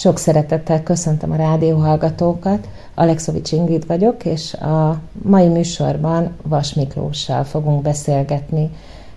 Sok 0.00 0.18
szeretettel 0.18 0.82
köszöntöm 0.82 1.30
a 1.30 1.36
rádióhallgatókat. 1.36 2.68
Alexovics 2.94 3.52
Ingrid 3.52 3.86
vagyok, 3.86 4.24
és 4.24 4.54
a 4.54 5.00
mai 5.22 5.48
műsorban 5.48 6.36
Vas 6.42 6.74
Miklóssal 6.74 7.44
fogunk 7.44 7.82
beszélgetni. 7.82 8.70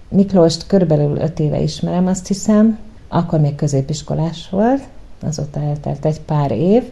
Miklóst 0.09 0.67
körülbelül 0.67 1.17
öt 1.17 1.39
éve 1.39 1.59
ismerem, 1.59 2.07
azt 2.07 2.27
hiszem. 2.27 2.79
Akkor 3.07 3.39
még 3.39 3.55
középiskolás 3.55 4.49
volt, 4.49 4.81
azóta 5.21 5.59
eltelt 5.61 6.05
egy 6.05 6.21
pár 6.21 6.51
év. 6.51 6.83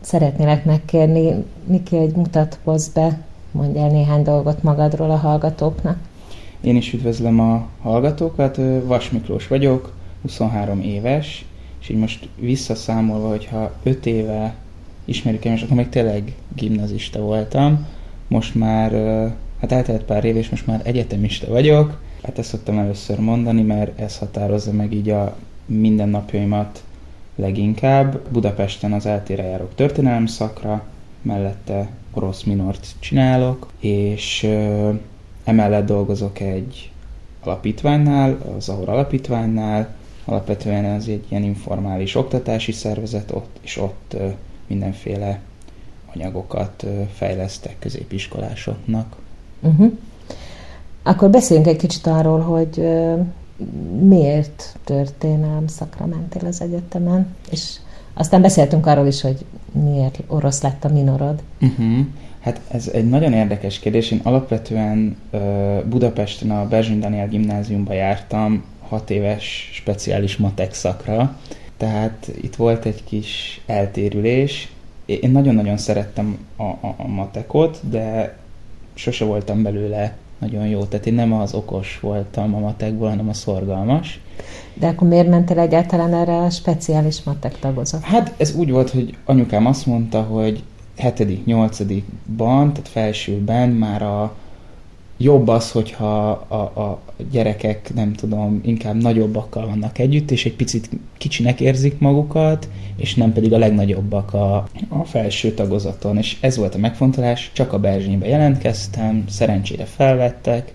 Szeretnélek 0.00 0.64
megkérni, 0.64 1.44
Miki, 1.64 1.96
hogy 1.96 2.12
mutatkozz 2.16 2.88
be, 2.88 3.18
mondj 3.50 3.78
el 3.78 3.88
néhány 3.88 4.22
dolgot 4.22 4.62
magadról 4.62 5.10
a 5.10 5.16
hallgatóknak. 5.16 5.98
Én 6.60 6.76
is 6.76 6.92
üdvözlöm 6.92 7.40
a 7.40 7.66
hallgatókat, 7.82 8.60
Vas 8.84 9.10
Miklós 9.10 9.48
vagyok, 9.48 9.92
23 10.22 10.80
éves, 10.80 11.44
és 11.84 11.90
így 11.90 11.98
most 11.98 12.28
visszaszámolva, 12.38 13.28
hogyha 13.28 13.72
5 13.82 14.06
éve 14.06 14.54
ismerjük 15.04 15.44
és 15.44 15.62
akkor 15.62 15.76
még 15.76 15.88
tényleg 15.88 16.34
gimnazista 16.54 17.20
voltam, 17.20 17.86
most 18.28 18.54
már, 18.54 18.90
hát 19.60 19.72
eltelt 19.72 20.02
pár 20.02 20.24
év, 20.24 20.36
és 20.36 20.48
most 20.48 20.66
már 20.66 20.80
egyetemista 20.84 21.48
vagyok, 21.48 22.00
hát 22.22 22.38
ezt 22.38 22.48
szoktam 22.48 22.78
először 22.78 23.18
mondani, 23.18 23.62
mert 23.62 24.00
ez 24.00 24.18
határozza 24.18 24.72
meg 24.72 24.92
így 24.92 25.10
a 25.10 25.36
mindennapjaimat 25.66 26.84
leginkább. 27.36 28.20
Budapesten 28.28 28.92
az 28.92 29.06
eltére 29.06 29.42
járok 29.42 29.74
történelem 29.74 30.26
szakra, 30.26 30.84
mellette 31.22 31.88
orosz 32.12 32.42
minort 32.42 32.86
csinálok, 32.98 33.70
és 33.80 34.48
emellett 35.44 35.86
dolgozok 35.86 36.40
egy 36.40 36.90
alapítványnál, 37.42 38.38
az 38.56 38.68
Ahor 38.68 38.88
alapítványnál, 38.88 39.94
alapvetően 40.24 40.84
ez 40.84 41.06
egy 41.06 41.24
ilyen 41.28 41.42
informális 41.42 42.14
oktatási 42.14 42.72
szervezet, 42.72 43.30
ott, 43.30 43.58
és 43.60 43.76
ott 43.76 44.16
mindenféle 44.66 45.40
anyagokat 46.14 46.86
fejlesztek 47.14 47.76
középiskolásoknak. 47.78 49.16
Uh-huh. 49.60 49.92
Akkor 51.02 51.30
beszéljünk 51.30 51.68
egy 51.68 51.76
kicsit 51.76 52.06
arról, 52.06 52.40
hogy 52.40 52.88
miért 54.00 54.76
történelem 54.84 55.66
szakra 55.66 56.06
mentél 56.06 56.46
az 56.46 56.60
egyetemen, 56.60 57.26
és 57.50 57.76
aztán 58.14 58.42
beszéltünk 58.42 58.86
arról 58.86 59.06
is, 59.06 59.20
hogy 59.20 59.44
miért 59.72 60.18
orosz 60.26 60.62
lett 60.62 60.84
a 60.84 60.88
minorod. 60.88 61.42
Uh-huh. 61.60 62.06
Hát 62.40 62.60
ez 62.68 62.88
egy 62.88 63.08
nagyon 63.08 63.32
érdekes 63.32 63.78
kérdés. 63.78 64.10
Én 64.10 64.20
alapvetően 64.22 65.16
uh, 65.30 65.40
Budapesten 65.84 66.50
a 66.50 66.68
Berzsin 66.68 67.00
Daniel 67.00 67.28
gimnáziumba 67.28 67.92
jártam, 67.92 68.64
hat 68.88 69.10
éves 69.10 69.70
speciális 69.72 70.36
matek 70.36 70.74
szakra, 70.74 71.38
tehát 71.76 72.30
itt 72.40 72.56
volt 72.56 72.84
egy 72.84 73.04
kis 73.04 73.60
eltérülés. 73.66 74.72
Én 75.06 75.30
nagyon-nagyon 75.30 75.76
szerettem 75.76 76.38
a, 76.56 76.62
a, 76.62 76.94
a 76.96 77.06
matekot, 77.06 77.80
de 77.88 78.36
sose 78.94 79.24
voltam 79.24 79.62
belőle 79.62 80.16
nagyon 80.38 80.66
jó. 80.66 80.84
Tehát 80.84 81.06
én 81.06 81.14
nem 81.14 81.32
az 81.32 81.54
okos 81.54 82.00
voltam 82.00 82.54
a 82.54 82.58
matekból, 82.58 83.08
hanem 83.08 83.28
a 83.28 83.32
szorgalmas. 83.32 84.20
De 84.74 84.86
akkor 84.86 85.08
miért 85.08 85.28
mentél 85.28 85.58
egyáltalán 85.58 86.14
erre 86.14 86.36
a 86.36 86.50
speciális 86.50 87.22
matek 87.22 87.58
tagozatra? 87.58 88.06
Hát 88.06 88.34
ez 88.36 88.54
úgy 88.56 88.70
volt, 88.70 88.90
hogy 88.90 89.16
anyukám 89.24 89.66
azt 89.66 89.86
mondta, 89.86 90.22
hogy 90.22 90.62
hetedik, 90.96 91.44
nyolcadikban, 91.44 92.72
tehát 92.72 92.88
felsőben 92.88 93.68
már 93.68 94.02
a 94.02 94.34
jobb 95.24 95.48
az, 95.48 95.70
hogyha 95.70 96.30
a, 96.48 96.54
a 96.54 96.98
gyerekek, 97.30 97.94
nem 97.94 98.12
tudom, 98.12 98.60
inkább 98.64 99.02
nagyobbakkal 99.02 99.66
vannak 99.66 99.98
együtt, 99.98 100.30
és 100.30 100.44
egy 100.44 100.56
picit 100.56 100.88
kicsinek 101.18 101.60
érzik 101.60 101.98
magukat, 101.98 102.68
és 102.96 103.14
nem 103.14 103.32
pedig 103.32 103.52
a 103.52 103.58
legnagyobbak 103.58 104.34
a, 104.34 104.56
a 104.88 105.04
felső 105.04 105.50
tagozaton. 105.50 106.16
És 106.16 106.36
ez 106.40 106.56
volt 106.56 106.74
a 106.74 106.78
megfontolás, 106.78 107.50
csak 107.54 107.72
a 107.72 107.78
Berzsénybe 107.78 108.26
jelentkeztem, 108.26 109.24
szerencsére 109.28 109.84
felvettek, 109.84 110.74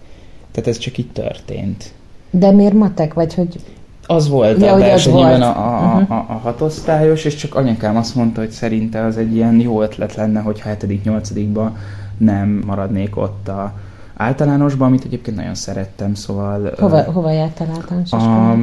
tehát 0.51 0.69
ez 0.69 0.77
csak 0.77 0.97
így 0.97 1.11
történt. 1.11 1.93
De 2.29 2.51
miért 2.51 2.73
matek, 2.73 3.13
vagy 3.13 3.33
hogy 3.33 3.59
az 4.05 4.29
volt 4.29 4.61
ja, 4.61 4.73
a 4.73 4.77
versenyben 4.77 5.41
a, 5.41 5.47
a, 5.47 5.99
uh-huh. 5.99 6.11
a, 6.11 6.25
a 6.29 6.33
hatosztályos, 6.33 7.25
és 7.25 7.35
csak 7.35 7.55
anyakám 7.55 7.97
azt 7.97 8.15
mondta, 8.15 8.39
hogy 8.39 8.51
szerinte 8.51 9.03
az 9.03 9.17
egy 9.17 9.35
ilyen 9.35 9.59
jó 9.59 9.81
ötlet 9.81 10.15
lenne, 10.15 10.39
hogy 10.39 10.61
7 10.61 11.03
nyolcadikban 11.03 11.77
nem 12.17 12.63
maradnék 12.65 13.17
ott 13.17 13.47
a 13.47 13.73
általánosban, 14.19 14.87
amit 14.87 15.03
egyébként 15.05 15.37
nagyon 15.37 15.55
szerettem, 15.55 16.13
szóval... 16.13 16.71
Hova, 16.77 16.99
uh, 16.99 17.13
hova 17.13 17.31
jártál 17.31 17.67
általános 17.69 18.11
A 18.11 18.55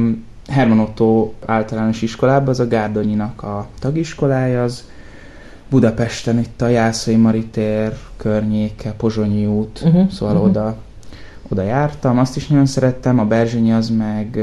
Herman 0.51 0.79
Otto 0.79 1.31
általános 1.45 2.01
iskolában, 2.01 2.47
az 2.47 2.59
a 2.59 2.67
Gárdonyinak 2.67 3.43
a 3.43 3.67
tagiskolája, 3.79 4.63
az 4.63 4.83
Budapesten, 5.69 6.39
itt 6.39 6.61
a 6.61 6.67
Jászai 6.67 7.15
Maritér 7.15 7.97
környéke, 8.17 8.91
Pozsonyi 8.91 9.45
út, 9.45 9.81
uh-huh, 9.85 10.09
szóval 10.09 10.35
uh-huh. 10.35 10.49
oda 10.49 10.75
oda 11.49 11.61
jártam, 11.61 12.19
azt 12.19 12.35
is 12.35 12.47
nagyon 12.47 12.65
szerettem, 12.65 13.19
a 13.19 13.25
Berzsenyi 13.25 13.71
az 13.71 13.89
meg 13.89 14.39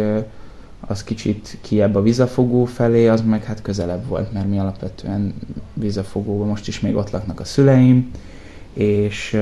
az 0.81 1.05
kicsit 1.05 1.59
kiebb 1.61 1.95
a 1.95 2.03
vizafogó 2.03 2.65
felé, 2.65 3.09
az 3.09 3.23
meg 3.23 3.45
hát 3.45 3.63
közelebb 3.63 4.07
volt, 4.07 4.33
mert 4.33 4.49
mi 4.49 4.59
alapvetően 4.59 5.35
vizafogóban 5.73 6.49
most 6.49 6.69
is 6.69 6.81
még 6.81 6.97
ott 6.97 7.11
laknak 7.11 7.41
a 7.41 7.45
szüleim, 7.45 8.11
és 8.73 9.41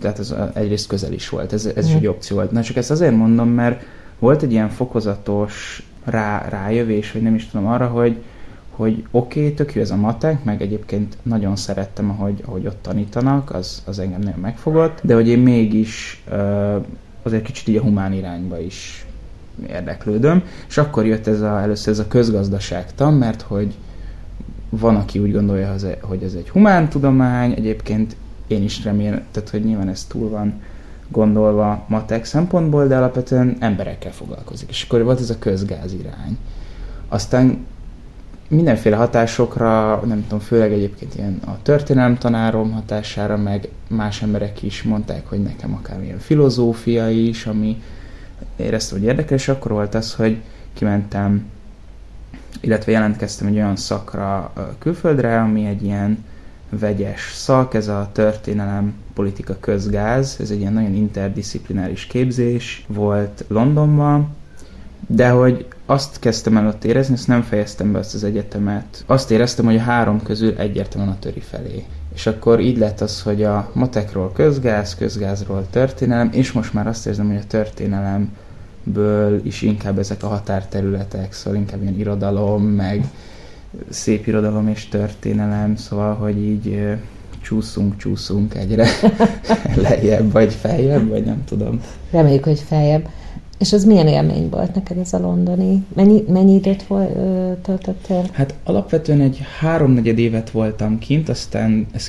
tehát 0.00 0.18
ez 0.18 0.34
egyrészt 0.54 0.86
közel 0.86 1.12
is 1.12 1.28
volt, 1.28 1.52
ez, 1.52 1.66
ez 1.66 1.88
is 1.88 1.94
egy 1.94 2.06
opció 2.06 2.36
volt. 2.36 2.50
Na 2.50 2.62
csak 2.62 2.76
ezt 2.76 2.90
azért 2.90 3.16
mondom, 3.16 3.48
mert 3.48 3.84
volt 4.18 4.42
egy 4.42 4.52
ilyen 4.52 4.68
fokozatos 4.68 5.82
rá, 6.04 6.48
rájövés, 6.48 7.12
vagy 7.12 7.22
nem 7.22 7.34
is 7.34 7.48
tudom 7.48 7.66
arra, 7.66 7.86
hogy, 7.86 8.16
hogy 8.70 9.04
oké, 9.10 9.40
okay, 9.40 9.54
tök 9.54 9.74
jó 9.74 9.80
ez 9.80 9.90
a 9.90 9.96
matek, 9.96 10.44
meg 10.44 10.62
egyébként 10.62 11.16
nagyon 11.22 11.56
szerettem, 11.56 12.10
ahogy, 12.10 12.42
ahogy 12.46 12.66
ott 12.66 12.82
tanítanak, 12.82 13.54
az, 13.54 13.82
az 13.86 13.98
engem 13.98 14.20
nagyon 14.20 14.40
megfogott, 14.40 15.00
de 15.02 15.14
hogy 15.14 15.28
én 15.28 15.38
mégis 15.38 16.22
uh, 16.30 16.84
azért 17.22 17.42
kicsit 17.42 17.68
így 17.68 17.76
a 17.76 17.82
humán 17.82 18.12
irányba 18.12 18.60
is 18.60 19.06
érdeklődöm, 19.68 20.42
és 20.68 20.78
akkor 20.78 21.06
jött 21.06 21.26
ez 21.26 21.40
a, 21.40 21.60
először 21.60 21.92
ez 21.92 21.98
a 21.98 22.08
közgazdaságtan, 22.08 23.14
mert 23.14 23.42
hogy 23.42 23.74
van, 24.68 24.96
aki 24.96 25.18
úgy 25.18 25.32
gondolja, 25.32 25.74
hogy 26.00 26.22
ez 26.22 26.34
egy 26.34 26.50
humántudomány, 26.50 27.52
egyébként 27.52 28.16
én 28.52 28.62
is 28.62 28.84
remélem, 28.84 29.22
tehát 29.30 29.48
hogy 29.48 29.64
nyilván 29.64 29.88
ez 29.88 30.04
túl 30.04 30.28
van 30.28 30.60
gondolva 31.08 31.84
matek 31.88 32.24
szempontból, 32.24 32.86
de 32.86 32.96
alapvetően 32.96 33.56
emberekkel 33.58 34.12
foglalkozik. 34.12 34.68
És 34.68 34.82
akkor 34.82 35.02
volt 35.02 35.20
ez 35.20 35.30
a 35.30 35.38
közgáz 35.38 35.92
irány. 35.92 36.38
Aztán 37.08 37.66
mindenféle 38.48 38.96
hatásokra, 38.96 40.02
nem 40.06 40.22
tudom, 40.22 40.38
főleg 40.38 40.72
egyébként 40.72 41.14
ilyen 41.14 41.40
a 41.46 41.62
történelem 41.62 42.18
tanárom 42.18 42.72
hatására, 42.72 43.36
meg 43.36 43.68
más 43.88 44.22
emberek 44.22 44.62
is 44.62 44.82
mondták, 44.82 45.26
hogy 45.28 45.42
nekem 45.42 45.74
akár 45.74 46.02
ilyen 46.02 46.18
filozófia 46.18 47.10
is, 47.10 47.46
ami 47.46 47.82
éreztem, 48.56 48.98
hogy 48.98 49.06
érdekes, 49.06 49.48
akkor 49.48 49.70
volt 49.70 49.94
az, 49.94 50.14
hogy 50.14 50.36
kimentem, 50.72 51.46
illetve 52.60 52.92
jelentkeztem 52.92 53.46
egy 53.46 53.54
olyan 53.54 53.76
szakra 53.76 54.52
külföldre, 54.78 55.40
ami 55.40 55.66
egy 55.66 55.82
ilyen 55.82 56.24
vegyes 56.78 57.32
szak, 57.34 57.74
ez 57.74 57.88
a 57.88 58.10
történelem 58.12 58.94
politika 59.14 59.56
közgáz, 59.60 60.36
ez 60.40 60.50
egy 60.50 60.60
ilyen 60.60 60.72
nagyon 60.72 60.94
interdisziplináris 60.94 62.04
képzés 62.06 62.84
volt 62.88 63.44
Londonban, 63.48 64.28
de 65.06 65.28
hogy 65.28 65.66
azt 65.86 66.18
kezdtem 66.18 66.56
el 66.56 66.66
ott 66.66 66.84
érezni, 66.84 67.14
ezt 67.14 67.26
nem 67.26 67.42
fejeztem 67.42 67.92
be 67.92 67.98
azt 67.98 68.14
az 68.14 68.24
egyetemet. 68.24 69.04
Azt 69.06 69.30
éreztem, 69.30 69.64
hogy 69.64 69.76
a 69.76 69.80
három 69.80 70.22
közül 70.22 70.54
egyértelműen 70.56 71.12
a 71.12 71.18
töri 71.18 71.40
felé. 71.40 71.84
És 72.14 72.26
akkor 72.26 72.60
így 72.60 72.78
lett 72.78 73.00
az, 73.00 73.22
hogy 73.22 73.42
a 73.42 73.70
matekról 73.72 74.32
közgáz, 74.32 74.94
közgázról 74.94 75.66
történelem, 75.70 76.30
és 76.32 76.52
most 76.52 76.72
már 76.72 76.86
azt 76.86 77.06
érzem, 77.06 77.26
hogy 77.26 77.36
a 77.36 77.46
történelemből 77.46 79.40
is 79.42 79.62
inkább 79.62 79.98
ezek 79.98 80.22
a 80.22 80.28
határterületek, 80.28 81.32
szóval 81.32 81.58
inkább 81.58 81.82
ilyen 81.82 81.98
irodalom, 81.98 82.62
meg 82.62 83.04
szép 83.88 84.26
irodalom 84.26 84.68
és 84.68 84.88
történelem, 84.88 85.76
szóval, 85.76 86.14
hogy 86.14 86.36
így 86.36 86.96
csúszunk, 87.42 87.96
csúszunk 87.96 88.54
egyre 88.54 88.86
lejjebb, 89.88 90.32
vagy 90.32 90.52
feljebb, 90.54 91.08
vagy 91.08 91.24
nem 91.24 91.44
tudom. 91.44 91.80
Reméljük, 92.10 92.44
hogy 92.44 92.60
feljebb. 92.60 93.08
És 93.58 93.72
az 93.72 93.84
milyen 93.84 94.08
élmény 94.08 94.48
volt 94.48 94.74
neked 94.74 94.96
ez 94.96 95.12
a 95.12 95.18
londoni? 95.18 95.84
Mennyi, 95.94 96.24
mennyi 96.28 96.54
időt 96.54 96.82
volt, 96.82 97.16
töltöttél? 97.62 98.28
Hát 98.32 98.54
alapvetően 98.64 99.20
egy 99.20 99.40
háromnegyed 99.58 100.18
évet 100.18 100.50
voltam 100.50 100.98
kint, 100.98 101.28
aztán 101.28 101.86
ez 101.92 102.08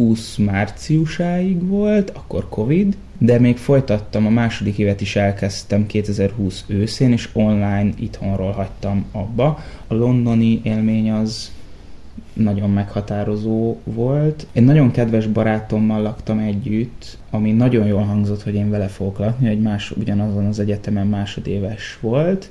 2020 0.00 0.36
márciusáig 0.36 1.68
volt, 1.68 2.10
akkor 2.10 2.48
Covid, 2.48 2.96
de 3.18 3.38
még 3.38 3.56
folytattam, 3.56 4.26
a 4.26 4.30
második 4.30 4.78
évet 4.78 5.00
is 5.00 5.16
elkezdtem 5.16 5.86
2020 5.86 6.64
őszén, 6.66 7.12
és 7.12 7.28
online 7.32 7.90
itthonról 7.98 8.52
hagytam 8.52 9.04
abba. 9.12 9.58
A 9.86 9.94
londoni 9.94 10.60
élmény 10.62 11.10
az 11.10 11.52
nagyon 12.32 12.70
meghatározó 12.70 13.76
volt. 13.84 14.46
Egy 14.52 14.64
nagyon 14.64 14.90
kedves 14.90 15.26
barátommal 15.26 16.02
laktam 16.02 16.38
együtt, 16.38 17.18
ami 17.30 17.52
nagyon 17.52 17.86
jól 17.86 18.02
hangzott, 18.02 18.42
hogy 18.42 18.54
én 18.54 18.70
vele 18.70 18.86
fogok 18.86 19.18
lakni, 19.18 19.48
egy 19.48 19.60
más, 19.60 19.90
ugyanazon 19.90 20.46
az 20.46 20.58
egyetemen 20.58 21.06
másodéves 21.06 21.98
volt, 22.00 22.50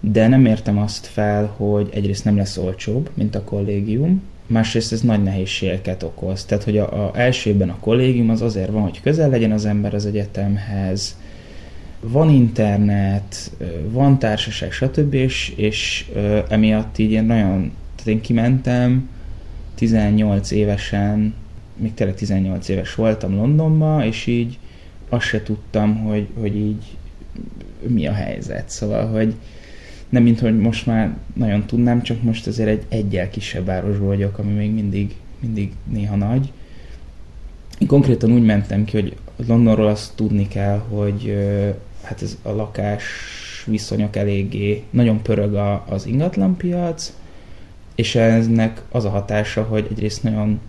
de 0.00 0.28
nem 0.28 0.46
értem 0.46 0.78
azt 0.78 1.06
fel, 1.06 1.54
hogy 1.56 1.88
egyrészt 1.92 2.24
nem 2.24 2.36
lesz 2.36 2.56
olcsóbb, 2.56 3.10
mint 3.14 3.34
a 3.34 3.44
kollégium, 3.44 4.22
másrészt 4.50 4.92
ez 4.92 5.00
nagy 5.00 5.22
nehézségeket 5.22 6.02
okoz. 6.02 6.44
Tehát, 6.44 6.64
hogy 6.64 6.78
a, 6.78 7.06
a 7.06 7.18
elsőben 7.18 7.68
a 7.68 7.78
kollégium 7.80 8.30
az 8.30 8.42
azért 8.42 8.70
van, 8.70 8.82
hogy 8.82 9.00
közel 9.00 9.28
legyen 9.28 9.52
az 9.52 9.64
ember 9.64 9.94
az 9.94 10.06
egyetemhez, 10.06 11.16
van 12.00 12.30
internet, 12.30 13.50
van 13.90 14.18
társaság, 14.18 14.72
stb. 14.72 15.14
és, 15.14 15.52
és 15.56 16.06
ö, 16.14 16.38
emiatt 16.48 16.98
így 16.98 17.10
én 17.10 17.24
nagyon, 17.24 17.72
tehát 17.96 18.06
én 18.06 18.20
kimentem 18.20 19.08
18 19.74 20.50
évesen, 20.50 21.34
még 21.76 21.94
tényleg 21.94 22.16
18 22.16 22.68
éves 22.68 22.94
voltam 22.94 23.34
Londonba, 23.34 24.04
és 24.04 24.26
így 24.26 24.58
azt 25.08 25.26
se 25.26 25.42
tudtam, 25.42 25.96
hogy, 25.96 26.28
hogy 26.40 26.56
így 26.56 26.84
mi 27.86 28.06
a 28.06 28.12
helyzet. 28.12 28.68
Szóval, 28.68 29.06
hogy 29.06 29.34
nem 30.10 30.22
mint 30.22 30.40
hogy 30.40 30.58
most 30.58 30.86
már 30.86 31.16
nagyon 31.34 31.66
tudnám, 31.66 32.02
csak 32.02 32.22
most 32.22 32.46
azért 32.46 32.68
egy 32.68 32.84
egyel 32.88 33.30
kisebb 33.30 33.64
városból 33.64 34.06
vagyok, 34.06 34.38
ami 34.38 34.52
még 34.52 34.72
mindig, 34.72 35.14
mindig 35.40 35.72
néha 35.92 36.16
nagy. 36.16 36.52
Én 37.78 37.86
konkrétan 37.86 38.32
úgy 38.32 38.44
mentem 38.44 38.84
ki, 38.84 39.00
hogy 39.00 39.16
Londonról 39.46 39.86
azt 39.86 40.14
tudni 40.14 40.48
kell, 40.48 40.78
hogy 40.78 41.36
hát 42.02 42.22
ez 42.22 42.38
a 42.42 42.50
lakás 42.50 43.04
viszonyok 43.66 44.16
eléggé, 44.16 44.82
nagyon 44.90 45.22
pörög 45.22 45.54
a, 45.54 45.84
az 45.88 46.06
ingatlanpiac, 46.06 47.12
és 47.94 48.14
ennek 48.14 48.82
az 48.90 49.04
a 49.04 49.10
hatása, 49.10 49.62
hogy 49.62 49.86
egyrészt 49.90 50.22
nagyon 50.22 50.60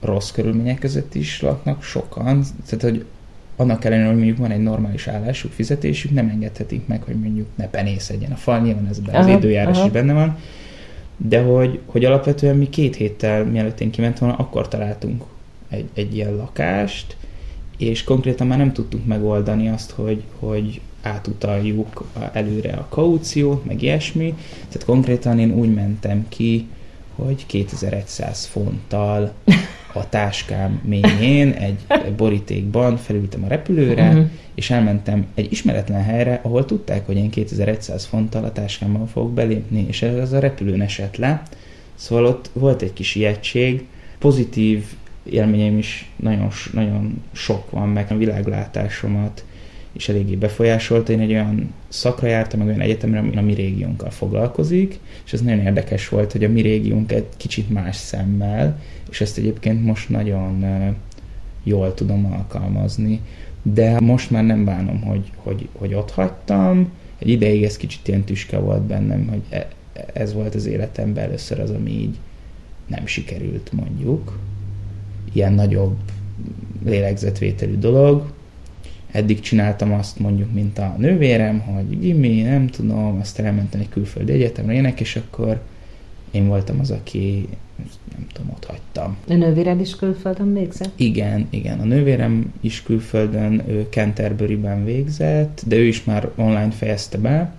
rossz 0.00 0.30
körülmények 0.30 0.78
között 0.78 1.14
is 1.14 1.40
laknak 1.40 1.82
sokan, 1.82 2.44
tehát 2.66 2.82
hogy 2.82 3.04
annak 3.60 3.84
ellenére, 3.84 4.06
hogy 4.06 4.16
mondjuk 4.16 4.38
van 4.38 4.50
egy 4.50 4.62
normális 4.62 5.06
állásuk, 5.06 5.52
fizetésük, 5.52 6.10
nem 6.10 6.28
engedhetik 6.28 6.86
meg, 6.86 7.02
hogy 7.02 7.14
mondjuk 7.14 7.46
ne 7.54 7.68
penészedjen 7.68 8.32
a 8.32 8.36
fal, 8.36 8.60
nyilván 8.60 8.86
ez 8.86 9.00
az 9.12 9.26
időjárás 9.26 9.76
aha. 9.76 9.86
is 9.86 9.92
benne 9.92 10.12
van, 10.12 10.38
de 11.16 11.40
hogy, 11.40 11.80
hogy 11.86 12.04
alapvetően 12.04 12.56
mi 12.56 12.68
két 12.68 12.96
héttel 12.96 13.44
mielőtt 13.44 13.80
én 13.80 13.90
kiment 13.90 14.18
volna, 14.18 14.34
akkor 14.34 14.68
találtunk 14.68 15.22
egy, 15.68 15.88
egy 15.94 16.16
ilyen 16.16 16.34
lakást, 16.34 17.16
és 17.78 18.04
konkrétan 18.04 18.46
már 18.46 18.58
nem 18.58 18.72
tudtuk 18.72 19.06
megoldani 19.06 19.68
azt, 19.68 19.90
hogy, 19.90 20.22
hogy 20.38 20.80
átutaljuk 21.02 22.04
előre 22.32 22.72
a 22.72 22.86
kauciót, 22.88 23.64
meg 23.64 23.82
ilyesmi. 23.82 24.34
Tehát 24.68 24.84
konkrétan 24.84 25.38
én 25.38 25.52
úgy 25.52 25.74
mentem 25.74 26.26
ki, 26.28 26.68
hogy 27.24 27.46
2100 27.46 28.46
fonttal 28.46 29.32
a 29.92 30.08
táskám 30.08 30.80
mélyén, 30.84 31.52
egy 31.52 32.14
borítékban 32.16 32.96
felültem 32.96 33.44
a 33.44 33.48
repülőre, 33.48 34.08
uh-huh. 34.08 34.26
és 34.54 34.70
elmentem 34.70 35.26
egy 35.34 35.52
ismeretlen 35.52 36.02
helyre, 36.02 36.40
ahol 36.42 36.64
tudták, 36.64 37.06
hogy 37.06 37.16
én 37.16 37.30
2100 37.30 38.04
fonttal 38.04 38.44
a 38.44 38.52
táskámmal 38.52 39.06
fogok 39.06 39.32
belépni, 39.32 39.84
és 39.88 40.02
ez 40.02 40.32
a 40.32 40.38
repülőn 40.38 40.80
esett 40.80 41.16
le. 41.16 41.42
Szóval 41.94 42.26
ott 42.26 42.50
volt 42.52 42.82
egy 42.82 42.92
kis 42.92 43.14
ijegység, 43.14 43.86
pozitív 44.18 44.84
élményeim 45.22 45.78
is 45.78 46.10
nagyon, 46.16 46.48
nagyon 46.72 47.22
sok 47.32 47.70
van, 47.70 47.88
meg 47.88 48.06
a 48.10 48.16
világlátásomat 48.16 49.44
is 49.92 50.08
eléggé 50.08 50.34
befolyásolta. 50.34 51.12
Én 51.12 51.20
egy 51.20 51.30
olyan 51.30 51.74
szakra 51.88 52.26
jártam, 52.26 52.58
meg 52.58 52.68
olyan 52.68 52.80
egyetemre, 52.80 53.18
ami 53.18 53.36
a 53.36 53.42
mi 53.42 53.54
régiónkkal 53.54 54.10
foglalkozik, 54.10 54.98
és 55.24 55.32
ez 55.32 55.40
nagyon 55.40 55.64
érdekes 55.64 56.08
volt, 56.08 56.32
hogy 56.32 56.44
a 56.44 56.48
mi 56.48 56.60
régiónk 56.60 57.12
egy 57.12 57.26
kicsit 57.36 57.70
más 57.70 57.96
szemmel, 57.96 58.80
és 59.10 59.20
ezt 59.20 59.38
egyébként 59.38 59.84
most 59.84 60.08
nagyon 60.08 60.64
jól 61.64 61.94
tudom 61.94 62.32
alkalmazni. 62.32 63.20
De 63.62 64.00
most 64.00 64.30
már 64.30 64.44
nem 64.44 64.64
bánom, 64.64 65.00
hogy, 65.00 65.30
hogy, 65.36 65.68
hogy 65.72 65.94
ott 65.94 66.10
hagytam. 66.10 66.90
Egy 67.18 67.28
ideig 67.28 67.62
ez 67.62 67.76
kicsit 67.76 68.08
ilyen 68.08 68.24
tüske 68.24 68.58
volt 68.58 68.82
bennem, 68.82 69.28
hogy 69.28 69.42
e, 69.48 69.68
ez 70.12 70.32
volt 70.32 70.54
az 70.54 70.66
életemben 70.66 71.24
először 71.24 71.60
az, 71.60 71.70
ami 71.70 71.90
így 71.90 72.18
nem 72.86 73.06
sikerült 73.06 73.72
mondjuk. 73.72 74.38
Ilyen 75.32 75.52
nagyobb 75.52 75.96
lélegzetvételű 76.84 77.78
dolog, 77.78 78.32
eddig 79.12 79.40
csináltam 79.40 79.92
azt 79.92 80.18
mondjuk, 80.18 80.52
mint 80.52 80.78
a 80.78 80.94
nővérem, 80.98 81.60
hogy 81.60 81.98
gimi, 81.98 82.42
nem 82.42 82.66
tudom, 82.66 83.18
aztán 83.20 83.46
elmentem 83.46 83.80
egy 83.80 83.88
külföldi 83.88 84.32
egyetemre 84.32 84.72
ének, 84.72 85.00
és 85.00 85.16
akkor 85.16 85.60
én 86.30 86.46
voltam 86.46 86.80
az, 86.80 86.90
aki 86.90 87.48
nem 88.16 88.26
tudom, 88.32 88.50
ott 88.50 88.64
hagytam. 88.64 89.16
A 89.28 89.34
nővéred 89.34 89.80
is 89.80 89.96
külföldön 89.96 90.52
végzett? 90.54 90.92
Igen, 90.96 91.46
igen. 91.50 91.80
A 91.80 91.84
nővérem 91.84 92.52
is 92.60 92.82
külföldön, 92.82 93.62
ő 93.68 93.86
Canterbury-ben 93.90 94.84
végzett, 94.84 95.62
de 95.66 95.76
ő 95.76 95.84
is 95.84 96.04
már 96.04 96.30
online 96.36 96.70
fejezte 96.70 97.18
be, 97.18 97.52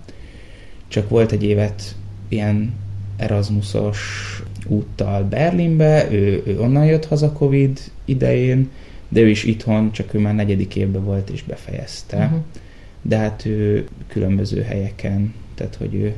csak 0.88 1.08
volt 1.08 1.32
egy 1.32 1.44
évet 1.44 1.96
ilyen 2.28 2.72
Erasmusos 3.16 4.42
úttal 4.66 5.22
Berlinbe, 5.22 6.10
ő, 6.10 6.42
ő 6.46 6.60
onnan 6.60 6.84
jött 6.84 7.06
haza 7.06 7.32
Covid 7.32 7.80
idején, 8.04 8.70
de 9.12 9.20
ő 9.20 9.28
is 9.28 9.44
itthon, 9.44 9.92
csak 9.92 10.14
ő 10.14 10.18
már 10.18 10.34
negyedik 10.34 10.76
évben 10.76 11.04
volt 11.04 11.30
és 11.30 11.42
befejezte. 11.42 12.16
Uh-huh. 12.16 12.38
De 13.02 13.16
hát 13.16 13.44
ő 13.44 13.86
különböző 14.06 14.62
helyeken, 14.62 15.34
tehát 15.54 15.74
hogy 15.74 15.94
ő 15.94 16.14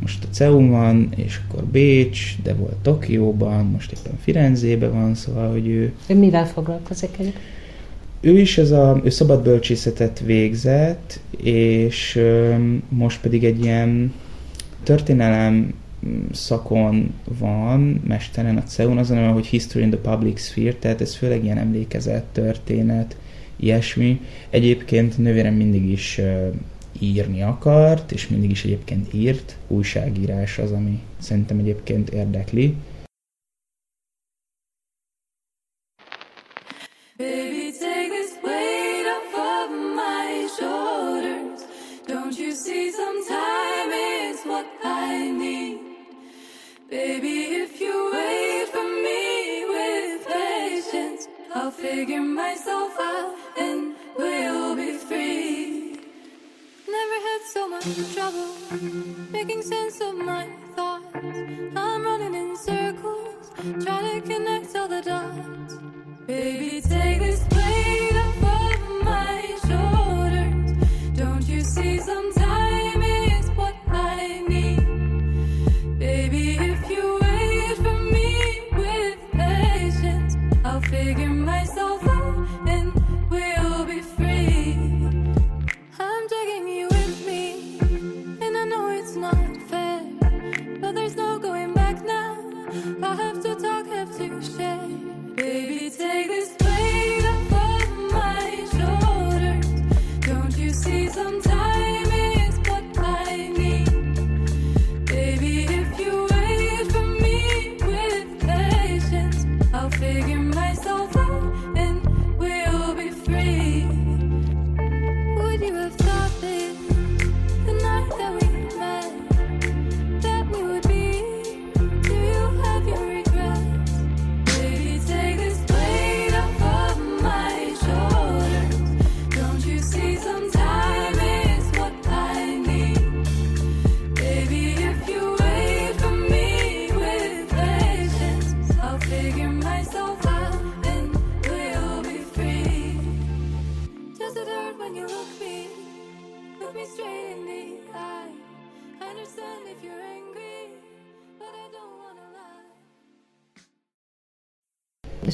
most 0.00 0.24
a 0.24 0.26
CEU 0.30 0.68
van, 0.68 1.08
és 1.16 1.40
akkor 1.48 1.64
Bécs, 1.64 2.36
de 2.42 2.54
volt 2.54 2.76
Tokióban, 2.82 3.64
most 3.64 3.92
éppen 3.92 4.18
Firenzébe 4.22 4.88
van, 4.88 5.14
szóval, 5.14 5.50
hogy 5.50 5.68
ő... 5.68 5.92
Ő 6.06 6.14
mivel 6.14 6.46
foglalkozik 6.46 7.10
egyébként? 7.12 7.44
Ő 8.20 8.38
is 8.38 8.58
ez 8.58 8.70
a, 8.70 9.00
ő 9.04 9.10
szabadbölcsészetet 9.10 10.20
végzett, 10.20 11.20
és 11.42 12.16
ö, 12.16 12.54
most 12.88 13.20
pedig 13.20 13.44
egy 13.44 13.64
ilyen 13.64 14.12
történelem 14.82 15.74
szakon 16.32 17.14
van, 17.38 18.02
mesteren 18.06 18.56
a 18.56 18.62
CEUN, 18.62 18.98
azon, 18.98 19.32
hogy 19.32 19.46
History 19.46 19.84
in 19.84 19.90
the 19.90 20.00
Public 20.00 20.40
Sphere, 20.40 20.74
tehát 20.74 21.00
ez 21.00 21.14
főleg 21.14 21.44
ilyen 21.44 21.58
emlékezett 21.58 22.28
történet, 22.32 23.16
ilyesmi. 23.56 24.20
Egyébként 24.50 25.18
nővérem 25.18 25.54
mindig 25.54 25.90
is 25.90 26.20
írni 26.98 27.42
akart, 27.42 28.12
és 28.12 28.28
mindig 28.28 28.50
is 28.50 28.64
egyébként 28.64 29.14
írt. 29.14 29.56
Újságírás 29.68 30.58
az, 30.58 30.72
ami 30.72 31.00
szerintem 31.18 31.58
egyébként 31.58 32.10
érdekli. 32.10 32.74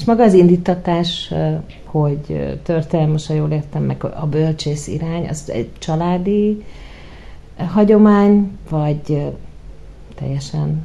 És 0.03 0.09
maga 0.09 0.23
az 0.23 0.35
indítatás, 0.35 1.33
hogy 1.85 2.59
történelmes, 2.63 3.27
ha 3.27 3.35
jól 3.35 3.51
értem, 3.51 3.83
meg 3.83 4.05
a 4.05 4.27
bölcsész 4.27 4.87
irány, 4.87 5.29
az 5.29 5.51
egy 5.51 5.69
családi 5.79 6.63
hagyomány, 7.57 8.51
vagy 8.69 9.23
teljesen 10.15 10.83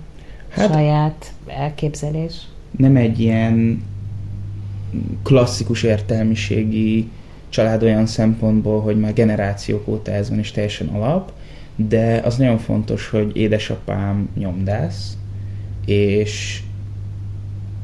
hát, 0.49 0.71
saját 0.71 1.33
elképzelés? 1.47 2.33
Nem 2.77 2.95
egy 2.95 3.19
ilyen 3.19 3.83
klasszikus 5.23 5.83
értelmiségi 5.83 7.09
család 7.49 7.83
olyan 7.83 8.05
szempontból, 8.05 8.81
hogy 8.81 8.99
már 8.99 9.13
generációk 9.13 9.87
óta 9.87 10.11
ez 10.11 10.29
van, 10.29 10.39
és 10.39 10.51
teljesen 10.51 10.87
alap, 10.87 11.31
de 11.75 12.21
az 12.25 12.35
nagyon 12.35 12.57
fontos, 12.57 13.09
hogy 13.09 13.37
édesapám 13.37 14.29
nyomdász, 14.35 15.17
és 15.85 16.61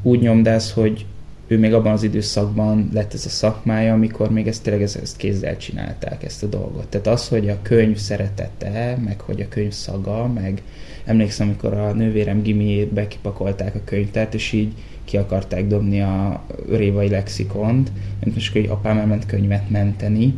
úgy 0.02 0.20
nyomdász, 0.20 0.72
hogy 0.72 1.06
ő 1.54 1.60
még 1.60 1.74
abban 1.74 1.92
az 1.92 2.04
időszakban 2.04 2.90
lett 2.94 3.14
ez 3.14 3.26
a 3.26 3.30
szakmája, 3.30 3.94
amikor 3.94 4.32
még 4.32 4.48
ezt 4.48 4.64
tényleg 4.64 4.82
ezt, 4.82 5.18
kézzel 5.18 5.58
csinálták, 5.58 6.24
ezt 6.24 6.44
a 6.44 6.48
dolgot. 6.48 6.88
Tehát 6.88 7.08
az, 7.08 7.28
hogy 7.28 7.50
a 7.50 7.62
könyv 7.62 7.98
szeretete, 7.98 8.98
meg 9.06 9.20
hogy 9.20 9.42
a 9.42 9.48
könyv 9.48 9.72
szaga, 9.72 10.28
meg 10.28 10.62
emlékszem, 11.06 11.48
amikor 11.48 11.74
a 11.74 11.94
nővérem 11.94 12.42
gimiébe 12.42 13.08
kipakolták 13.08 13.76
a 13.76 13.82
könyvtárt, 13.84 14.34
és 14.34 14.52
így 14.52 14.74
ki 15.06 15.18
akarták 15.18 15.68
dobni 15.68 16.02
a 16.02 16.44
révai 16.70 17.10
lexikont, 17.10 17.92
mert 18.20 18.34
most 18.34 18.54
hogy 18.54 18.66
apám 18.66 18.98
elment 18.98 19.26
könyvet 19.26 19.70
menteni, 19.70 20.36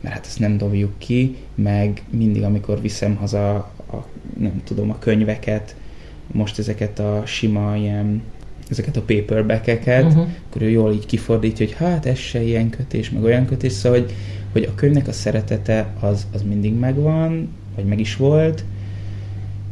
mert 0.00 0.14
hát 0.14 0.26
ezt 0.26 0.38
nem 0.38 0.58
dobjuk 0.58 0.98
ki, 0.98 1.36
meg 1.54 2.02
mindig, 2.10 2.42
amikor 2.42 2.80
viszem 2.80 3.14
haza 3.14 3.54
a, 3.90 4.06
nem 4.38 4.62
tudom, 4.64 4.90
a 4.90 4.98
könyveket, 4.98 5.76
most 6.32 6.58
ezeket 6.58 6.98
a 6.98 7.22
sima 7.26 7.76
ilyen 7.76 8.22
ezeket 8.72 8.96
a 8.96 9.02
paperback-eket, 9.02 10.04
uh-huh. 10.04 10.26
akkor 10.48 10.62
ő 10.62 10.68
jól 10.68 10.92
így 10.92 11.06
kifordítja, 11.06 11.66
hogy 11.66 11.74
hát 11.74 12.06
ez 12.06 12.18
se 12.18 12.42
ilyen 12.42 12.70
kötés, 12.70 13.10
meg 13.10 13.22
olyan 13.22 13.46
kötés, 13.46 13.72
szóval, 13.72 13.98
hogy, 13.98 14.14
hogy 14.52 14.62
a 14.62 14.74
könyvnek 14.74 15.08
a 15.08 15.12
szeretete 15.12 15.92
az, 16.00 16.26
az 16.32 16.42
mindig 16.42 16.74
megvan, 16.74 17.48
vagy 17.74 17.84
meg 17.84 18.00
is 18.00 18.16
volt, 18.16 18.64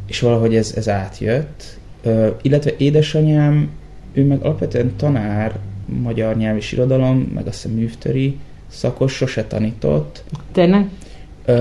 és 0.07 0.19
valahogy 0.19 0.55
ez, 0.55 0.73
ez 0.75 0.89
átjött. 0.89 1.63
Ö, 2.03 2.27
illetve 2.41 2.71
édesanyám, 2.77 3.69
ő 4.13 4.25
meg 4.25 4.41
alapvetően 4.41 4.91
tanár, 4.95 5.59
magyar 6.01 6.37
nyelv 6.37 6.57
és 6.57 6.71
irodalom, 6.71 7.31
meg 7.33 7.47
azt 7.47 7.61
hiszem 7.61 7.77
művtöri 7.77 8.37
szakos, 8.67 9.13
sose 9.13 9.43
tanított. 9.43 10.23
Tényleg? 10.51 10.85
Ö, 11.45 11.53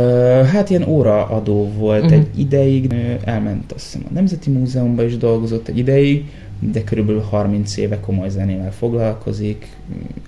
hát 0.52 0.70
ilyen 0.70 0.88
óraadó 0.88 1.72
volt 1.78 2.04
uh-huh. 2.04 2.18
egy 2.18 2.38
ideig, 2.40 2.94
elment 3.24 3.72
azt 3.72 3.84
hiszem 3.84 4.06
a 4.10 4.12
Nemzeti 4.12 4.50
Múzeumban 4.50 5.04
is 5.04 5.16
dolgozott 5.16 5.68
egy 5.68 5.78
ideig, 5.78 6.24
de 6.60 6.84
körülbelül 6.84 7.20
30 7.20 7.76
éve 7.76 8.00
komoly 8.00 8.28
zenével 8.28 8.72
foglalkozik, 8.72 9.66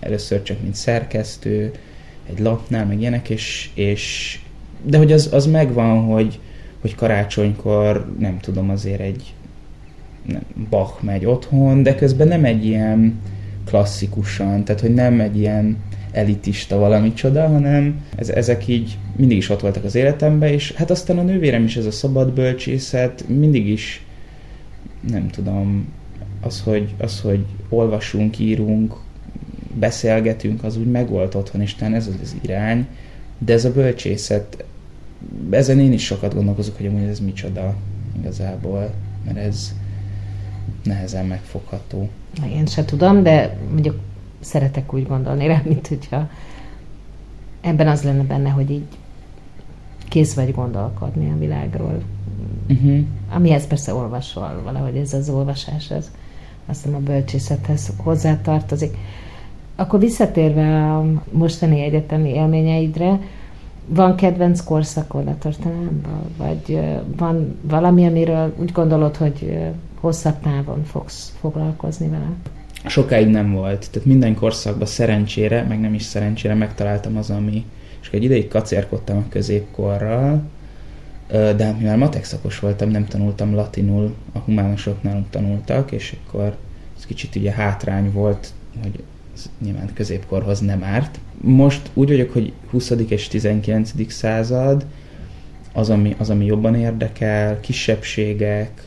először 0.00 0.42
csak 0.42 0.62
mint 0.62 0.74
szerkesztő, 0.74 1.72
egy 2.28 2.38
lapnál, 2.38 2.86
meg 2.86 3.00
ilyenek, 3.00 3.30
és, 3.30 3.70
és 3.74 4.38
de 4.82 4.98
hogy 4.98 5.12
az, 5.12 5.28
az 5.32 5.46
megvan, 5.46 6.04
hogy, 6.04 6.40
hogy 6.80 6.94
karácsonykor, 6.94 8.14
nem 8.18 8.38
tudom, 8.38 8.70
azért 8.70 9.00
egy 9.00 9.34
nem, 10.26 10.42
Bach 10.70 11.02
megy 11.02 11.24
otthon, 11.24 11.82
de 11.82 11.94
közben 11.94 12.28
nem 12.28 12.44
egy 12.44 12.66
ilyen 12.66 13.20
klasszikusan, 13.64 14.64
tehát 14.64 14.80
hogy 14.80 14.94
nem 14.94 15.20
egy 15.20 15.38
ilyen 15.38 15.76
elitista 16.12 16.78
valami 16.78 17.12
csoda, 17.12 17.48
hanem 17.48 18.00
ez, 18.16 18.28
ezek 18.28 18.68
így 18.68 18.98
mindig 19.16 19.36
is 19.36 19.48
ott 19.48 19.60
voltak 19.60 19.84
az 19.84 19.94
életemben, 19.94 20.48
és 20.48 20.72
hát 20.72 20.90
aztán 20.90 21.18
a 21.18 21.22
nővérem 21.22 21.64
is 21.64 21.76
ez 21.76 21.86
a 21.86 21.90
szabad 21.90 22.32
bölcsészet, 22.32 23.24
mindig 23.28 23.68
is 23.68 24.04
nem 25.10 25.28
tudom, 25.28 25.86
az, 26.42 26.60
hogy, 26.60 26.94
az, 26.98 27.20
hogy 27.20 27.44
olvasunk, 27.68 28.38
írunk, 28.38 28.94
beszélgetünk, 29.74 30.64
az 30.64 30.76
úgy 30.76 30.90
megvolt 30.90 31.34
otthon, 31.34 31.60
és 31.60 31.76
ez 31.80 32.06
az, 32.06 32.16
az 32.22 32.36
irány, 32.42 32.86
de 33.38 33.52
ez 33.52 33.64
a 33.64 33.72
bölcsészet, 33.72 34.64
ezen 35.50 35.78
én 35.78 35.92
is 35.92 36.04
sokat 36.04 36.34
gondolkozok, 36.34 36.76
hogy 36.76 36.86
amúgy 36.86 37.08
ez 37.08 37.20
micsoda 37.20 37.74
igazából, 38.18 38.90
mert 39.24 39.36
ez 39.36 39.74
nehezen 40.82 41.26
megfogható. 41.26 42.08
Én 42.48 42.66
se 42.66 42.84
tudom, 42.84 43.22
de 43.22 43.56
mondjuk 43.70 44.00
szeretek 44.40 44.94
úgy 44.94 45.06
gondolni 45.06 45.46
rá, 45.46 45.62
mint 45.64 45.86
hogyha 45.86 46.28
ebben 47.60 47.88
az 47.88 48.02
lenne 48.02 48.22
benne, 48.22 48.50
hogy 48.50 48.70
így 48.70 48.86
kész 50.08 50.34
vagy 50.34 50.54
gondolkodni 50.54 51.30
a 51.30 51.38
világról. 51.38 52.02
Uh-huh. 52.68 52.98
Amihez 53.30 53.66
persze 53.66 53.94
olvasol, 53.94 54.60
valahogy 54.64 54.96
ez 54.96 55.12
az 55.12 55.28
olvasás, 55.28 55.90
ez 55.90 56.10
azt 56.66 56.82
hiszem 56.82 56.96
a 56.96 57.02
bölcsészethez 57.02 57.92
hozzátartozik. 57.96 58.96
Akkor 59.76 59.98
visszatérve 59.98 60.94
a 60.96 61.04
mostani 61.30 61.80
egyetemi 61.80 62.28
élményeidre, 62.28 63.18
van 63.86 64.16
kedvenc 64.16 64.60
korszakod 64.60 65.26
a 65.26 65.38
történelemből? 65.38 66.30
Vagy 66.36 66.80
van 67.16 67.58
valami, 67.62 68.06
amiről 68.06 68.54
úgy 68.58 68.72
gondolod, 68.72 69.16
hogy 69.16 69.58
hosszabb 70.00 70.40
távon 70.40 70.84
fogsz 70.84 71.34
foglalkozni 71.40 72.08
vele? 72.08 72.28
Sokáig 72.86 73.28
nem 73.28 73.52
volt. 73.52 73.90
Tehát 73.90 74.08
minden 74.08 74.34
korszakban 74.34 74.86
szerencsére, 74.86 75.62
meg 75.68 75.80
nem 75.80 75.94
is 75.94 76.02
szerencsére 76.02 76.54
megtaláltam 76.54 77.16
az, 77.16 77.30
ami... 77.30 77.64
És 78.00 78.10
egy 78.10 78.24
ideig 78.24 78.48
kacérkodtam 78.48 79.16
a 79.16 79.28
középkorral, 79.28 80.42
de 81.32 81.64
hát 81.64 81.78
mivel 81.78 81.96
matek 81.96 82.24
szakos 82.24 82.58
voltam, 82.58 82.88
nem 82.88 83.06
tanultam 83.06 83.54
latinul, 83.54 84.14
a 84.32 84.38
humánosok 84.38 85.02
nálunk 85.02 85.30
tanultak, 85.30 85.92
és 85.92 86.16
akkor 86.26 86.56
ez 86.96 87.06
kicsit 87.06 87.36
ugye 87.36 87.50
hátrány 87.50 88.12
volt, 88.12 88.52
hogy 88.82 89.02
ez 89.34 89.50
nyilván 89.58 89.90
középkorhoz 89.94 90.60
nem 90.60 90.84
árt. 90.84 91.18
Most 91.40 91.90
úgy 91.94 92.08
vagyok, 92.08 92.32
hogy 92.32 92.52
20. 92.70 92.90
és 92.90 93.28
19. 93.28 94.12
század 94.12 94.86
az, 95.72 95.90
ami, 95.90 96.14
az, 96.18 96.30
ami 96.30 96.44
jobban 96.44 96.74
érdekel, 96.74 97.60
kisebbségek, 97.60 98.86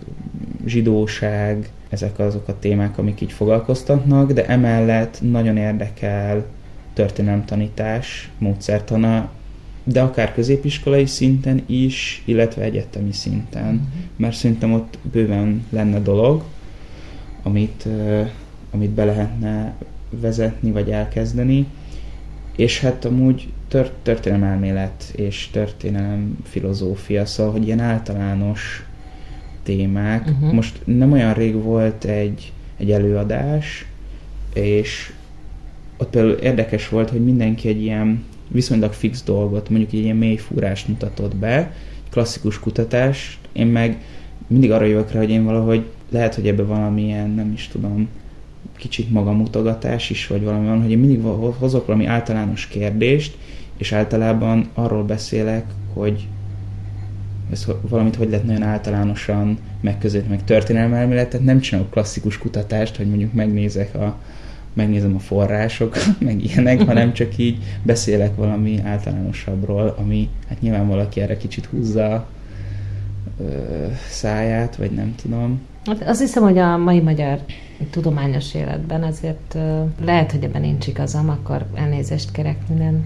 zsidóság, 0.66 1.70
ezek 1.90 2.20
azok 2.20 2.48
a 2.48 2.60
témák, 2.60 2.98
amik 2.98 3.22
így 3.22 3.32
foglalkoztatnak, 3.32 4.32
de 4.32 4.46
emellett 4.46 5.18
nagyon 5.22 5.58
érdekel 5.58 6.46
történelemtanítás 6.94 8.32
módszertana, 8.38 9.30
de 9.88 10.01
akár 10.01 10.34
középiskolai 10.34 11.06
szinten 11.06 11.63
is, 11.65 12.22
illetve 12.25 12.62
egyetemi 12.62 13.12
szinten, 13.12 13.74
uh-huh. 13.74 13.89
mert 14.15 14.36
szerintem 14.36 14.74
ott 14.74 14.98
bőven 15.12 15.65
lenne 15.70 16.00
dolog, 16.00 16.44
amit, 17.44 17.88
amit 18.72 18.89
be 18.89 19.06
lehetne 19.06 19.75
vezetni, 20.10 20.72
vagy 20.72 20.89
elkezdeni, 20.89 21.68
és 22.56 22.80
hát 22.80 23.06
amúgy 23.06 23.48
tört, 23.68 23.92
történelem 24.01 24.44
elmélet 24.44 25.13
és 25.15 25.50
történelem 25.51 26.38
filozófia, 26.44 27.25
szóval, 27.25 27.51
hogy 27.51 27.65
ilyen 27.65 27.80
általános 27.80 28.86
témák. 29.63 30.27
Uh-huh. 30.27 30.54
Most 30.54 30.82
nem 30.84 31.12
olyan 31.12 31.34
rég 31.34 31.54
volt 31.54 32.04
egy, 32.04 32.51
egy 32.77 32.92
előadás, 32.92 33.86
és 34.54 35.13
ott 35.98 36.10
például 36.10 36.34
érdekes 36.34 36.89
volt, 36.89 37.10
hogy 37.10 37.24
mindenki 37.24 37.68
egy 37.68 37.82
ilyen 37.82 38.24
viszonylag 38.48 38.94
fix 38.94 39.24
dolgot, 39.24 39.70
mondjuk 39.70 39.94
egy 39.94 40.00
ilyen 40.00 40.16
mély 40.16 40.36
fúrást 40.36 40.88
mutatott 40.88 41.36
be, 41.36 41.74
klasszikus 42.10 42.60
kutatás, 42.60 43.40
én 43.54 43.68
meg 43.68 44.02
mindig 44.48 44.72
arra 44.72 44.86
jövök 44.86 45.12
rá, 45.12 45.20
hogy 45.20 45.30
én 45.30 45.44
valahogy 45.44 45.86
lehet, 46.10 46.36
hogy 46.36 46.48
ebbe 46.48 46.64
valamilyen, 46.64 47.30
nem 47.30 47.52
is 47.52 47.68
tudom, 47.68 48.08
kicsit 48.78 49.12
magamutogatás 49.12 50.10
is, 50.10 50.28
vagy 50.28 50.44
valami 50.44 50.68
van, 50.68 50.82
hogy 50.82 50.92
én 50.92 50.98
mindig 50.98 51.22
hozok 51.58 51.86
valami 51.86 52.06
általános 52.06 52.68
kérdést, 52.68 53.38
és 53.78 53.92
általában 53.92 54.70
arról 54.74 55.04
beszélek, 55.04 55.66
hogy 55.94 56.28
ez 57.52 57.66
valamit 57.90 58.16
hogy 58.16 58.30
lehet 58.30 58.46
nagyon 58.46 58.64
általánosan 58.64 59.58
megközelíteni, 59.82 60.36
meg 60.36 60.46
történelmi 60.46 60.96
elmélet, 60.96 61.30
tehát 61.30 61.46
nem 61.46 61.60
csinálok 61.60 61.92
klasszikus 61.92 62.38
kutatást, 62.38 62.96
hogy 62.96 63.08
mondjuk 63.08 63.34
megnézek 63.34 63.96
a, 63.96 64.18
megnézem 64.75 65.15
a 65.15 65.20
források, 65.20 65.96
meg 66.20 66.44
ilyenek, 66.44 66.82
hanem 66.82 67.13
csak 67.13 67.38
így 67.38 67.58
beszélek 67.84 68.36
valami 68.36 68.82
általánosabbról, 68.84 69.96
ami 70.00 70.29
hát 70.50 70.62
nyilván 70.62 70.88
valaki 70.88 71.22
erre 71.22 71.38
kicsit 71.38 71.65
húzza 71.65 72.27
ö, 73.39 73.46
száját, 74.10 74.75
vagy 74.75 74.91
nem 74.91 75.15
tudom. 75.22 75.62
Hát 75.86 76.03
azt 76.08 76.20
hiszem, 76.20 76.44
hogy 76.44 76.58
a 76.58 76.77
mai 76.77 77.00
magyar 77.00 77.39
tudományos 77.89 78.53
életben 78.53 79.03
azért 79.03 79.58
lehet, 80.05 80.32
hogy 80.32 80.44
ebben 80.44 80.62
nincs 80.62 80.88
igazam, 80.88 81.29
akkor 81.29 81.65
elnézést 81.74 82.32
kérek 82.32 82.58
minden 82.67 83.05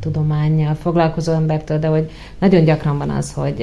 tudományjal 0.00 0.74
foglalkozó 0.74 1.32
embertől, 1.32 1.78
de 1.78 1.86
hogy 1.86 2.10
nagyon 2.38 2.64
gyakran 2.64 2.98
van 2.98 3.10
az, 3.10 3.32
hogy 3.32 3.62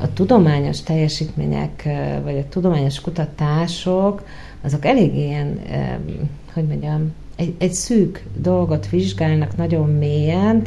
a 0.00 0.12
tudományos 0.12 0.82
teljesítmények, 0.82 1.88
vagy 2.24 2.36
a 2.38 2.48
tudományos 2.48 3.00
kutatások, 3.00 4.26
azok 4.62 4.84
elég 4.84 5.14
ilyen, 5.14 5.60
hogy 6.56 6.66
mondjam, 6.66 7.12
egy, 7.36 7.54
egy 7.58 7.72
szűk 7.72 8.24
dolgot 8.36 8.88
vizsgálnak 8.88 9.56
nagyon 9.56 9.90
mélyen, 9.90 10.62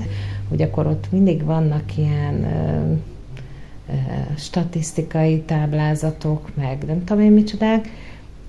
hogy 0.50 0.62
akkor 0.62 0.88
ott 0.88 1.08
mindig 1.12 1.44
vannak 1.44 1.98
ilyen 1.98 2.48
statisztikai 4.38 5.42
táblázatok, 5.42 6.50
meg 6.56 6.84
nem 6.88 7.04
tudom 7.04 7.24
én 7.24 7.32
micsodák, 7.32 7.90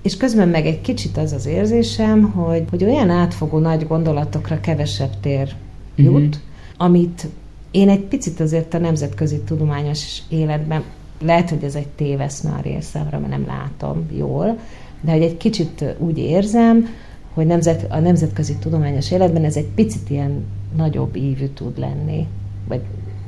és 0.01 0.17
közben 0.17 0.49
meg 0.49 0.65
egy 0.65 0.81
kicsit 0.81 1.17
az 1.17 1.31
az 1.31 1.45
érzésem, 1.45 2.21
hogy, 2.31 2.63
hogy 2.69 2.83
olyan 2.83 3.09
átfogó 3.09 3.57
nagy 3.57 3.87
gondolatokra 3.87 4.59
kevesebb 4.59 5.19
tér 5.19 5.55
jut, 5.95 6.15
uh-huh. 6.15 6.35
amit 6.77 7.27
én 7.71 7.89
egy 7.89 8.03
picit 8.03 8.39
azért 8.39 8.73
a 8.73 8.77
nemzetközi 8.77 9.39
tudományos 9.39 10.21
életben, 10.29 10.83
lehet, 11.21 11.49
hogy 11.49 11.63
ez 11.63 11.75
egy 11.75 11.87
téveszme 11.87 12.51
a 12.51 12.61
részemre, 12.61 13.17
mert 13.17 13.31
nem 13.31 13.45
látom 13.47 14.05
jól, 14.17 14.59
de 15.01 15.11
hogy 15.11 15.21
egy 15.21 15.37
kicsit 15.37 15.85
úgy 15.97 16.17
érzem, 16.17 16.87
hogy 17.33 17.45
nemzet, 17.45 17.85
a 17.89 17.99
nemzetközi 17.99 18.55
tudományos 18.55 19.11
életben 19.11 19.43
ez 19.43 19.55
egy 19.55 19.67
picit 19.75 20.09
ilyen 20.09 20.43
nagyobb 20.75 21.15
ívű 21.15 21.47
tud 21.47 21.79
lenni, 21.79 22.27
vagy 22.67 22.81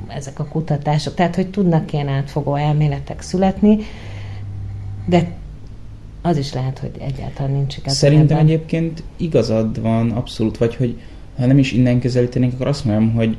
ezek 0.08 0.38
a 0.38 0.44
kutatások. 0.44 1.14
Tehát, 1.14 1.34
hogy 1.34 1.50
tudnak 1.50 1.92
ilyen 1.92 2.08
átfogó 2.08 2.54
elméletek 2.54 3.20
születni, 3.20 3.78
de 5.06 5.32
az 6.22 6.36
is 6.36 6.52
lehet, 6.52 6.78
hogy 6.78 6.90
egyáltalán 6.98 7.52
nincs 7.52 7.76
igaz. 7.76 7.96
Szerintem 7.96 8.36
ebben. 8.36 8.46
egyébként 8.46 9.02
igazad 9.16 9.80
van, 9.80 10.10
abszolút, 10.10 10.58
vagy 10.58 10.76
hogy 10.76 11.00
ha 11.36 11.46
nem 11.46 11.58
is 11.58 11.72
innen 11.72 12.00
közelítenénk, 12.00 12.52
akkor 12.52 12.66
azt 12.66 12.84
mondom, 12.84 13.12
hogy, 13.12 13.36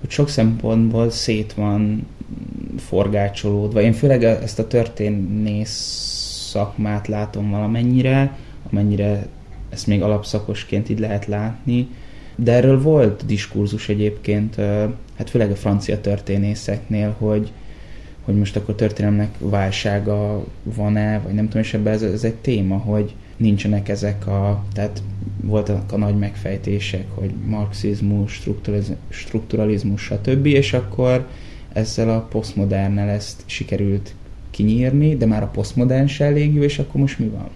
hogy 0.00 0.10
sok 0.10 0.28
szempontból 0.28 1.10
szét 1.10 1.52
van 1.54 2.06
forgácsolódva. 2.76 3.80
Én 3.80 3.92
főleg 3.92 4.24
ezt 4.24 4.58
a 4.58 4.66
történész 4.66 6.48
szakmát 6.50 7.08
látom 7.08 7.50
valamennyire, 7.50 8.36
amennyire 8.70 9.26
ezt 9.72 9.86
még 9.86 10.02
alapszakosként 10.02 10.88
így 10.88 10.98
lehet 10.98 11.26
látni, 11.26 11.88
de 12.36 12.52
erről 12.52 12.82
volt 12.82 13.26
diskurzus 13.26 13.88
egyébként, 13.88 14.54
hát 15.16 15.30
főleg 15.30 15.50
a 15.50 15.56
francia 15.56 16.00
történészeknél, 16.00 17.14
hogy, 17.18 17.52
hogy 18.24 18.34
most 18.34 18.56
akkor 18.56 18.74
történelmnek 18.74 19.34
válsága 19.38 20.44
van-e, 20.62 21.18
vagy 21.18 21.34
nem 21.34 21.44
tudom, 21.44 21.62
és 21.62 21.74
ebben 21.74 21.92
ez, 21.92 22.02
ez 22.02 22.24
egy 22.24 22.34
téma, 22.34 22.76
hogy 22.76 23.14
nincsenek 23.36 23.88
ezek 23.88 24.26
a, 24.26 24.64
tehát 24.72 25.02
voltak 25.40 25.92
a 25.92 25.96
nagy 25.96 26.18
megfejtések, 26.18 27.04
hogy 27.14 27.30
marxizmus, 27.46 28.42
strukturalizmus 29.08 30.02
stb., 30.02 30.46
és 30.46 30.72
akkor 30.72 31.26
ezzel 31.72 32.10
a 32.10 32.20
posztmodernnel 32.20 33.08
ezt 33.08 33.42
sikerült 33.46 34.14
kinyírni, 34.50 35.16
de 35.16 35.26
már 35.26 35.42
a 35.42 35.46
posztmodern 35.46 36.06
se 36.06 36.24
elég 36.24 36.54
jó, 36.54 36.62
és 36.62 36.78
akkor 36.78 37.00
most 37.00 37.18
mi 37.18 37.28
van? 37.28 37.48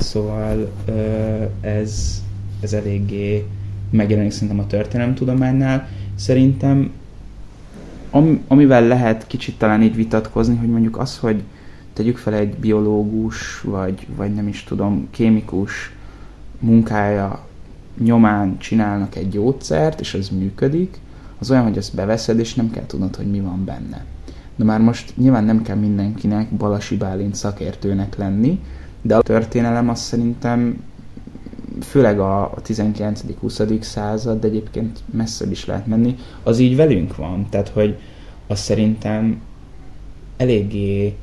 Szóval 0.00 0.72
ez, 1.60 2.22
ez 2.60 2.72
eléggé 2.72 3.46
megjelenik 3.90 4.30
szerintem 4.30 4.58
a 4.58 4.66
történelemtudománynál. 4.66 5.88
Szerintem 6.14 6.92
am, 8.10 8.40
amivel 8.48 8.86
lehet 8.86 9.26
kicsit 9.26 9.58
talán 9.58 9.82
így 9.82 9.94
vitatkozni, 9.94 10.56
hogy 10.56 10.68
mondjuk 10.68 10.98
az, 10.98 11.18
hogy 11.18 11.42
tegyük 11.92 12.16
fel 12.16 12.34
egy 12.34 12.54
biológus, 12.54 13.60
vagy, 13.60 14.06
vagy 14.16 14.34
nem 14.34 14.48
is 14.48 14.64
tudom, 14.64 15.08
kémikus 15.10 15.92
munkája 16.58 17.46
nyomán 17.98 18.58
csinálnak 18.58 19.16
egy 19.16 19.28
gyógyszert, 19.28 20.00
és 20.00 20.14
az 20.14 20.28
működik, 20.28 20.98
az 21.38 21.50
olyan, 21.50 21.62
hogy 21.62 21.76
ezt 21.76 21.94
beveszed, 21.94 22.38
és 22.38 22.54
nem 22.54 22.70
kell 22.70 22.86
tudnod, 22.86 23.16
hogy 23.16 23.30
mi 23.30 23.40
van 23.40 23.64
benne. 23.64 24.04
De 24.56 24.64
már 24.64 24.80
most 24.80 25.12
nyilván 25.16 25.44
nem 25.44 25.62
kell 25.62 25.76
mindenkinek 25.76 26.50
Balasi 26.50 26.96
Bálint 26.96 27.34
szakértőnek 27.34 28.16
lenni, 28.16 28.60
de 29.02 29.16
a 29.16 29.22
történelem 29.22 29.88
azt 29.88 30.02
szerintem 30.02 30.84
főleg 31.82 32.20
a 32.20 32.52
19.-20. 32.66 33.80
század, 33.80 34.40
de 34.40 34.46
egyébként 34.46 34.98
messze 35.10 35.46
is 35.50 35.64
lehet 35.64 35.86
menni, 35.86 36.16
az 36.42 36.58
így 36.58 36.76
velünk 36.76 37.16
van. 37.16 37.46
Tehát, 37.50 37.68
hogy 37.68 37.98
az 38.46 38.58
szerintem 38.58 39.40
eléggé 40.36 41.14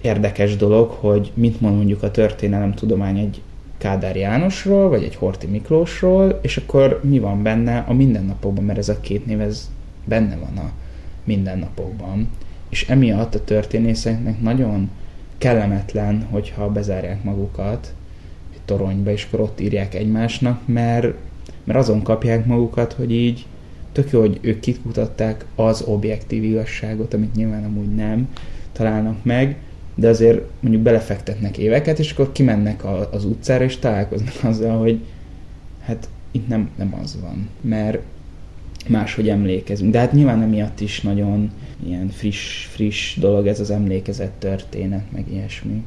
érdekes 0.00 0.56
dolog, 0.56 0.90
hogy 0.90 1.32
mit 1.34 1.60
mond 1.60 1.76
mondjuk 1.76 2.02
a 2.02 2.10
történelem 2.10 2.74
tudomány 2.74 3.18
egy 3.18 3.40
Kádár 3.78 4.16
Jánosról, 4.16 4.88
vagy 4.88 5.02
egy 5.02 5.14
Horti 5.14 5.46
Miklósról, 5.46 6.38
és 6.42 6.56
akkor 6.56 7.00
mi 7.02 7.18
van 7.18 7.42
benne 7.42 7.84
a 7.88 7.92
mindennapokban, 7.92 8.64
mert 8.64 8.78
ez 8.78 8.88
a 8.88 9.00
két 9.00 9.26
név 9.26 9.40
ez 9.40 9.70
benne 10.04 10.36
van 10.36 10.64
a 10.64 10.70
mindennapokban. 11.24 12.28
És 12.68 12.88
emiatt 12.88 13.34
a 13.34 13.44
történészeknek 13.44 14.40
nagyon 14.40 14.90
kellemetlen, 15.40 16.26
hogyha 16.30 16.68
bezárják 16.68 17.24
magukat 17.24 17.94
egy 18.52 18.60
toronyba, 18.64 19.10
és 19.10 19.24
akkor 19.24 19.40
ott 19.40 19.60
írják 19.60 19.94
egymásnak, 19.94 20.60
mert, 20.66 21.14
mert 21.64 21.78
azon 21.78 22.02
kapják 22.02 22.46
magukat, 22.46 22.92
hogy 22.92 23.12
így 23.12 23.46
tök 23.92 24.10
jó, 24.10 24.20
hogy 24.20 24.38
ők 24.40 24.60
kikutatták 24.60 25.44
az 25.54 25.82
objektív 25.82 26.44
igazságot, 26.44 27.14
amit 27.14 27.34
nyilván 27.34 27.64
amúgy 27.64 27.94
nem 27.94 28.28
találnak 28.72 29.24
meg, 29.24 29.56
de 29.94 30.08
azért 30.08 30.40
mondjuk 30.60 30.82
belefektetnek 30.82 31.58
éveket, 31.58 31.98
és 31.98 32.12
akkor 32.12 32.32
kimennek 32.32 32.84
a, 32.84 33.08
az 33.12 33.24
utcára, 33.24 33.64
és 33.64 33.76
találkoznak 33.78 34.44
azzal, 34.50 34.78
hogy 34.78 35.00
hát 35.80 36.08
itt 36.30 36.48
nem, 36.48 36.70
nem 36.76 36.98
az 37.02 37.18
van, 37.20 37.48
mert 37.60 37.98
máshogy 38.88 39.28
emlékezünk. 39.28 39.92
De 39.92 39.98
hát 39.98 40.12
nyilván 40.12 40.42
emiatt 40.42 40.80
is 40.80 41.00
nagyon 41.00 41.50
ilyen 41.84 42.08
friss, 42.08 42.64
friss 42.64 43.16
dolog 43.16 43.46
ez 43.46 43.60
az 43.60 43.70
emlékezett 43.70 44.38
történet, 44.38 45.12
meg 45.12 45.32
ilyesmi. 45.32 45.84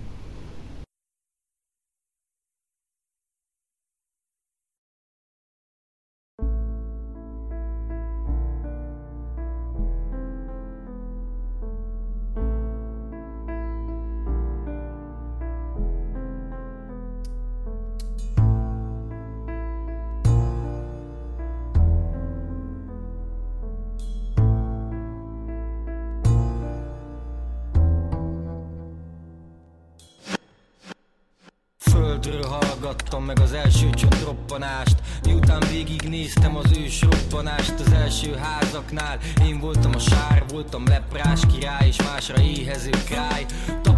Voltam 40.74 40.94
leprás 40.94 41.42
király 41.54 41.88
és 41.88 42.02
másra 42.02 42.42
éhező 42.42 42.90
király 43.08 43.46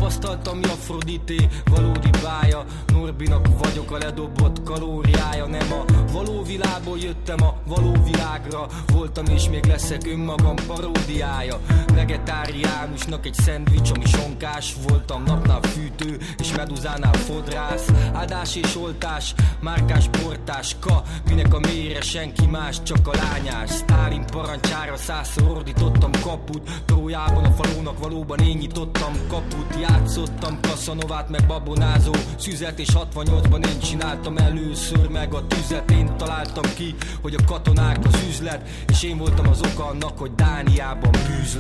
Tapasztaltam 0.06 0.60
Afrodité 0.64 1.48
valódi 1.72 2.10
bája. 2.24 2.66
Norbinak 2.88 3.48
vagyok 3.64 3.92
a 3.92 3.98
ledobott 3.98 4.64
kalóriája. 4.64 5.46
Nem 5.46 5.72
a 5.72 6.12
való 6.12 6.44
világból 6.44 6.98
jöttem 6.98 7.44
a 7.44 7.54
való 7.68 7.92
világra. 8.04 8.68
Voltam 8.94 9.26
és 9.26 9.50
még 9.50 9.66
leszek 9.66 10.08
önmagam 10.08 10.56
paródiája. 10.68 11.60
Vegetáriánusnak 11.94 13.26
egy 13.26 13.34
szendvics, 13.34 13.92
ami 13.96 14.06
sonkás. 14.06 14.74
Voltam 14.88 15.24
napnál 15.24 15.62
fűtő 15.62 16.18
és 16.38 16.56
meduzánál 16.56 17.14
fodrász. 17.14 17.88
Áldás 18.14 18.56
és 18.56 18.76
oltás, 18.76 19.34
márkás 19.60 20.08
portás 20.08 20.76
Ka, 20.80 21.04
minek 21.30 21.54
a 21.54 21.60
mélyre 21.60 22.02
senki 22.02 22.46
más, 22.46 22.84
csak 22.84 23.08
a 23.08 23.16
lányás. 23.16 23.72
Stálin 23.72 24.26
parancsára 24.26 24.98
százszor 24.98 25.50
ordítottam 25.50 26.12
kaput. 26.24 26.70
Trójában 26.86 27.44
a 27.44 27.52
falónak 27.52 28.00
valóban 28.00 28.40
én 28.40 28.58
nyitottam 28.58 29.14
kaput 29.28 29.76
Játszottam 29.96 30.60
kaszanovát 30.62 31.30
meg 31.30 31.46
babonázó 31.48 32.12
szüzet 32.38 32.80
És 32.80 32.88
68-ban 32.94 33.68
én 33.68 33.80
csináltam 33.80 34.38
először 34.38 35.10
meg 35.10 35.34
a 35.34 35.48
tüzet. 35.48 35.92
Én 35.92 36.18
találtam 36.18 36.64
ki, 36.76 36.96
hogy 37.22 37.34
a 37.34 37.46
katonák 37.46 37.98
az 38.06 38.24
üzlet 38.30 38.70
És 38.88 39.04
én 39.04 39.18
voltam 39.18 39.48
az 39.48 39.62
oka 39.62 39.86
annak, 39.86 40.18
hogy 40.18 40.36
Dániában 40.36 41.12
bűz 41.12 41.58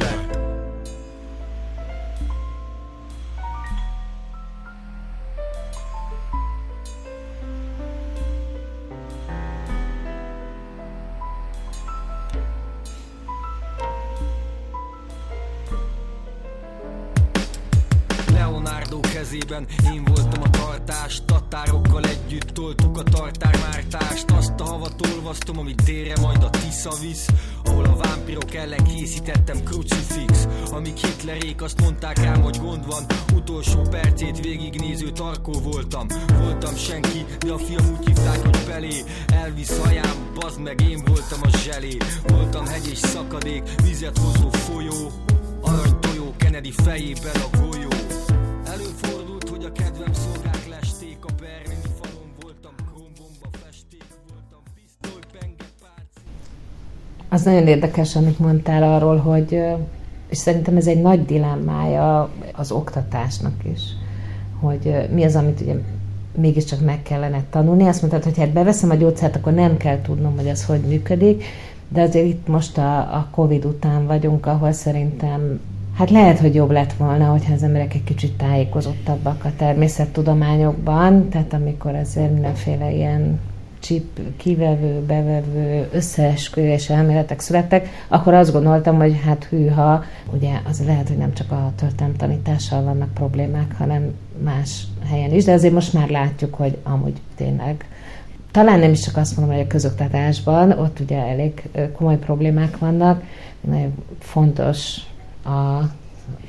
kezében 19.46 19.94
Én 19.94 20.04
voltam 20.04 20.42
a 20.42 20.50
tartás, 20.50 21.22
tatárokkal 21.26 22.04
együtt 22.06 22.50
toltuk 22.50 22.98
a 22.98 23.04
tartármártást 23.04 24.32
Azt 24.32 24.60
a 24.60 24.64
havat 24.64 25.08
olvasztom, 25.14 25.58
amit 25.58 25.84
délre 25.84 26.22
majd 26.22 26.44
a 26.44 26.50
Tisza 26.50 26.94
visz 27.02 27.28
Ahol 27.64 27.86
a 27.86 27.96
vámpirok 27.96 28.54
ellen 28.54 28.84
készítettem 28.84 29.64
krucifix. 29.64 30.48
Amíg 30.72 30.96
Hitlerék 30.96 31.62
azt 31.62 31.82
mondták 31.82 32.18
rám, 32.18 32.42
hogy 32.42 32.58
gond 32.58 32.86
van 32.86 33.06
Utolsó 33.36 33.82
percét 33.82 34.40
végignéző 34.40 35.12
tarkó 35.12 35.52
voltam. 35.52 36.08
Voltam 36.38 36.76
senki, 36.76 37.26
de 37.40 37.52
a 37.52 37.58
fiam 37.58 37.98
úgy 38.00 38.08
hívták, 38.08 38.42
hogy 38.42 38.64
belé 38.68 39.04
Elvisz 39.28 39.80
hajám, 39.80 40.32
bazd 40.40 40.62
meg, 40.62 40.82
én 40.82 41.02
voltam 41.06 41.40
a 41.42 41.58
zselé. 41.58 41.98
Voltam 42.28 42.66
hegy 42.66 42.88
és 42.92 42.98
szakadék, 42.98 43.64
vizet 43.84 44.18
hozó 44.18 44.50
folyó 44.50 45.12
Arany 45.62 46.00
tojó, 46.00 46.34
Kennedy 46.38 46.72
fejében 46.72 47.36
a 47.36 47.58
golyó. 47.58 47.90
Előfordult, 48.66 49.15
a 49.66 49.72
kedvem 49.72 50.14
szolgák 50.14 50.68
lesték 50.70 51.18
A 51.22 51.32
berlini 51.40 51.88
falon 52.00 52.30
voltam, 52.42 52.72
krombomba 52.76 53.58
festék 53.64 54.06
voltam 54.30 54.62
Pisztoly, 54.76 55.22
penge, 55.32 55.66
párci 55.82 56.22
Az 57.30 57.44
nagyon 57.44 57.68
érdekes, 57.68 58.16
amit 58.16 58.40
mondtál 58.40 58.84
arról, 58.84 59.18
hogy 59.18 59.62
és 60.30 60.38
szerintem 60.38 60.78
ez 60.78 60.88
egy 60.88 61.02
nagy 61.02 61.26
dilemmája 61.26 62.30
az 62.54 62.72
oktatásnak 62.72 63.66
is, 63.74 63.82
hogy 64.60 65.10
mi 65.12 65.24
az, 65.24 65.36
amit 65.36 65.62
ugye 65.62 65.76
mégiscsak 66.36 66.82
meg 66.82 67.02
kellene 67.02 67.44
tanulni. 67.50 67.88
Azt 67.88 68.02
mondtad, 68.02 68.24
hogy 68.24 68.36
ha 68.36 68.42
hát 68.42 68.54
beveszem 68.54 68.90
a 68.90 68.96
gyógyszert, 68.96 69.36
akkor 69.36 69.54
nem 69.54 69.78
kell 69.78 70.02
tudnom, 70.02 70.36
hogy 70.36 70.48
ez 70.48 70.66
hogy 70.66 70.82
működik, 70.82 71.44
de 71.88 72.02
azért 72.02 72.26
itt 72.26 72.48
most 72.48 72.78
a, 72.78 72.98
a 72.98 73.28
COVID 73.32 73.66
után 73.66 74.06
vagyunk, 74.06 74.46
ahol 74.46 74.72
szerintem 74.72 75.60
Hát 75.98 76.10
lehet, 76.10 76.40
hogy 76.40 76.56
jobb 76.56 76.72
lett 76.72 76.94
volna, 76.94 77.26
hogyha 77.26 77.54
az 77.54 77.64
emberek 77.64 77.94
egy 77.94 78.04
kicsit 78.04 78.34
tájékozottabbak 78.34 79.46
a 79.46 79.52
természettudományokban, 79.58 81.30
tehát 81.30 81.54
amikor 81.54 81.96
azért 81.96 82.32
mindenféle 82.32 82.92
ilyen 82.92 83.40
csip 83.80 84.20
kivevő, 84.38 85.02
bevevő, 85.08 85.88
összeesküvés 85.92 86.90
elméletek 86.90 87.40
születtek, 87.40 87.90
akkor 88.08 88.34
azt 88.34 88.52
gondoltam, 88.52 88.98
hogy 88.98 89.20
hát 89.26 89.44
hűha, 89.44 90.04
ugye 90.34 90.52
az 90.70 90.84
lehet, 90.86 91.08
hogy 91.08 91.18
nem 91.18 91.34
csak 91.34 91.52
a 91.52 91.72
történelem 91.76 92.16
tanítással 92.16 92.84
vannak 92.84 93.14
problémák, 93.14 93.76
hanem 93.78 94.14
más 94.44 94.84
helyen 95.10 95.34
is, 95.34 95.44
de 95.44 95.52
azért 95.52 95.74
most 95.74 95.94
már 95.94 96.10
látjuk, 96.10 96.54
hogy 96.54 96.78
amúgy 96.84 97.22
tényleg. 97.36 97.86
Talán 98.52 98.80
nem 98.80 98.92
is 98.92 99.00
csak 99.00 99.18
azt 99.18 99.38
mondom, 99.38 99.56
hogy 99.56 99.66
a 99.66 99.68
közoktatásban, 99.68 100.72
ott 100.72 101.00
ugye 101.00 101.18
elég 101.18 101.70
komoly 101.98 102.18
problémák 102.18 102.78
vannak, 102.78 103.24
nagyon 103.62 103.94
fontos 104.20 105.00
a 105.46 105.90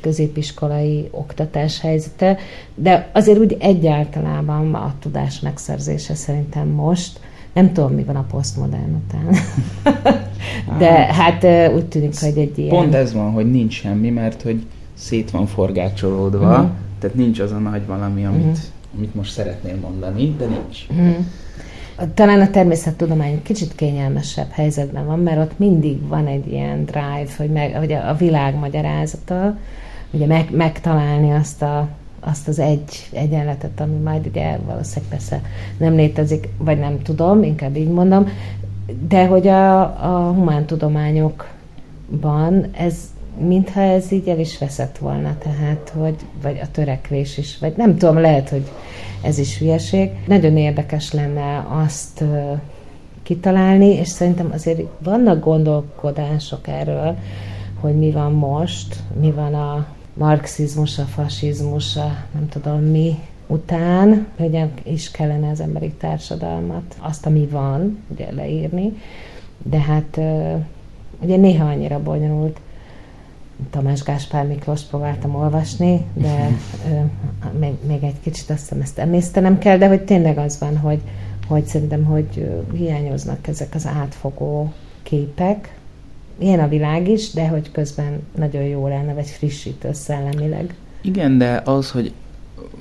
középiskolai 0.01 1.09
oktatás 1.11 1.81
helyzete, 1.81 2.39
de 2.75 3.11
azért 3.13 3.39
úgy 3.39 3.57
egyáltalában 3.61 4.75
a 4.75 4.95
tudás 5.01 5.41
megszerzése 5.41 6.15
szerintem 6.15 6.69
most, 6.69 7.21
nem 7.53 7.73
tudom, 7.73 7.93
mi 7.93 8.03
van 8.03 8.17
a 8.17 8.27
posztmodern 8.31 9.03
után. 9.05 9.35
De 10.79 10.91
hát 10.93 11.45
úgy 11.75 11.87
tűnik, 11.87 12.21
hogy 12.21 12.39
egy 12.39 12.59
ilyen... 12.59 12.69
Pont 12.69 12.95
ez 12.95 13.13
van, 13.13 13.31
hogy 13.31 13.51
nincs 13.51 13.73
semmi, 13.73 14.11
mert 14.11 14.43
hogy 14.43 14.67
szét 14.95 15.31
van 15.31 15.47
forgácsolódva, 15.47 16.51
uh-huh. 16.51 16.71
tehát 16.99 17.17
nincs 17.17 17.41
az 17.41 17.53
a 17.53 17.59
nagy 17.59 17.87
valami, 17.87 18.25
amit, 18.25 18.41
uh-huh. 18.41 18.59
amit 18.97 19.15
most 19.15 19.33
szeretném 19.33 19.79
mondani, 19.81 20.35
de 20.39 20.47
nincs. 20.47 20.87
Uh-huh. 20.91 21.25
Talán 22.15 22.41
a 22.41 22.51
természettudomány 22.51 23.43
kicsit 23.43 23.75
kényelmesebb 23.75 24.51
helyzetben 24.51 25.07
van, 25.07 25.19
mert 25.19 25.39
ott 25.39 25.59
mindig 25.59 26.09
van 26.09 26.27
egy 26.27 26.53
ilyen 26.53 26.85
drive, 26.85 27.29
hogy, 27.37 27.51
meg, 27.51 27.75
hogy 27.75 27.93
a 27.93 28.15
világ 28.15 28.55
magyarázata, 28.55 29.59
ugye 30.11 30.27
meg, 30.27 30.49
megtalálni 30.51 31.33
azt 31.33 31.63
a 31.63 31.89
azt 32.21 32.49
az 32.49 32.59
egy 32.59 33.09
egyenletet, 33.13 33.81
ami 33.81 33.97
majd 33.97 34.27
ugye 34.27 34.59
valószínűleg 34.67 35.11
persze 35.11 35.41
nem 35.79 35.95
létezik, 35.95 36.49
vagy 36.59 36.79
nem 36.79 37.03
tudom, 37.03 37.43
inkább 37.43 37.77
így 37.77 37.89
mondom, 37.89 38.29
de 39.09 39.27
hogy 39.27 39.47
a, 39.47 39.81
a 39.83 40.33
humántudományokban 40.33 42.67
ez 42.73 42.97
mintha 43.39 43.81
ez 43.81 44.13
így 44.13 44.29
el 44.29 44.39
is 44.39 44.59
veszett 44.59 44.99
volna, 44.99 45.37
tehát, 45.39 45.93
hogy, 45.97 46.17
vagy 46.43 46.59
a 46.63 46.71
törekvés 46.71 47.39
is, 47.39 47.59
vagy 47.59 47.77
nem 47.77 47.97
tudom, 47.97 48.21
lehet, 48.21 48.49
hogy 48.49 48.71
ez 49.23 49.39
is 49.39 49.59
hülyeség. 49.59 50.11
Nagyon 50.27 50.57
érdekes 50.57 51.13
lenne 51.13 51.67
azt 51.69 52.25
kitalálni, 53.23 53.87
és 53.87 54.09
szerintem 54.09 54.51
azért 54.53 54.81
vannak 54.99 55.45
gondolkodások 55.45 56.69
erről, 56.69 57.17
hogy 57.81 57.97
mi 57.97 58.11
van 58.11 58.33
most, 58.33 58.97
mi 59.21 59.31
van 59.31 59.55
a 59.55 59.87
marxizmus, 60.15 60.99
a 60.99 61.03
fasizmus, 61.03 61.97
a 61.97 62.17
nem 62.33 62.49
tudom 62.49 62.81
mi 62.81 63.19
után, 63.47 64.27
hogy 64.37 64.65
is 64.83 65.11
kellene 65.11 65.51
az 65.51 65.61
emberi 65.61 65.91
társadalmat, 65.91 66.97
azt, 66.99 67.27
ami 67.27 67.47
van, 67.47 67.99
ugye 68.09 68.33
leírni, 68.33 68.93
de 69.63 69.81
hát 69.81 70.21
ugye 71.21 71.37
néha 71.37 71.69
annyira 71.69 72.03
bonyolult, 72.03 72.61
Tamás 73.71 74.03
Gáspár 74.03 74.47
Miklós 74.47 74.83
próbáltam 74.83 75.35
olvasni, 75.35 76.05
de 76.15 76.51
ö, 76.91 77.01
még, 77.59 77.73
még 77.87 78.03
egy 78.03 78.21
kicsit 78.21 78.51
azt 78.51 78.61
hiszem 78.61 78.81
ezt 78.81 78.99
emésztenem 78.99 79.59
kell, 79.59 79.79
de 79.79 79.89
hogy 79.89 80.05
tényleg 80.05 80.39
az 80.39 80.59
van, 80.59 80.77
hogy, 80.77 81.01
hogy 81.47 81.67
szerintem, 81.67 82.05
hogy 82.05 82.49
hiányoznak 82.73 83.47
ezek 83.47 83.75
az 83.75 83.87
átfogó 83.87 84.73
képek. 85.03 85.77
Ilyen 86.39 86.61
a 86.61 86.69
világ 86.69 87.09
is, 87.09 87.33
de 87.33 87.49
hogy 87.49 87.71
közben 87.73 88.23
nagyon 88.37 88.63
jó 88.63 88.89
lenne, 88.89 89.15
vagy 89.15 89.27
frissítő 89.27 89.93
szellemileg. 89.93 90.75
Igen, 91.01 91.39
de 91.39 91.63
az, 91.65 91.91
hogy 91.91 92.13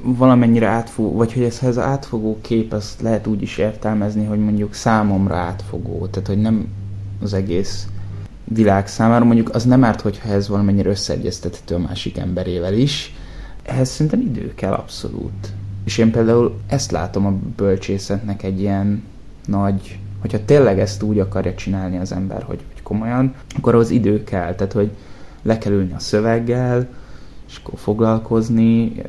valamennyire 0.01 0.67
átfogó, 0.67 1.11
vagy 1.11 1.33
hogy 1.33 1.43
ez, 1.43 1.59
ez 1.63 1.77
átfogó 1.77 2.37
kép, 2.41 2.73
azt 2.73 3.01
lehet 3.01 3.27
úgy 3.27 3.41
is 3.41 3.57
értelmezni, 3.57 4.25
hogy 4.25 4.39
mondjuk 4.39 4.73
számomra 4.73 5.35
átfogó, 5.35 6.07
tehát 6.07 6.27
hogy 6.27 6.41
nem 6.41 6.67
az 7.21 7.33
egész 7.33 7.87
világ 8.47 8.87
számára, 8.87 9.25
mondjuk 9.25 9.55
az 9.55 9.63
nem 9.63 9.83
árt, 9.83 10.01
hogyha 10.01 10.29
ez 10.29 10.47
valamennyire 10.47 10.89
összeegyeztethető 10.89 11.75
a 11.75 11.79
másik 11.79 12.17
emberével 12.17 12.73
is. 12.73 13.15
Ehhez 13.63 13.89
szerintem 13.89 14.21
idő 14.21 14.53
kell 14.55 14.73
abszolút. 14.73 15.53
És 15.85 15.97
én 15.97 16.11
például 16.11 16.59
ezt 16.67 16.91
látom 16.91 17.25
a 17.25 17.33
bölcsészetnek 17.55 18.43
egy 18.43 18.59
ilyen 18.59 19.03
nagy, 19.45 19.99
hogyha 20.19 20.45
tényleg 20.45 20.79
ezt 20.79 21.03
úgy 21.03 21.19
akarja 21.19 21.53
csinálni 21.53 21.97
az 21.97 22.11
ember, 22.11 22.43
hogy, 22.43 22.59
hogy 22.73 22.83
komolyan, 22.83 23.33
akkor 23.57 23.75
az 23.75 23.89
idő 23.89 24.23
kell, 24.23 24.55
tehát 24.55 24.73
hogy 24.73 24.91
le 25.41 25.57
kell 25.57 25.71
ülni 25.71 25.93
a 25.93 25.99
szöveggel, 25.99 26.87
és 27.47 27.59
akkor 27.63 27.79
foglalkozni, 27.79 29.01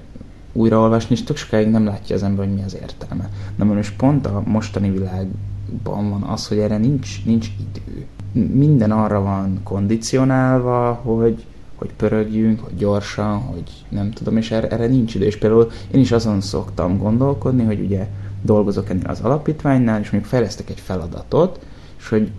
újraolvasni, 0.52 1.14
és 1.14 1.24
tök 1.24 1.36
sokáig 1.36 1.68
nem 1.68 1.84
látja 1.84 2.14
az 2.14 2.22
ember, 2.22 2.46
hogy 2.46 2.54
mi 2.54 2.62
az 2.62 2.76
értelme. 2.82 3.30
Na 3.56 3.64
most 3.64 3.96
pont 3.96 4.26
a 4.26 4.42
mostani 4.44 4.90
világban 4.90 6.10
van 6.10 6.22
az, 6.22 6.48
hogy 6.48 6.58
erre 6.58 6.76
nincs, 6.76 7.24
nincs 7.24 7.48
idő 7.58 8.06
minden 8.36 8.90
arra 8.90 9.20
van 9.20 9.60
kondicionálva, 9.62 10.92
hogy, 10.92 11.44
hogy 11.74 11.92
pörögjünk, 11.96 12.60
hogy 12.60 12.76
gyorsan, 12.76 13.38
hogy 13.38 13.84
nem 13.88 14.10
tudom, 14.10 14.36
és 14.36 14.50
erre, 14.50 14.68
erre 14.68 14.86
nincs 14.86 15.14
idő. 15.14 15.24
És 15.24 15.36
például 15.36 15.70
én 15.90 16.00
is 16.00 16.12
azon 16.12 16.40
szoktam 16.40 16.98
gondolkodni, 16.98 17.64
hogy 17.64 17.80
ugye 17.80 18.08
dolgozok 18.42 18.90
ennél 18.90 19.06
az 19.06 19.20
alapítványnál, 19.20 20.00
és 20.00 20.10
mondjuk 20.10 20.32
fejlesztek 20.32 20.70
egy 20.70 20.80
feladatot, 20.80 21.60
és 21.98 22.08
hogy 22.08 22.30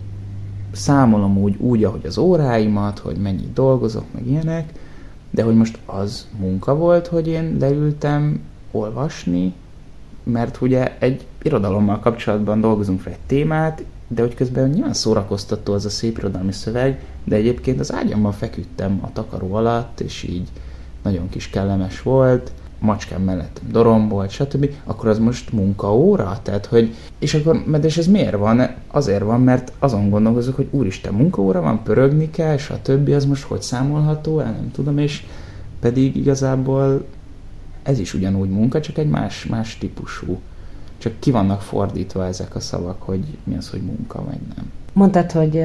számolom 0.72 1.38
úgy, 1.38 1.56
úgy, 1.58 1.84
ahogy 1.84 2.06
az 2.06 2.18
óráimat, 2.18 2.98
hogy 2.98 3.16
mennyit 3.16 3.52
dolgozok, 3.52 4.04
meg 4.14 4.26
ilyenek, 4.26 4.72
de 5.30 5.42
hogy 5.42 5.54
most 5.54 5.78
az 5.86 6.28
munka 6.40 6.76
volt, 6.76 7.06
hogy 7.06 7.28
én 7.28 7.56
leültem 7.60 8.40
olvasni, 8.70 9.54
mert 10.22 10.60
ugye 10.60 10.96
egy 10.98 11.26
irodalommal 11.42 11.98
kapcsolatban 11.98 12.60
dolgozunk 12.60 13.00
fel 13.00 13.12
egy 13.12 13.18
témát, 13.26 13.84
de 14.08 14.22
hogy 14.22 14.34
közben 14.34 14.68
nyilván 14.68 14.94
szórakoztató 14.94 15.72
az 15.72 15.84
a 15.84 15.90
szép 15.90 16.18
irodalmi 16.18 16.52
szöveg, 16.52 17.04
de 17.24 17.36
egyébként 17.36 17.80
az 17.80 17.92
ágyamban 17.92 18.32
feküdtem 18.32 19.00
a 19.02 19.12
takaró 19.12 19.54
alatt, 19.54 20.00
és 20.00 20.22
így 20.22 20.48
nagyon 21.02 21.28
kis 21.28 21.50
kellemes 21.50 22.02
volt, 22.02 22.52
macskám 22.78 23.22
mellettem 23.22 23.64
dorombolt, 23.70 24.30
stb., 24.30 24.70
akkor 24.84 25.08
az 25.08 25.18
most 25.18 25.52
munkaóra? 25.52 26.40
Tehát, 26.42 26.66
hogy, 26.66 26.94
és 27.18 27.34
akkor, 27.34 27.62
mert 27.66 27.84
és 27.84 27.96
ez 27.96 28.06
miért 28.06 28.36
van? 28.36 28.60
Azért 28.86 29.22
van, 29.22 29.40
mert 29.40 29.72
azon 29.78 30.10
gondolkozok, 30.10 30.56
hogy 30.56 30.68
úristen, 30.70 31.14
munkaóra 31.14 31.60
van, 31.60 31.82
pörögni 31.82 32.30
kell, 32.30 32.56
stb., 32.56 33.08
az 33.08 33.24
most 33.24 33.42
hogy 33.42 33.62
számolható 33.62 34.38
el, 34.40 34.52
nem 34.52 34.70
tudom, 34.72 34.98
és 34.98 35.24
pedig 35.80 36.16
igazából 36.16 37.04
ez 37.82 37.98
is 37.98 38.14
ugyanúgy 38.14 38.50
munka, 38.50 38.80
csak 38.80 38.98
egy 38.98 39.08
más, 39.08 39.46
más 39.46 39.78
típusú 39.78 40.40
csak 40.98 41.12
ki 41.18 41.30
vannak 41.30 41.60
fordítva 41.60 42.26
ezek 42.26 42.54
a 42.54 42.60
szavak, 42.60 43.02
hogy 43.02 43.24
mi 43.44 43.56
az, 43.56 43.70
hogy 43.70 43.82
munka, 43.82 44.24
vagy 44.24 44.38
nem. 44.56 44.72
Mondtad, 44.92 45.32
hogy 45.32 45.64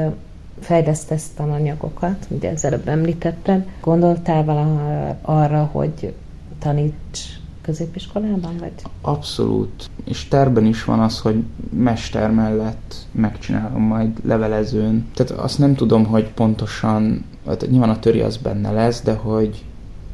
fejlesztesz 0.60 1.30
tananyagokat, 1.36 2.26
ugye 2.30 2.52
az 2.52 2.66
előbb 2.66 2.88
említetted. 2.88 3.68
Gondoltál 3.82 4.44
valaha 4.44 5.18
arra, 5.22 5.70
hogy 5.72 6.14
taníts 6.60 7.20
középiskolában, 7.62 8.58
vagy? 8.60 8.72
Abszolút. 9.02 9.90
És 10.04 10.28
terben 10.28 10.66
is 10.66 10.84
van 10.84 11.00
az, 11.00 11.20
hogy 11.20 11.44
mester 11.70 12.32
mellett 12.32 12.96
megcsinálom 13.12 13.82
majd 13.82 14.10
levelezőn. 14.24 15.08
Tehát 15.14 15.32
azt 15.32 15.58
nem 15.60 15.76
tudom, 15.76 16.06
hogy 16.06 16.28
pontosan, 16.30 17.26
hát 17.46 17.68
nyilván 17.70 17.90
a 17.90 18.00
töri 18.00 18.22
az 18.22 18.38
benne 18.38 18.72
lesz, 18.72 19.02
de 19.02 19.14
hogy 19.14 19.64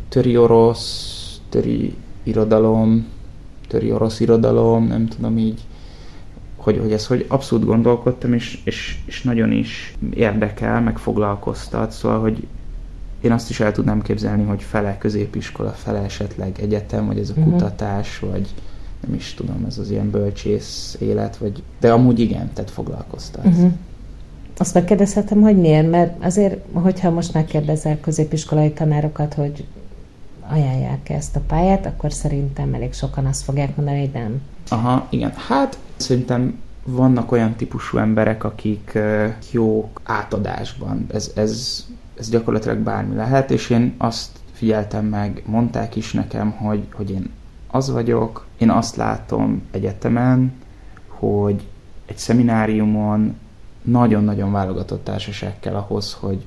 töri 0.10 0.38
orosz, 0.38 1.40
töri 1.50 1.96
irodalom, 2.24 3.08
töri 3.70 3.92
orosz 3.92 4.20
irodalom, 4.20 4.88
nem 4.88 5.08
tudom 5.08 5.38
így, 5.38 5.62
hogy, 6.56 6.80
hogy 6.80 6.92
ez 6.92 7.08
hogy 7.08 7.26
abszolút 7.28 7.66
gondolkodtam, 7.66 8.34
és, 8.34 8.62
és, 8.64 9.00
és 9.06 9.22
nagyon 9.22 9.52
is 9.52 9.96
érdekel, 10.14 10.82
meg 10.82 10.98
foglalkoztat, 10.98 11.92
szóval, 11.92 12.20
hogy 12.20 12.48
én 13.22 13.32
azt 13.32 13.50
is 13.50 13.60
el 13.60 13.72
tudnám 13.72 14.02
képzelni, 14.02 14.44
hogy 14.44 14.62
fele 14.64 14.98
középiskola, 14.98 15.70
fele 15.70 16.00
esetleg 16.00 16.60
egyetem, 16.62 17.06
vagy 17.06 17.18
ez 17.18 17.30
a 17.30 17.34
uh-huh. 17.38 17.52
kutatás, 17.54 18.20
vagy 18.20 18.54
nem 19.08 19.14
is 19.16 19.34
tudom, 19.34 19.66
ez 19.68 19.78
az 19.78 19.92
ilyen 19.92 20.10
bölcsész 20.10 20.98
élet, 21.00 21.38
vagy, 21.38 21.64
de 21.80 21.92
amúgy 21.92 22.20
igen, 22.20 22.50
tehát 22.54 22.72
foglalkoztat. 22.72 23.46
Uh-huh. 23.46 23.72
Azt 24.58 24.74
megkérdezhetem, 24.74 25.42
hogy 25.42 25.58
miért? 25.58 25.90
Mert 25.90 26.24
azért, 26.24 26.58
hogyha 26.74 27.10
most 27.10 27.34
megkérdezel 27.34 28.00
középiskolai 28.00 28.72
tanárokat, 28.72 29.34
hogy 29.34 29.66
ajánlják 30.50 31.10
ezt 31.10 31.36
a 31.36 31.42
pályát, 31.48 31.86
akkor 31.86 32.14
szerintem 32.14 32.74
elég 32.74 32.94
sokan 32.94 33.26
azt 33.26 33.44
fogják 33.44 33.76
mondani, 33.76 34.00
hogy 34.00 34.12
nem. 34.14 34.42
Aha, 34.70 35.08
igen. 35.10 35.34
Hát 35.48 35.78
szerintem 35.96 36.60
vannak 36.84 37.32
olyan 37.32 37.56
típusú 37.56 37.98
emberek, 37.98 38.44
akik 38.44 39.00
jók 39.52 40.02
átadásban. 40.04 41.08
Ez, 41.14 41.32
ez, 41.36 41.84
ez 42.18 42.30
gyakorlatilag 42.30 42.78
bármi 42.78 43.16
lehet, 43.16 43.52
és 43.52 43.70
én 43.70 43.94
azt 43.98 44.30
figyeltem 44.52 45.06
meg, 45.06 45.44
mondták 45.46 45.96
is 45.96 46.14
nekem, 46.14 46.52
hogy, 46.52 46.88
hogy 46.94 47.12
én 47.12 47.32
az 47.68 47.92
vagyok, 47.92 48.46
én 48.58 48.70
azt 48.70 48.96
látom 48.96 49.62
egyetemen, 49.72 50.54
hogy 51.08 51.68
egy 52.06 52.18
szemináriumon 52.18 53.38
nagyon-nagyon 53.82 54.52
válogatott 54.52 55.04
társaság 55.04 55.60
kell 55.60 55.76
ahhoz, 55.76 56.14
hogy, 56.20 56.46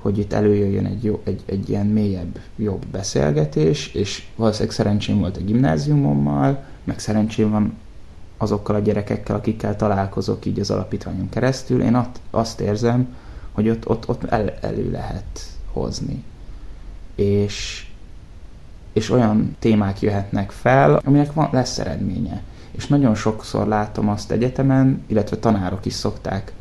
hogy 0.00 0.18
itt 0.18 0.32
előjöjjön 0.32 0.86
egy, 0.86 1.04
jó, 1.04 1.20
egy, 1.24 1.42
egy 1.46 1.68
ilyen 1.68 1.86
mélyebb, 1.86 2.38
jobb 2.56 2.86
beszélgetés, 2.86 3.94
és 3.94 4.26
valószínűleg 4.36 4.74
szerencsém 4.74 5.18
volt 5.18 5.36
a 5.36 5.40
gimnáziumommal, 5.40 6.64
meg 6.84 6.98
szerencsém 6.98 7.50
van 7.50 7.78
azokkal 8.36 8.74
a 8.74 8.78
gyerekekkel, 8.78 9.36
akikkel 9.36 9.76
találkozok 9.76 10.46
így 10.46 10.60
az 10.60 10.70
alapítványon 10.70 11.28
keresztül. 11.28 11.82
Én 11.82 11.94
azt, 11.94 12.20
azt 12.30 12.60
érzem, 12.60 13.16
hogy 13.52 13.68
ott, 13.68 13.88
ott, 13.88 14.08
ott 14.08 14.24
el, 14.24 14.54
elő 14.60 14.90
lehet 14.90 15.40
hozni. 15.72 16.24
És, 17.14 17.86
és 18.92 19.10
olyan 19.10 19.56
témák 19.58 20.00
jöhetnek 20.00 20.50
fel, 20.50 21.00
aminek 21.04 21.32
van, 21.32 21.48
lesz 21.52 21.78
eredménye. 21.78 22.42
És 22.70 22.86
nagyon 22.86 23.14
sokszor 23.14 23.66
látom 23.66 24.08
azt 24.08 24.30
egyetemen, 24.30 25.02
illetve 25.06 25.36
tanárok 25.36 25.86
is 25.86 25.92
szokták 25.92 26.52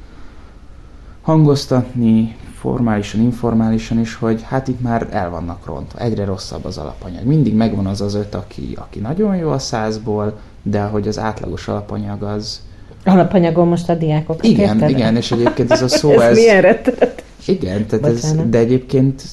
hangoztatni, 1.29 2.35
formálisan, 2.59 3.21
informálisan 3.21 3.99
is, 3.99 4.15
hogy 4.15 4.41
hát 4.43 4.67
itt 4.67 4.81
már 4.81 5.07
el 5.11 5.29
vannak 5.29 5.65
rontva, 5.65 5.99
egyre 5.99 6.25
rosszabb 6.25 6.65
az 6.65 6.77
alapanyag. 6.77 7.25
Mindig 7.25 7.53
megvan 7.53 7.85
az 7.85 8.01
az 8.01 8.15
öt, 8.15 8.35
aki, 8.35 8.73
aki 8.75 8.99
nagyon 8.99 9.35
jó 9.35 9.49
a 9.49 9.59
százból, 9.59 10.39
de 10.63 10.81
hogy 10.81 11.07
az 11.07 11.19
átlagos 11.19 11.67
alapanyag 11.67 12.23
az... 12.23 12.61
Alapanyagon 13.05 13.67
most 13.67 13.89
a 13.89 13.95
diákok. 13.95 14.47
Igen, 14.47 14.75
érted? 14.75 14.89
igen, 14.89 15.15
és 15.15 15.31
egyébként 15.31 15.71
ez 15.71 15.81
a 15.81 15.87
szó, 15.87 16.09
ez... 16.19 16.21
ez 16.21 16.37
milyen 16.37 16.61
rettet? 16.61 17.23
Igen, 17.45 17.85
tehát 17.85 18.05
ez, 18.05 18.35
de 18.49 18.57
egyébként 18.57 19.23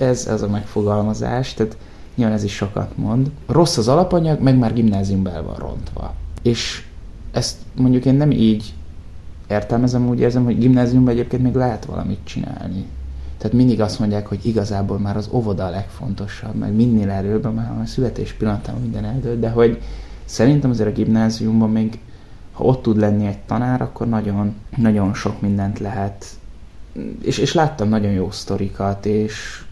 ez, 0.00 0.26
ez 0.26 0.42
a 0.42 0.48
megfogalmazás, 0.48 1.54
tehát 1.54 1.76
nyilván 2.14 2.36
ez 2.36 2.44
is 2.44 2.54
sokat 2.54 2.96
mond. 2.96 3.30
Rossz 3.46 3.76
az 3.76 3.88
alapanyag, 3.88 4.40
meg 4.40 4.58
már 4.58 4.72
gimnáziumban 4.72 5.32
el 5.32 5.42
van 5.42 5.56
rontva. 5.56 6.14
És 6.42 6.84
ezt 7.32 7.56
mondjuk 7.76 8.04
én 8.04 8.14
nem 8.14 8.30
így 8.30 8.74
értelmezem, 9.50 10.08
úgy 10.08 10.20
érzem, 10.20 10.44
hogy 10.44 10.58
gimnáziumban 10.58 11.12
egyébként 11.12 11.42
még 11.42 11.54
lehet 11.54 11.84
valamit 11.84 12.20
csinálni. 12.24 12.84
Tehát 13.38 13.56
mindig 13.56 13.80
azt 13.80 13.98
mondják, 13.98 14.26
hogy 14.26 14.46
igazából 14.46 14.98
már 14.98 15.16
az 15.16 15.28
óvoda 15.32 15.64
a 15.64 15.70
legfontosabb, 15.70 16.54
meg 16.54 16.72
minél 16.72 17.10
erőbb, 17.10 17.54
már 17.54 17.80
a 17.82 17.86
születés 17.86 18.32
pillanatában 18.32 18.80
minden 18.80 19.04
eldőlt, 19.04 19.40
de 19.40 19.50
hogy 19.50 19.82
szerintem 20.24 20.70
azért 20.70 20.88
a 20.88 20.92
gimnáziumban 20.92 21.70
még, 21.70 21.98
ha 22.52 22.64
ott 22.64 22.82
tud 22.82 22.96
lenni 22.96 23.26
egy 23.26 23.38
tanár, 23.38 23.82
akkor 23.82 24.08
nagyon, 24.08 24.54
nagyon 24.76 25.14
sok 25.14 25.40
mindent 25.40 25.78
lehet. 25.78 26.26
És, 27.22 27.38
és 27.38 27.54
láttam 27.54 27.88
nagyon 27.88 28.10
jó 28.10 28.30
sztorikat, 28.30 29.06
és 29.06 29.64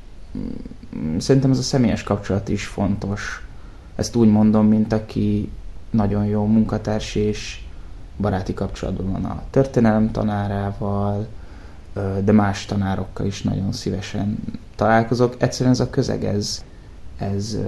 szerintem 1.19 1.51
ez 1.51 1.59
a 1.59 1.63
személyes 1.63 2.03
kapcsolat 2.03 2.49
is 2.49 2.67
fontos. 2.67 3.47
Ezt 3.97 4.17
úgy 4.17 4.29
mondom, 4.29 4.67
mint 4.67 4.93
aki 4.93 5.51
nagyon 5.91 6.25
jó 6.25 6.45
munkatárs, 6.45 7.15
és 7.15 7.61
baráti 8.21 8.55
kapcsolatban 8.55 9.13
van 9.13 9.25
a 9.25 9.43
történelem 9.51 10.11
tanárával, 10.11 11.27
de 12.25 12.33
más 12.33 12.65
tanárokkal 12.65 13.27
is 13.27 13.43
nagyon 13.43 13.73
szívesen 13.73 14.39
találkozok. 14.77 15.35
Egyszerűen 15.39 15.75
ez 15.75 15.81
a 15.81 15.91
közeg, 15.91 16.25
ez, 16.25 16.65
ez, 17.19 17.59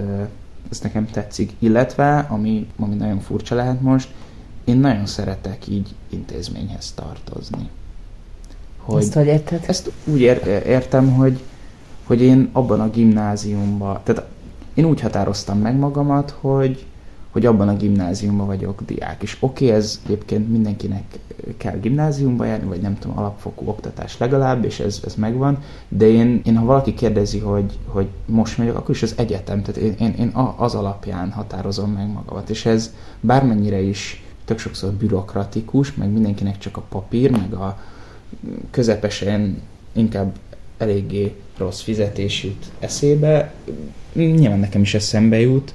ez 0.69 0.79
nekem 0.79 1.05
tetszik. 1.05 1.53
Illetve, 1.59 2.17
ami, 2.29 2.67
ami 2.79 2.95
nagyon 2.95 3.19
furcsa 3.19 3.55
lehet 3.55 3.81
most, 3.81 4.13
én 4.63 4.77
nagyon 4.77 5.05
szeretek 5.05 5.67
így 5.67 5.95
intézményhez 6.09 6.91
tartozni. 6.91 7.69
Hogy 8.77 9.01
ezt 9.01 9.13
hogy 9.13 9.25
érted? 9.25 9.63
Ezt 9.67 9.91
úgy 10.05 10.19
ér, 10.19 10.63
értem, 10.65 11.13
hogy, 11.13 11.43
hogy 12.03 12.21
én 12.21 12.49
abban 12.51 12.79
a 12.79 12.89
gimnáziumban, 12.89 13.99
tehát 14.03 14.25
én 14.73 14.85
úgy 14.85 15.01
határoztam 15.01 15.59
meg 15.59 15.75
magamat, 15.75 16.35
hogy 16.39 16.85
hogy 17.31 17.45
abban 17.45 17.67
a 17.67 17.75
gimnáziumban 17.75 18.47
vagyok 18.47 18.81
diák. 18.85 19.23
És 19.23 19.37
oké, 19.39 19.65
okay, 19.65 19.77
ez 19.77 20.01
egyébként 20.05 20.49
mindenkinek 20.49 21.03
kell 21.57 21.77
gimnáziumba 21.79 22.45
járni, 22.45 22.67
vagy 22.67 22.81
nem 22.81 22.97
tudom, 22.99 23.17
alapfokú 23.17 23.67
oktatás 23.67 24.17
legalább, 24.17 24.65
és 24.65 24.79
ez, 24.79 25.01
ez 25.05 25.15
megvan, 25.15 25.57
de 25.87 26.07
én, 26.07 26.41
én 26.45 26.57
ha 26.57 26.65
valaki 26.65 26.93
kérdezi, 26.93 27.39
hogy, 27.39 27.77
hogy 27.85 28.07
most 28.25 28.57
megyek, 28.57 28.75
akkor 28.75 28.95
is 28.95 29.03
az 29.03 29.13
egyetem, 29.17 29.61
tehát 29.61 29.81
én, 29.81 29.95
én, 29.99 30.13
én 30.19 30.31
az 30.57 30.75
alapján 30.75 31.31
határozom 31.31 31.91
meg 31.91 32.07
magamat, 32.07 32.49
és 32.49 32.65
ez 32.65 32.93
bármennyire 33.19 33.81
is 33.81 34.23
tök 34.45 34.59
sokszor 34.59 34.91
bürokratikus, 34.91 35.93
meg 35.93 36.11
mindenkinek 36.11 36.57
csak 36.57 36.77
a 36.77 36.83
papír, 36.89 37.31
meg 37.31 37.53
a 37.53 37.79
közepesen 38.71 39.61
inkább 39.93 40.35
eléggé 40.77 41.35
rossz 41.57 41.81
fizetés 41.81 42.43
jut 42.43 42.65
eszébe, 42.79 43.53
nyilván 44.13 44.59
nekem 44.59 44.81
is 44.81 44.93
eszembe 44.93 45.39
jut, 45.39 45.73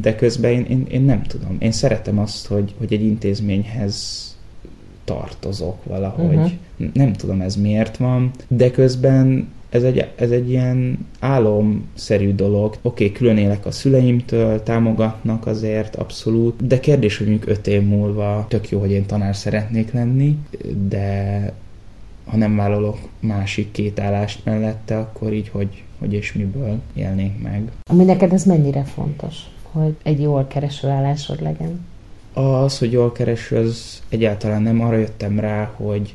de 0.00 0.14
közben 0.14 0.50
én, 0.50 0.64
én, 0.68 0.86
én 0.90 1.02
nem 1.02 1.22
tudom. 1.22 1.56
Én 1.58 1.72
szeretem 1.72 2.18
azt, 2.18 2.46
hogy, 2.46 2.74
hogy 2.78 2.92
egy 2.92 3.02
intézményhez 3.02 4.22
tartozok 5.04 5.84
valahogy. 5.84 6.36
Uh-huh. 6.36 6.92
Nem 6.92 7.12
tudom 7.12 7.40
ez 7.40 7.56
miért 7.56 7.96
van, 7.96 8.30
de 8.48 8.70
közben 8.70 9.48
ez 9.74 9.82
egy, 9.82 10.10
ez 10.16 10.30
egy 10.30 10.50
ilyen 10.50 11.06
álomszerű 11.18 12.34
dolog. 12.34 12.76
Oké, 12.82 13.04
okay, 13.04 13.12
külön 13.16 13.36
élek 13.36 13.66
a 13.66 13.70
szüleimtől, 13.70 14.62
támogatnak 14.62 15.46
azért, 15.46 15.96
abszolút, 15.96 16.66
de 16.66 16.80
kérdés, 16.80 17.18
hogy 17.18 17.26
mondjuk 17.28 17.50
öt 17.50 17.66
év 17.66 17.82
múlva 17.82 18.46
tök 18.48 18.68
jó, 18.68 18.80
hogy 18.80 18.90
én 18.90 19.06
tanár 19.06 19.36
szeretnék 19.36 19.92
lenni, 19.92 20.38
de 20.88 21.52
ha 22.24 22.36
nem 22.36 22.56
vállalok 22.56 22.98
másik 23.20 23.70
két 23.70 24.00
állást 24.00 24.44
mellette, 24.44 24.98
akkor 24.98 25.32
így 25.32 25.48
hogy, 25.48 25.82
hogy 25.98 26.12
és 26.12 26.32
miből 26.32 26.80
élnék 26.94 27.42
meg. 27.42 27.70
Ami 27.90 28.04
neked 28.04 28.32
ez 28.32 28.44
mennyire 28.44 28.82
fontos? 28.82 29.36
Hogy 29.74 29.96
egy 30.02 30.20
jól 30.20 30.46
kereső 30.46 30.88
állásod 30.88 31.42
legyen? 31.42 31.86
Az, 32.32 32.78
hogy 32.78 32.92
jól 32.92 33.12
kereső, 33.12 33.56
az 33.56 34.02
egyáltalán 34.08 34.62
nem. 34.62 34.80
Arra 34.80 34.96
jöttem 34.96 35.40
rá, 35.40 35.72
hogy 35.76 36.14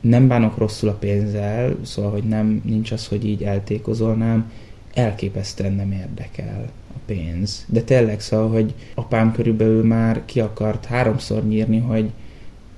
nem 0.00 0.28
bánok 0.28 0.56
rosszul 0.56 0.88
a 0.88 0.92
pénzzel, 0.92 1.76
szóval, 1.82 2.10
hogy 2.10 2.24
nem, 2.24 2.62
nincs 2.64 2.92
az, 2.92 3.06
hogy 3.06 3.26
így 3.26 3.42
eltékozolnám, 3.42 4.52
elképesztően 4.94 5.72
nem 5.72 5.92
érdekel 5.92 6.64
a 6.94 6.98
pénz. 7.06 7.64
De 7.68 7.80
tényleg 7.80 8.20
szóval, 8.20 8.48
hogy 8.48 8.74
apám 8.94 9.32
körülbelül 9.32 9.84
már 9.84 10.22
ki 10.24 10.40
akart 10.40 10.84
háromszor 10.84 11.44
nyírni, 11.44 11.78
hogy 11.78 12.10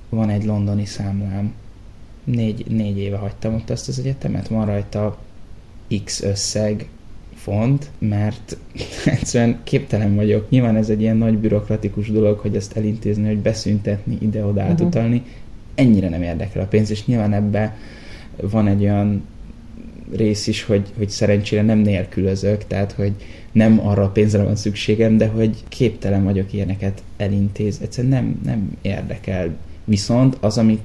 van 0.09 0.29
egy 0.29 0.45
londoni 0.45 0.85
számlám. 0.85 1.53
Négy, 2.23 2.65
négy 2.67 2.97
éve 2.97 3.17
hagytam 3.17 3.53
ott 3.53 3.69
azt 3.69 3.87
az 3.87 3.99
egyetemet, 3.99 4.47
van 4.47 4.65
rajta 4.65 5.17
X 6.03 6.21
összeg, 6.21 6.87
font, 7.41 7.89
mert 7.99 8.57
egyszerűen 9.05 9.59
képtelen 9.63 10.15
vagyok. 10.15 10.49
Nyilván 10.49 10.75
ez 10.75 10.89
egy 10.89 11.01
ilyen 11.01 11.17
nagy 11.17 11.37
bürokratikus 11.37 12.11
dolog, 12.11 12.39
hogy 12.39 12.55
ezt 12.55 12.77
elintézni, 12.77 13.27
hogy 13.27 13.37
beszüntetni, 13.37 14.17
ide-oda 14.21 14.49
uh-huh. 14.49 14.69
átutalni. 14.69 15.23
Ennyire 15.75 16.09
nem 16.09 16.21
érdekel 16.21 16.61
a 16.61 16.65
pénz, 16.65 16.91
és 16.91 17.05
nyilván 17.05 17.33
ebbe 17.33 17.77
van 18.41 18.67
egy 18.67 18.81
olyan 18.81 19.23
rész 20.15 20.47
is, 20.47 20.63
hogy, 20.63 20.87
hogy 20.97 21.09
szerencsére 21.09 21.61
nem 21.61 21.79
nélkülözök, 21.79 22.67
tehát 22.67 22.91
hogy 22.91 23.11
nem 23.51 23.87
arra 23.87 24.03
a 24.03 24.09
pénzre 24.09 24.43
van 24.43 24.55
szükségem, 24.55 25.17
de 25.17 25.27
hogy 25.27 25.55
képtelen 25.67 26.23
vagyok 26.23 26.53
ilyeneket 26.53 27.03
elintéz. 27.17 27.79
Egyszerűen 27.81 28.13
nem, 28.13 28.39
nem 28.43 28.71
érdekel. 28.81 29.55
Viszont 29.83 30.37
az, 30.39 30.57
amit 30.57 30.81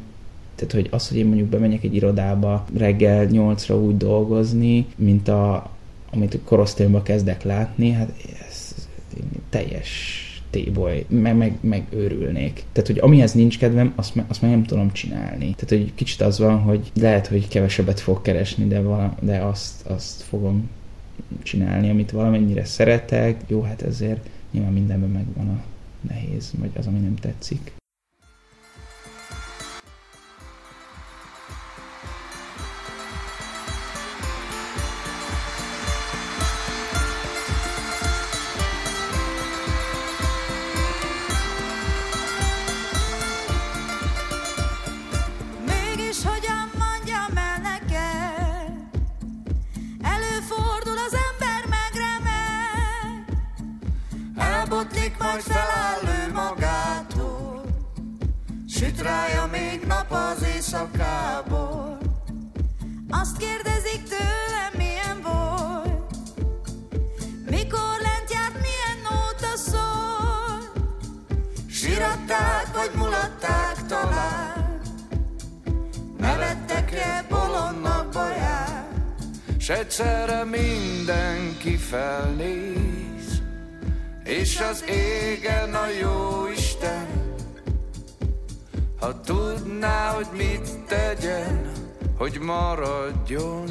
tehát, 0.54 0.72
hogy 0.72 0.88
az, 0.90 1.08
hogy 1.08 1.18
én 1.18 1.26
mondjuk 1.26 1.48
bemegyek 1.48 1.84
egy 1.84 1.94
irodába 1.94 2.66
reggel 2.76 3.24
nyolcra 3.24 3.78
úgy 3.78 3.96
dolgozni, 3.96 4.86
mint 4.96 5.28
a, 5.28 5.70
amit 6.16 6.38
korosztályomban 6.44 7.02
kezdek 7.02 7.42
látni, 7.42 7.90
hát 7.90 8.12
ez 8.48 8.74
teljes 9.50 10.20
téboly, 10.50 11.04
meg, 11.08 11.36
meg, 11.36 11.56
meg 11.60 11.86
őrülnék. 11.90 12.64
Tehát, 12.72 12.88
hogy 12.88 12.98
amihez 12.98 13.32
nincs 13.32 13.58
kedvem, 13.58 13.92
azt, 13.96 14.14
me, 14.14 14.24
azt 14.28 14.42
meg 14.42 14.50
nem 14.50 14.64
tudom 14.64 14.92
csinálni. 14.92 15.54
Tehát, 15.54 15.68
hogy 15.68 15.94
kicsit 15.94 16.20
az 16.20 16.38
van, 16.38 16.58
hogy 16.58 16.90
lehet, 16.94 17.26
hogy 17.26 17.48
kevesebbet 17.48 18.00
fog 18.00 18.22
keresni, 18.22 18.66
de, 18.66 18.80
vala, 18.80 19.14
de 19.20 19.38
azt, 19.38 19.86
azt 19.86 20.22
fogom 20.22 20.70
csinálni, 21.42 21.90
amit 21.90 22.10
valamennyire 22.10 22.64
szeretek. 22.64 23.40
Jó, 23.46 23.60
hát 23.62 23.82
ezért 23.82 24.28
nyilván 24.50 24.72
mindenben 24.72 25.10
megvan 25.10 25.48
a 25.48 25.62
nehéz, 26.08 26.52
vagy 26.58 26.70
az, 26.76 26.86
ami 26.86 26.98
nem 26.98 27.14
tetszik. 27.14 27.75
S 79.66 79.68
egyszerre 79.68 80.44
mindenki 80.44 81.76
felnéz 81.76 83.42
És 84.24 84.60
az 84.70 84.84
égen 84.88 85.74
a 85.74 85.88
jó 86.00 86.46
Isten 86.56 87.16
ha 89.00 89.20
tudná, 89.20 90.10
hogy 90.10 90.26
mit 90.36 90.78
tegyen, 90.86 91.72
hogy 92.16 92.38
maradjon, 92.38 93.68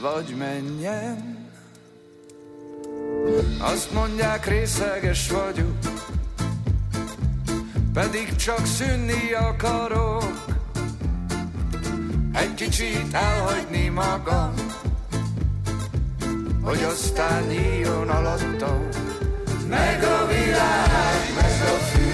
vagy 0.00 0.34
menjen. 0.38 1.48
Azt 3.60 3.92
mondják, 3.92 4.46
részeges 4.46 5.30
vagyok, 5.30 5.78
pedig 7.92 8.36
csak 8.36 8.66
szűnni 8.66 9.32
akarok. 9.32 10.44
Egy 12.32 12.54
kicsit 12.54 13.14
elhagyni 13.14 13.88
magam, 13.88 14.54
hogy 16.62 16.82
aztán 16.82 17.42
nyíljon 17.42 18.08
alattam. 18.08 18.88
Meg 19.68 20.02
a 20.02 20.26
világ, 20.26 21.20
meg 21.34 21.56
a 21.74 21.78
fű, 21.90 22.08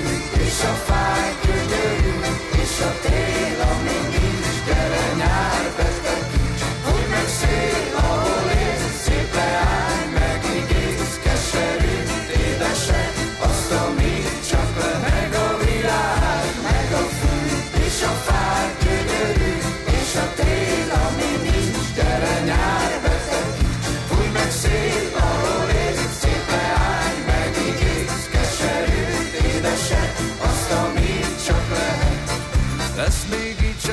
és 0.44 0.62
a 0.62 0.74
fáj 0.88 1.34
gyönyörű, 1.44 2.16
és 2.62 2.80
a 2.80 2.92
tél, 3.08 3.60
ami 3.70 3.98
nincs, 4.14 4.64
gyere 4.66 5.14
nyár, 5.16 5.64
betekíts, 5.76 6.62
hogy 6.84 7.06
meg 7.10 7.28
szél, 7.38 7.96
ahol 7.96 8.27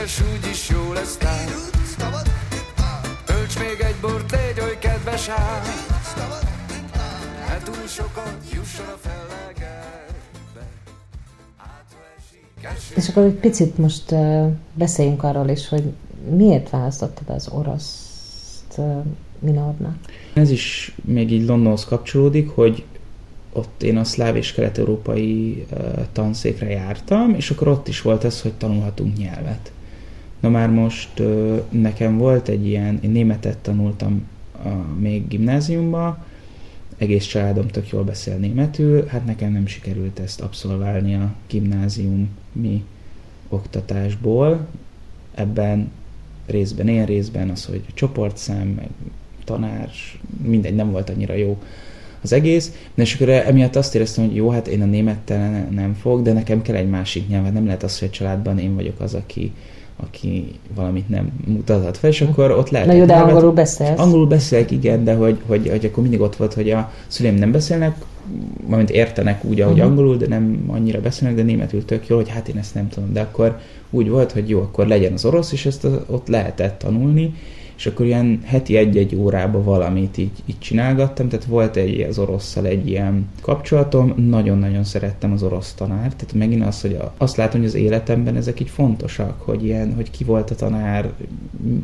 még 0.06 0.12
így 0.12 0.12
se, 0.12 0.22
s 0.22 0.22
úgy 0.22 0.50
is 0.52 0.70
jó 0.70 0.94
lesz 0.94 1.18
tár. 1.18 1.48
Ölts 3.28 3.60
még 3.60 3.80
egy 3.80 3.96
bort, 4.02 4.32
légy 4.32 4.60
oly 4.63 4.78
kedves 4.80 5.30
ám. 5.30 5.62
Ne 7.48 7.58
túl 7.63 7.88
sokat 7.88 8.38
jusson 8.54 8.86
a 8.86 9.10
esik, 12.18 12.65
eső. 12.65 12.94
És 12.96 13.10
akkor 13.10 13.24
egy 13.24 13.34
picit 13.34 13.78
most 13.78 14.12
uh, 14.12 14.52
beszéljünk 14.74 15.24
arról 15.24 15.50
is, 15.50 15.70
hogy 15.70 15.84
miért 16.30 16.70
választottad 16.70 17.36
az 17.36 17.48
oroszt 17.48 18.78
uh, 18.78 19.04
minornak? 19.39 19.96
Ez 20.34 20.50
is 20.50 20.96
még 21.06 21.32
így 21.32 21.46
Londonhoz 21.46 21.86
kapcsolódik, 21.86 22.50
hogy 22.50 22.84
ott 23.54 23.84
én 23.84 23.98
a 23.98 24.04
szláv 24.04 24.36
és 24.36 24.52
kelet-európai 24.52 25.65
uh, 25.72 25.80
tanszékre 26.12 26.70
jártam, 26.70 27.34
és 27.36 27.50
akkor 27.50 27.68
ott 27.68 27.88
is 27.88 28.02
volt 28.02 28.24
ez, 28.24 28.41
hogy 28.41 28.54
tanulhatunk 28.54 29.18
nyelvet. 29.18 29.72
Na 30.46 30.52
már 30.52 30.70
most 30.70 31.22
nekem 31.70 32.18
volt 32.18 32.48
egy 32.48 32.68
ilyen, 32.68 33.00
én 33.02 33.10
németet 33.10 33.58
tanultam 33.58 34.28
uh, 34.66 34.72
még 35.00 35.28
gimnáziumba, 35.28 36.26
egész 36.98 37.26
családom 37.26 37.68
tök 37.68 37.90
jól 37.90 38.04
beszél 38.04 38.36
németül, 38.36 39.06
hát 39.06 39.26
nekem 39.26 39.52
nem 39.52 39.68
sikerült 39.68 40.20
ezt 40.20 40.42
abszolválni 40.42 41.16
a 41.16 41.34
gimnáziumi 41.48 42.84
oktatásból. 43.50 44.68
Ebben 45.34 45.92
részben 46.46 46.88
én, 46.88 47.06
részben 47.06 47.50
az, 47.50 47.66
hogy 47.66 47.82
csoportszám, 47.94 48.68
meg 48.68 48.90
tanár, 49.44 49.90
mindegy, 50.44 50.76
nem 50.76 50.92
volt 50.92 51.10
annyira 51.10 51.34
jó 51.34 51.62
az 52.22 52.34
egész, 52.34 52.72
de 52.96 53.02
és 53.02 53.16
akkor 53.16 53.30
emiatt 53.30 53.76
azt 53.76 53.96
éreztem, 53.96 54.26
hogy 54.26 54.36
jó, 54.36 54.50
hát 54.50 54.68
én 54.68 54.82
a 54.82 54.86
némettel 54.86 55.50
ne- 55.50 55.70
nem 55.70 55.94
fog, 55.94 56.22
de 56.22 56.34
nekem 56.34 56.62
kell 56.62 56.76
egy 56.76 56.90
másik 56.90 57.28
nyelv, 57.28 57.54
nem 57.54 57.66
lehet 57.66 57.84
az, 57.84 58.00
hogy 58.00 58.08
a 58.08 58.12
családban 58.12 58.60
én 58.60 58.76
vagyok 58.76 59.00
az, 59.00 59.14
aki, 59.14 59.52
aki 59.96 60.52
valamit 60.76 61.10
nem 61.10 61.30
mutathat 61.46 61.98
fel, 61.98 62.10
és 62.10 62.22
akkor 62.22 62.52
ott 62.52 62.70
lehet. 62.70 62.88
Na 62.88 62.94
jó, 62.94 63.06
de 63.06 63.14
angolul 63.14 63.52
beszélsz? 63.52 64.00
Angolul 64.00 64.28
beszélek, 64.28 64.72
igen, 64.72 65.04
de 65.04 65.14
hogy, 65.14 65.38
hogy, 65.48 65.70
hogy 65.70 65.86
akkor 65.86 66.04
mindig 66.04 66.22
ott 66.22 66.36
volt, 66.36 66.54
hogy 66.54 66.70
a 66.70 66.92
szüleim 67.08 67.36
nem 67.36 67.52
beszélnek, 67.52 67.96
valamint 68.64 68.90
értenek 68.90 69.44
úgy, 69.44 69.62
ahogy 69.62 69.74
uh-huh. 69.74 69.90
angolul, 69.90 70.18
de 70.18 70.28
nem 70.28 70.64
annyira 70.68 71.02
beszélnek, 71.02 71.38
de 71.38 71.44
németül 71.44 71.86
tök 71.86 72.08
jó, 72.08 72.16
hogy 72.16 72.30
hát 72.30 72.48
én 72.48 72.58
ezt 72.58 72.74
nem 72.74 72.90
tudom. 72.90 73.14
De 73.14 73.22
akkor 73.22 73.60
úgy 73.90 74.10
volt, 74.10 74.32
hogy 74.32 74.50
jó, 74.50 74.60
akkor 74.60 74.88
legyen 74.88 75.14
az 75.14 75.26
orosz, 75.26 75.52
és 75.52 75.66
ezt 75.66 75.88
ott 76.08 76.28
lehetett 76.28 76.80
tanulni, 76.80 77.34
és 77.78 77.86
akkor 77.86 78.06
ilyen 78.06 78.42
heti 78.44 78.78
egy-egy 78.78 79.16
órába 79.16 79.64
valamit 79.64 80.18
így, 80.18 80.32
így 80.46 80.60
csinálgattam, 80.60 81.30
tehát 81.30 81.46
volt 81.46 81.76
egy 81.76 82.02
az 82.02 82.20
orosszal 82.20 82.66
egy 82.66 82.88
ilyen 82.90 83.30
kapcsolatom, 83.42 84.14
nagyon-nagyon 84.30 84.84
szerettem 84.84 85.32
az 85.32 85.44
orosz 85.44 85.74
tanárt, 85.74 86.16
tehát 86.16 86.34
megint 86.34 86.66
az, 86.66 86.82
hogy 86.82 86.94
a, 86.94 87.14
azt 87.18 87.36
látom, 87.36 87.60
hogy 87.60 87.70
az 87.70 87.76
életemben 87.76 88.36
ezek 88.36 88.60
így 88.60 88.70
fontosak, 88.70 89.42
hogy 89.42 89.66
ilyen, 89.66 89.94
hogy 89.96 90.12
ki 90.12 90.24
volt 90.24 90.52
a 90.52 90.56
tanár, 90.56 91.12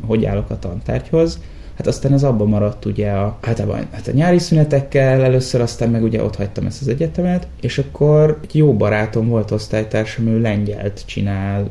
hogy 0.06 0.24
állok 0.24 0.50
a 0.50 0.58
tantárgyhoz, 0.58 1.38
Hát 1.76 1.86
aztán 1.86 2.12
ez 2.12 2.22
abban 2.22 2.48
maradt 2.48 2.84
ugye 2.84 3.10
a, 3.10 3.38
általában 3.40 3.86
hát 3.90 4.08
a 4.08 4.12
nyári 4.12 4.38
szünetekkel 4.38 5.22
először, 5.22 5.60
aztán 5.60 5.90
meg 5.90 6.02
ugye 6.02 6.22
ott 6.24 6.36
hagytam 6.36 6.66
ezt 6.66 6.80
az 6.80 6.88
egyetemet, 6.88 7.46
és 7.60 7.78
akkor 7.78 8.38
egy 8.42 8.56
jó 8.56 8.74
barátom 8.74 9.28
volt 9.28 9.50
osztálytársam, 9.50 10.26
ő 10.26 10.40
lengyelt 10.40 11.02
csinál 11.06 11.70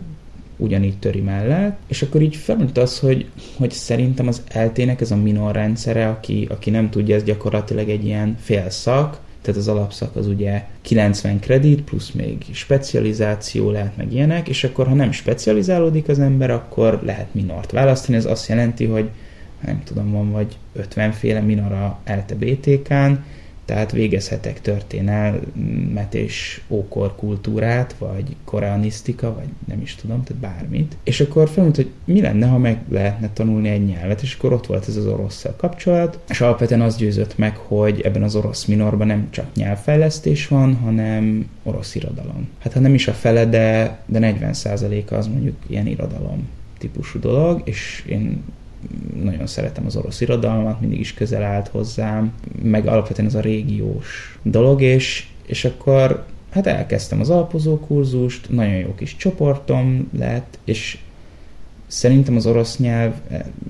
ugyanígy 0.61 0.97
töri 0.97 1.21
mellett, 1.21 1.79
és 1.87 2.01
akkor 2.01 2.21
így 2.21 2.35
felmerült 2.35 2.77
az, 2.77 2.99
hogy, 2.99 3.29
hogy 3.57 3.71
szerintem 3.71 4.27
az 4.27 4.41
eltének 4.47 5.01
ez 5.01 5.11
a 5.11 5.15
minor 5.15 5.55
rendszere, 5.55 6.07
aki, 6.07 6.47
aki 6.49 6.69
nem 6.69 6.89
tudja, 6.89 7.15
ez 7.15 7.23
gyakorlatilag 7.23 7.89
egy 7.89 8.05
ilyen 8.05 8.37
félszak, 8.39 9.19
tehát 9.41 9.59
az 9.59 9.67
alapszak 9.67 10.15
az 10.15 10.27
ugye 10.27 10.63
90 10.81 11.39
kredit, 11.39 11.81
plusz 11.81 12.11
még 12.11 12.45
specializáció 12.51 13.71
lehet 13.71 13.97
meg 13.97 14.13
ilyenek, 14.13 14.47
és 14.47 14.63
akkor 14.63 14.87
ha 14.87 14.93
nem 14.93 15.11
specializálódik 15.11 16.07
az 16.07 16.19
ember, 16.19 16.51
akkor 16.51 16.99
lehet 17.03 17.33
minort 17.33 17.71
választani, 17.71 18.17
ez 18.17 18.25
azt 18.25 18.47
jelenti, 18.47 18.85
hogy 18.85 19.09
nem 19.65 19.81
tudom, 19.83 20.11
van 20.11 20.31
vagy 20.31 20.57
50 20.73 21.11
féle 21.11 21.39
minor 21.39 21.71
a 21.71 21.99
ELTE 22.03 22.35
BTK-n, 22.35 23.11
tehát 23.65 23.91
végezhetek 23.91 24.61
történelmet 24.61 26.13
és 26.13 26.61
ókor 26.67 27.15
kultúrát, 27.15 27.95
vagy 27.97 28.35
koreanisztika, 28.43 29.33
vagy 29.33 29.47
nem 29.67 29.81
is 29.81 29.95
tudom, 29.95 30.23
tehát 30.23 30.41
bármit. 30.41 30.97
És 31.03 31.21
akkor 31.21 31.49
felmúlt, 31.49 31.75
hogy 31.75 31.89
mi 32.05 32.21
lenne, 32.21 32.47
ha 32.47 32.57
meg 32.57 32.81
lehetne 32.89 33.29
tanulni 33.33 33.69
egy 33.69 33.85
nyelvet, 33.85 34.21
és 34.21 34.35
akkor 34.35 34.53
ott 34.53 34.65
volt 34.65 34.87
ez 34.87 34.95
az 34.95 35.05
orosszal 35.05 35.55
kapcsolat, 35.57 36.19
és 36.29 36.41
alapvetően 36.41 36.81
az 36.81 36.97
győzött 36.97 37.37
meg, 37.37 37.55
hogy 37.57 38.01
ebben 38.01 38.23
az 38.23 38.35
orosz 38.35 38.65
minorban 38.65 39.07
nem 39.07 39.27
csak 39.29 39.55
nyelvfejlesztés 39.55 40.47
van, 40.47 40.75
hanem 40.75 41.49
orosz 41.63 41.95
irodalom. 41.95 42.49
Hát 42.59 42.73
ha 42.73 42.79
nem 42.79 42.93
is 42.93 43.07
a 43.07 43.13
fele, 43.13 43.45
de, 43.45 43.99
de 44.05 44.35
40%-a 44.39 45.15
az 45.15 45.27
mondjuk 45.27 45.55
ilyen 45.67 45.87
irodalom 45.87 46.49
típusú 46.77 47.19
dolog, 47.19 47.61
és 47.63 48.03
én 48.07 48.43
nagyon 49.23 49.47
szeretem 49.47 49.85
az 49.85 49.95
orosz 49.95 50.21
irodalmat, 50.21 50.81
mindig 50.81 50.99
is 50.99 51.13
közel 51.13 51.43
állt 51.43 51.67
hozzám, 51.67 52.33
meg 52.61 52.87
alapvetően 52.87 53.27
ez 53.27 53.35
a 53.35 53.39
régiós 53.39 54.39
dolog, 54.41 54.81
és, 54.81 55.27
és 55.45 55.65
akkor 55.65 56.25
hát 56.49 56.67
elkezdtem 56.67 57.19
az 57.19 57.29
alapozó 57.29 57.77
kurzust, 57.77 58.49
nagyon 58.49 58.75
jó 58.75 58.95
kis 58.95 59.15
csoportom 59.15 60.09
lett, 60.17 60.59
és 60.63 60.97
szerintem 61.87 62.35
az 62.35 62.45
orosz 62.45 62.77
nyelv, 62.77 63.13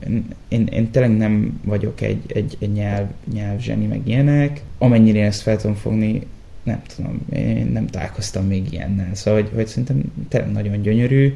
én, 0.08 0.26
én, 0.48 0.68
én 0.68 0.92
tényleg 0.92 1.18
nem 1.18 1.62
vagyok 1.66 2.02
egy, 2.02 2.22
egy, 2.28 2.58
egy 2.60 2.72
nyelv, 2.72 3.08
nyelvzseni, 3.34 3.86
meg 3.86 4.08
ilyenek. 4.08 4.62
Amennyire 4.78 5.20
én 5.20 5.26
ezt 5.26 5.42
fel 5.42 5.58
tudom 5.58 5.76
fogni, 5.76 6.22
nem 6.64 6.82
tudom, 6.96 7.20
én 7.34 7.66
nem 7.66 7.88
találkoztam 7.88 8.46
még 8.46 8.74
ilyennel. 8.74 9.16
Szóval, 9.16 9.42
hogy, 9.42 9.52
hogy 9.56 9.68
szerintem 9.68 10.04
tényleg 10.28 10.52
nagyon 10.52 10.82
gyönyörű, 10.82 11.34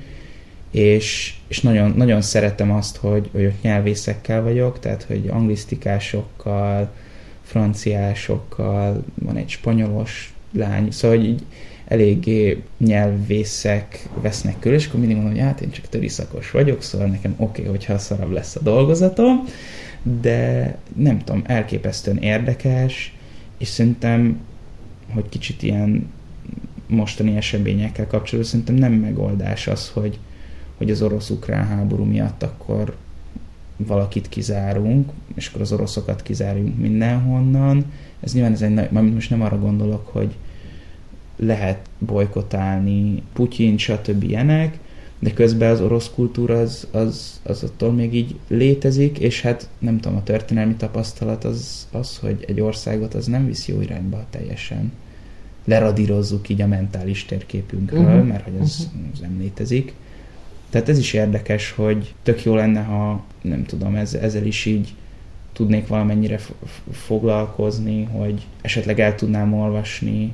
és, 0.76 1.34
és 1.48 1.62
nagyon, 1.62 1.94
nagyon 1.96 2.22
szeretem 2.22 2.72
azt, 2.72 2.98
hogy, 2.98 3.30
hogy 3.32 3.46
ott 3.46 3.62
nyelvészekkel 3.62 4.44
vagyok, 4.44 4.80
tehát 4.80 5.04
hogy 5.04 5.28
anglisztikásokkal, 5.30 6.92
franciásokkal, 7.42 9.04
van 9.14 9.38
egy 9.38 9.50
spanyolos 9.50 10.34
lány, 10.52 10.92
szóval 10.92 11.18
hogy 11.18 11.26
így 11.26 11.44
eléggé 11.86 12.64
nyelvészek 12.78 14.10
vesznek 14.22 14.60
körül, 14.60 14.78
és 14.78 14.88
akkor 14.88 15.00
mindig 15.00 15.18
mondom, 15.18 15.34
hogy 15.34 15.44
hát 15.44 15.62
én 15.62 15.72
csak 15.72 15.90
töriszakos 15.90 16.52
vagyok, 16.52 16.82
szóval 16.82 17.08
nekem 17.08 17.34
oké, 17.38 17.62
okay, 17.62 17.72
hogyha 17.72 17.98
szarabb 17.98 18.32
lesz 18.32 18.56
a 18.56 18.62
dolgozatom, 18.62 19.44
de 20.22 20.78
nem 20.96 21.20
tudom, 21.24 21.42
elképesztően 21.46 22.18
érdekes, 22.18 23.16
és 23.58 23.68
szerintem, 23.68 24.40
hogy 25.14 25.30
kicsit 25.30 25.64
ilyen 25.64 26.10
mostani 26.88 27.36
eseményekkel 27.36 28.08
kapcsolatban 28.08 28.52
szerintem 28.52 28.76
nem 28.76 28.94
megoldás 28.94 29.68
az, 29.68 29.90
hogy, 29.90 30.20
hogy 30.78 30.92
az 30.92 31.02
orosz-ukrán 31.02 31.68
háború 31.68 32.04
miatt 32.04 32.44
akkor 32.44 32.96
valakit 33.78 34.30
kizárunk, 34.30 35.10
és 35.36 35.48
akkor 35.48 35.62
az 35.62 35.72
oroszokat 35.72 36.22
kizárjunk 36.22 36.78
mindenhonnan. 36.78 37.86
Ez 38.20 38.34
nyilván 38.34 38.52
ez 38.52 38.62
egy 38.62 38.74
nagy, 38.74 38.92
most 38.92 39.30
nem 39.30 39.42
arra 39.42 39.60
gondolok, 39.60 40.08
hogy 40.08 40.36
lehet 41.36 41.90
bolykotálni 42.00 43.22
Putyin, 43.34 43.78
stb. 43.78 44.24
ilyenek, 44.24 44.80
de 45.20 45.34
közben 45.34 45.72
az 45.72 45.82
orosz 45.82 46.12
kultúra 46.16 46.60
az, 46.60 46.88
az, 46.92 47.40
az 47.44 47.64
attól 47.64 47.92
még 47.92 48.14
így 48.16 48.36
létezik, 48.48 49.20
és 49.20 49.42
hát 49.42 49.70
nem 49.80 50.00
tudom, 50.00 50.18
a 50.18 50.24
történelmi 50.24 50.76
tapasztalat 50.76 51.44
az, 51.44 51.88
az, 51.92 52.18
hogy 52.18 52.46
egy 52.48 52.62
országot 52.62 53.14
az 53.14 53.26
nem 53.26 53.46
visz 53.46 53.68
jó 53.68 53.82
irányba 53.82 54.26
teljesen. 54.30 54.92
Leradírozzuk 55.66 56.50
így 56.50 56.62
a 56.62 56.68
mentális 56.68 57.26
térképünkről, 57.26 58.04
uh-huh. 58.04 58.28
mert 58.28 58.44
hogy 58.44 58.54
ez, 58.62 58.78
uh-huh. 58.80 59.10
ez 59.14 59.20
nem 59.20 59.38
létezik. 59.40 59.94
Tehát 60.76 60.90
ez 60.90 60.98
is 60.98 61.14
érdekes, 61.14 61.72
hogy 61.72 62.14
tök 62.24 62.44
jó 62.44 62.56
lenne, 62.56 62.82
ha 62.82 63.24
nem 63.42 63.64
tudom, 63.64 63.96
ez, 63.96 64.14
ezzel 64.14 64.46
is 64.46 64.66
így 64.66 64.94
tudnék 65.54 65.88
valamennyire 65.88 66.40
foglalkozni, 66.92 68.04
hogy 68.04 68.48
esetleg 68.62 69.00
el 69.00 69.16
tudnám 69.16 69.54
olvasni 69.54 70.34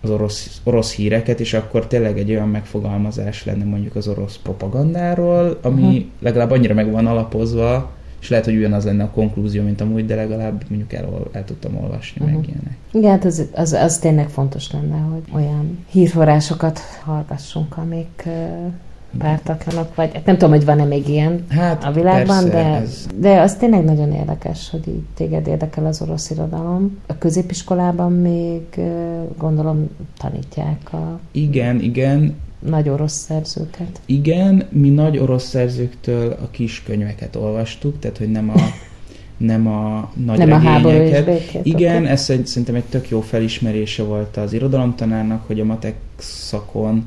az 0.00 0.10
orosz, 0.10 0.60
orosz 0.64 0.94
híreket, 0.94 1.40
és 1.40 1.54
akkor 1.54 1.86
tényleg 1.86 2.18
egy 2.18 2.30
olyan 2.30 2.48
megfogalmazás 2.48 3.44
lenne 3.44 3.64
mondjuk 3.64 3.96
az 3.96 4.08
orosz 4.08 4.36
propagandáról, 4.36 5.58
ami 5.62 5.82
uh-huh. 5.82 6.04
legalább 6.20 6.50
annyira 6.50 6.74
meg 6.74 6.90
van 6.90 7.06
alapozva, 7.06 7.92
és 8.20 8.28
lehet, 8.28 8.44
hogy 8.44 8.56
ugyanaz 8.56 8.84
lenne 8.84 9.02
a 9.02 9.10
konklúzió, 9.10 9.62
mint 9.62 9.80
amúgy, 9.80 10.06
de 10.06 10.14
legalább 10.14 10.64
mondjuk 10.68 10.92
el, 10.92 11.28
el 11.32 11.44
tudtam 11.44 11.76
olvasni 11.76 12.20
uh-huh. 12.20 12.36
meg 12.36 12.48
ilyenek. 12.48 12.76
Igen, 12.92 13.10
hát 13.10 13.24
az, 13.24 13.48
az, 13.54 13.72
az 13.72 13.98
tényleg 13.98 14.28
fontos 14.28 14.72
lenne, 14.72 14.96
hogy 14.98 15.22
olyan 15.32 15.84
hírforrásokat 15.90 16.78
hallgassunk, 17.04 17.76
amik 17.76 18.28
pártatlanok, 19.18 19.94
vagy 19.94 20.10
nem 20.24 20.36
tudom, 20.36 20.50
hogy 20.54 20.64
van-e 20.64 20.84
még 20.84 21.08
ilyen 21.08 21.44
hát, 21.48 21.84
a 21.84 21.92
világban, 21.92 22.50
persze, 22.50 22.50
de, 22.50 22.64
ez... 22.64 23.06
de 23.16 23.40
az 23.40 23.54
tényleg 23.54 23.84
nagyon 23.84 24.12
érdekes, 24.12 24.70
hogy 24.70 24.88
így 24.88 25.02
téged 25.14 25.46
érdekel 25.46 25.86
az 25.86 26.02
orosz 26.02 26.30
irodalom. 26.30 26.98
A 27.06 27.18
középiskolában 27.18 28.12
még 28.12 28.60
gondolom 29.38 29.88
tanítják 30.18 30.92
a... 30.92 31.18
Igen, 31.30 31.80
igen. 31.80 32.34
Nagy 32.58 32.88
orosz 32.88 33.12
szerzőket. 33.12 34.00
Igen, 34.06 34.66
mi 34.70 34.88
nagy 34.88 35.18
orosz 35.18 35.48
szerzőktől 35.48 36.36
a 36.42 36.50
kis 36.50 36.82
könyveket 36.82 37.36
olvastuk, 37.36 37.98
tehát 37.98 38.18
hogy 38.18 38.30
nem 38.30 38.50
a 38.50 38.54
nem 39.36 39.66
a 39.66 40.10
nagy 40.24 40.38
nem 40.38 40.48
regényeket. 40.48 41.20
A 41.20 41.24
békét, 41.24 41.66
Igen, 41.66 41.96
okay. 41.96 42.08
ez 42.08 42.22
szerintem 42.22 42.74
egy 42.74 42.84
tök 42.84 43.08
jó 43.08 43.20
felismerése 43.20 44.02
volt 44.02 44.36
az 44.36 44.52
irodalomtanárnak, 44.52 45.46
hogy 45.46 45.60
a 45.60 45.64
matek 45.64 45.94
szakon 46.18 47.06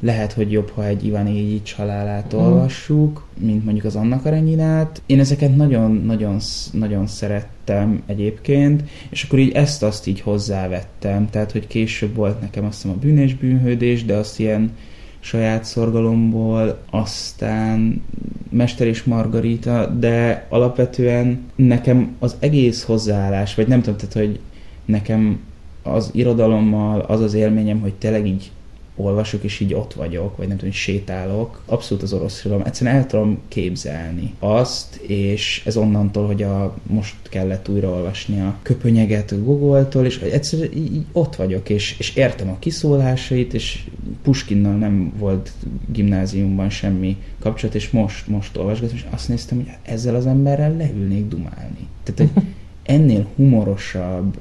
lehet, 0.00 0.32
hogy 0.32 0.52
jobb, 0.52 0.70
ha 0.74 0.86
egy 0.86 1.06
Ivan 1.06 1.26
Ilyics 1.26 1.74
halálát 1.74 2.34
mm. 2.34 2.38
olvassuk, 2.38 3.26
mint 3.38 3.64
mondjuk 3.64 3.86
az 3.86 3.96
Anna 3.96 4.20
Karenyinát. 4.20 5.02
Én 5.06 5.20
ezeket 5.20 5.56
nagyon-nagyon 5.56 6.36
nagyon 6.72 7.06
szerettem 7.06 8.02
egyébként, 8.06 8.82
és 9.10 9.22
akkor 9.22 9.38
így 9.38 9.52
ezt-azt 9.52 10.06
így 10.06 10.20
hozzávettem, 10.20 11.30
tehát, 11.30 11.52
hogy 11.52 11.66
később 11.66 12.14
volt 12.14 12.40
nekem 12.40 12.64
azt 12.64 12.82
hiszem 12.82 12.96
a 12.96 13.00
bűnés 13.00 13.34
bűnhődés, 13.34 14.04
de 14.04 14.14
azt 14.14 14.38
ilyen 14.38 14.72
saját 15.20 15.64
szorgalomból, 15.64 16.78
aztán 16.90 18.02
Mester 18.50 18.86
és 18.86 19.04
Margarita, 19.04 19.86
de 19.86 20.46
alapvetően 20.48 21.40
nekem 21.56 22.16
az 22.18 22.36
egész 22.38 22.82
hozzáállás, 22.82 23.54
vagy 23.54 23.66
nem 23.68 23.80
tudom, 23.80 23.98
tehát, 23.98 24.14
hogy 24.14 24.40
nekem 24.84 25.40
az 25.82 26.10
irodalommal 26.12 27.00
az 27.00 27.20
az 27.20 27.34
élményem, 27.34 27.80
hogy 27.80 27.94
tényleg 27.94 28.26
így 28.26 28.50
olvasok, 28.96 29.42
és 29.42 29.60
így 29.60 29.74
ott 29.74 29.92
vagyok, 29.92 30.36
vagy 30.36 30.48
nem 30.48 30.56
tudom, 30.56 30.72
sétálok. 30.72 31.62
Abszolút 31.66 32.02
az 32.02 32.12
orosz 32.12 32.40
irodalom. 32.40 32.66
Egyszerűen 32.66 32.96
el 32.96 33.06
tudom 33.06 33.38
képzelni 33.48 34.34
azt, 34.38 34.96
és 34.96 35.62
ez 35.64 35.76
onnantól, 35.76 36.26
hogy 36.26 36.42
a, 36.42 36.74
most 36.86 37.14
kellett 37.22 37.68
újraolvasni 37.68 38.40
a 38.40 38.56
köpönyeget 38.62 39.30
a 39.30 39.42
Gogoltól, 39.42 40.04
és 40.04 40.18
egyszerűen 40.18 40.72
így, 40.72 40.94
így 40.94 41.04
ott 41.12 41.36
vagyok, 41.36 41.68
és, 41.68 41.98
és 41.98 42.16
értem 42.16 42.48
a 42.48 42.58
kiszólásait, 42.58 43.54
és 43.54 43.84
Puskinnal 44.22 44.74
nem 44.74 45.12
volt 45.18 45.52
gimnáziumban 45.92 46.70
semmi 46.70 47.16
kapcsolat, 47.38 47.74
és 47.74 47.90
most, 47.90 48.26
most 48.26 48.56
olvasgatom, 48.56 48.96
és 48.96 49.06
azt 49.10 49.28
néztem, 49.28 49.58
hogy 49.58 49.68
ezzel 49.82 50.14
az 50.14 50.26
emberrel 50.26 50.76
leülnék 50.76 51.28
dumálni. 51.28 51.88
Tehát, 52.02 52.32
hogy 52.34 52.42
ennél 52.82 53.26
humorosabb 53.36 54.38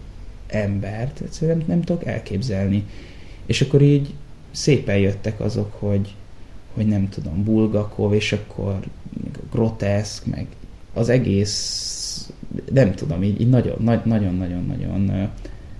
embert 0.47 1.21
egyszerűen 1.21 1.57
nem, 1.57 1.67
nem 1.67 1.81
tudok 1.81 2.05
elképzelni. 2.05 2.83
És 3.45 3.61
akkor 3.61 3.81
így 3.81 4.13
szépen 4.51 4.97
jöttek 4.97 5.39
azok, 5.39 5.73
hogy, 5.79 6.15
hogy 6.73 6.87
nem 6.87 7.09
tudom, 7.09 7.43
Bulgakov, 7.43 8.13
és 8.13 8.31
akkor 8.31 8.79
groteszk, 9.51 10.25
meg 10.25 10.45
az 10.93 11.09
egész, 11.09 12.29
nem 12.73 12.93
tudom, 12.93 13.23
így, 13.23 13.41
így 13.41 13.49
nagyon-nagyon-nagyon-nagyon 13.49 15.29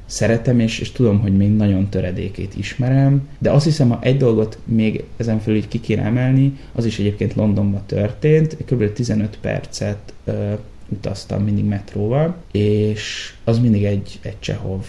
szeretem, 0.05 0.59
és, 0.59 0.79
és 0.79 0.91
tudom, 0.91 1.19
hogy 1.19 1.37
még 1.37 1.55
nagyon 1.55 1.89
töredékét 1.89 2.55
ismerem, 2.55 3.27
de 3.37 3.51
azt 3.51 3.65
hiszem, 3.65 3.89
ha 3.89 3.99
egy 4.01 4.17
dolgot 4.17 4.57
még 4.65 5.03
ezen 5.17 5.39
felül 5.39 5.57
így 5.57 5.67
ki 5.67 5.79
kéne 5.79 6.01
emelni, 6.01 6.57
az 6.73 6.85
is 6.85 6.99
egyébként 6.99 7.33
Londonban 7.33 7.83
történt, 7.85 8.57
kb. 8.65 8.93
15 8.93 9.37
percet 9.41 10.13
ö, 10.25 10.53
utaztam 10.87 11.43
mindig 11.43 11.65
metróval, 11.65 12.35
és 12.51 13.33
az 13.43 13.59
mindig 13.59 13.83
egy, 13.83 14.19
egy 14.21 14.39
Csehov 14.39 14.85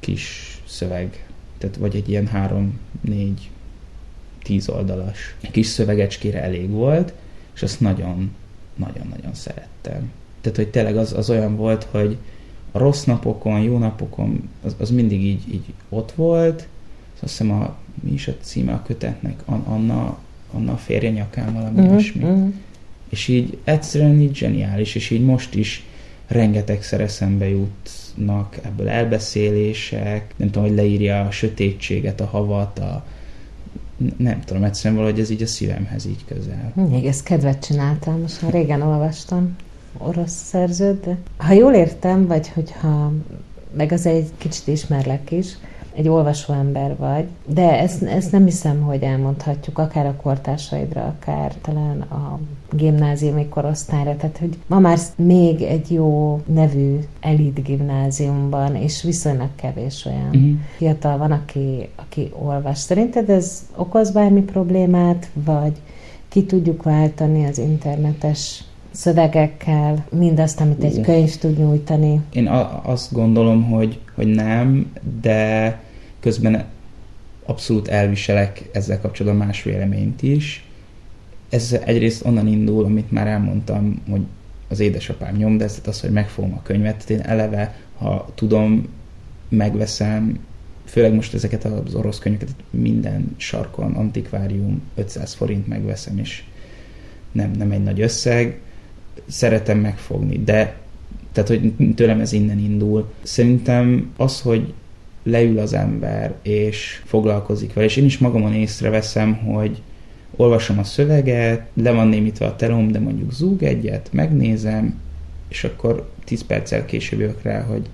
kis 0.00 0.56
szöveg 0.66 1.26
tehát 1.62 1.76
vagy 1.76 1.96
egy 1.96 2.08
ilyen 2.08 2.26
három, 2.26 2.78
négy, 3.00 3.50
tíz 4.42 4.68
oldalas 4.68 5.36
kis 5.50 5.66
szövegecskére 5.66 6.42
elég 6.42 6.70
volt, 6.70 7.12
és 7.54 7.62
azt 7.62 7.80
nagyon, 7.80 8.30
nagyon-nagyon 8.76 9.34
szerettem. 9.34 10.10
Tehát, 10.40 10.56
hogy 10.56 10.68
tényleg 10.68 10.96
az, 10.96 11.12
az 11.12 11.30
olyan 11.30 11.56
volt, 11.56 11.84
hogy 11.90 12.16
a 12.72 12.78
rossz 12.78 13.04
napokon, 13.04 13.60
jó 13.60 13.78
napokon, 13.78 14.48
az, 14.62 14.74
az 14.78 14.90
mindig 14.90 15.24
így, 15.24 15.54
így 15.54 15.64
ott 15.88 16.12
volt, 16.12 16.66
azt 17.20 17.38
hiszem 17.38 17.50
a, 17.50 17.76
mi 18.00 18.12
is 18.12 18.28
a 18.28 18.34
címe 18.40 18.72
a 18.72 18.82
kötetnek, 18.82 19.42
Anna, 19.44 20.18
Anna 20.52 20.76
férje 20.76 21.10
nyakán 21.10 21.52
valami 21.52 21.78
uh-huh, 21.78 21.92
ilyesmi. 21.92 22.22
Uh-huh. 22.22 22.52
És 23.08 23.28
így 23.28 23.58
egyszerűen 23.64 24.20
így 24.20 24.36
zseniális, 24.36 24.94
és 24.94 25.10
így 25.10 25.24
most 25.24 25.54
is 25.54 25.84
rengetegszer 26.32 27.00
eszembe 27.00 27.48
jut 27.48 27.90
vannak 28.16 28.58
ebből 28.62 28.88
elbeszélések, 28.88 30.34
nem 30.36 30.50
tudom, 30.50 30.68
hogy 30.68 30.76
leírja 30.76 31.20
a 31.20 31.30
sötétséget, 31.30 32.20
a 32.20 32.26
havat, 32.26 32.78
a 32.78 33.04
nem 34.16 34.40
tudom, 34.44 34.64
egyszerűen 34.64 35.00
valahogy 35.00 35.20
ez 35.20 35.30
így 35.30 35.42
a 35.42 35.46
szívemhez 35.46 36.06
így 36.06 36.24
közel. 36.24 36.72
Még 36.90 37.06
ezt 37.06 37.22
kedvet 37.22 37.64
csináltam, 37.64 38.20
most 38.20 38.42
már 38.42 38.52
régen 38.52 38.82
olvastam 38.82 39.56
orosz 39.98 40.44
szerzőt, 40.44 41.04
de 41.04 41.16
ha 41.36 41.52
jól 41.52 41.74
értem, 41.74 42.26
vagy 42.26 42.48
hogyha 42.48 43.12
meg 43.76 43.92
az 43.92 44.06
egy 44.06 44.30
kicsit 44.36 44.66
ismerlek 44.66 45.30
is, 45.30 45.46
egy 45.94 46.08
olvasó 46.08 46.52
ember 46.52 46.96
vagy, 46.96 47.24
de 47.46 47.78
ezt, 47.80 48.02
ezt 48.02 48.32
nem 48.32 48.44
hiszem, 48.44 48.80
hogy 48.80 49.02
elmondhatjuk 49.02 49.78
akár 49.78 50.06
a 50.06 50.16
kortársaidra, 50.16 51.04
akár 51.04 51.54
talán 51.60 52.00
a 52.00 52.38
gimnáziumi 52.76 53.48
korosztályra, 53.48 54.16
tehát 54.16 54.38
hogy 54.38 54.58
ma 54.66 54.78
már 54.78 54.98
még 55.16 55.62
egy 55.62 55.92
jó 55.92 56.40
nevű 56.46 56.98
elit 57.20 57.62
gimnáziumban, 57.64 58.76
és 58.76 59.02
viszonylag 59.02 59.48
kevés 59.56 60.04
olyan 60.04 60.26
uh-huh. 60.26 60.50
fiatal 60.76 61.18
van, 61.18 61.32
aki, 61.32 61.88
aki 61.96 62.30
olvas. 62.38 62.78
Szerinted 62.78 63.30
ez 63.30 63.62
okoz 63.76 64.10
bármi 64.10 64.42
problémát, 64.42 65.30
vagy 65.34 65.72
ki 66.28 66.44
tudjuk 66.44 66.82
váltani 66.82 67.44
az 67.44 67.58
internetes 67.58 68.64
szövegekkel, 68.90 70.04
mindazt, 70.10 70.60
amit 70.60 70.84
egy 70.84 71.00
könyv 71.00 71.36
tud 71.36 71.58
nyújtani. 71.58 72.20
Én 72.32 72.46
a- 72.46 72.80
azt 72.84 73.12
gondolom, 73.12 73.64
hogy, 73.64 73.98
hogy 74.14 74.26
nem, 74.26 74.92
de 75.20 75.80
közben 76.20 76.64
abszolút 77.46 77.88
elviselek 77.88 78.68
ezzel 78.72 79.00
kapcsolatban 79.00 79.46
más 79.46 79.62
véleményt 79.62 80.22
is. 80.22 80.66
Ez 81.52 81.76
egyrészt 81.84 82.24
onnan 82.24 82.46
indul, 82.46 82.84
amit 82.84 83.10
már 83.10 83.26
elmondtam, 83.26 84.02
hogy 84.10 84.22
az 84.68 84.80
édesapám 84.80 85.36
nyomdászat, 85.36 85.86
az, 85.86 86.00
hogy 86.00 86.10
megfogom 86.10 86.52
a 86.52 86.62
könyvet. 86.62 87.10
Én 87.10 87.20
eleve, 87.20 87.76
ha 87.98 88.28
tudom, 88.34 88.88
megveszem, 89.48 90.38
főleg 90.84 91.14
most 91.14 91.34
ezeket 91.34 91.64
az 91.64 91.94
orosz 91.94 92.18
könyveket 92.18 92.54
minden 92.70 93.34
sarkon, 93.36 93.92
antikvárium, 93.92 94.82
500 94.94 95.34
forint 95.34 95.66
megveszem, 95.66 96.18
és 96.18 96.42
nem, 97.32 97.50
nem 97.50 97.70
egy 97.70 97.82
nagy 97.82 98.00
összeg 98.00 98.60
szeretem 99.26 99.78
megfogni, 99.78 100.38
de 100.38 100.76
tehát, 101.32 101.48
hogy 101.48 101.72
tőlem 101.94 102.20
ez 102.20 102.32
innen 102.32 102.58
indul. 102.58 103.12
Szerintem 103.22 104.12
az, 104.16 104.40
hogy 104.40 104.72
leül 105.22 105.58
az 105.58 105.72
ember, 105.72 106.34
és 106.42 107.02
foglalkozik 107.04 107.72
vele, 107.72 107.86
és 107.86 107.96
én 107.96 108.04
is 108.04 108.18
magamon 108.18 108.54
észreveszem, 108.54 109.34
hogy 109.34 109.82
olvasom 110.36 110.78
a 110.78 110.84
szöveget, 110.84 111.66
le 111.74 111.90
van 111.90 112.08
némítva 112.08 112.46
a 112.46 112.56
telom, 112.56 112.90
de 112.90 112.98
mondjuk 112.98 113.32
zúg 113.32 113.62
egyet, 113.62 114.08
megnézem, 114.12 115.00
és 115.48 115.64
akkor 115.64 116.10
10 116.24 116.44
perccel 116.44 116.84
később 116.84 117.20
jövök 117.20 117.42
rá, 117.42 117.62
hogy 117.62 117.88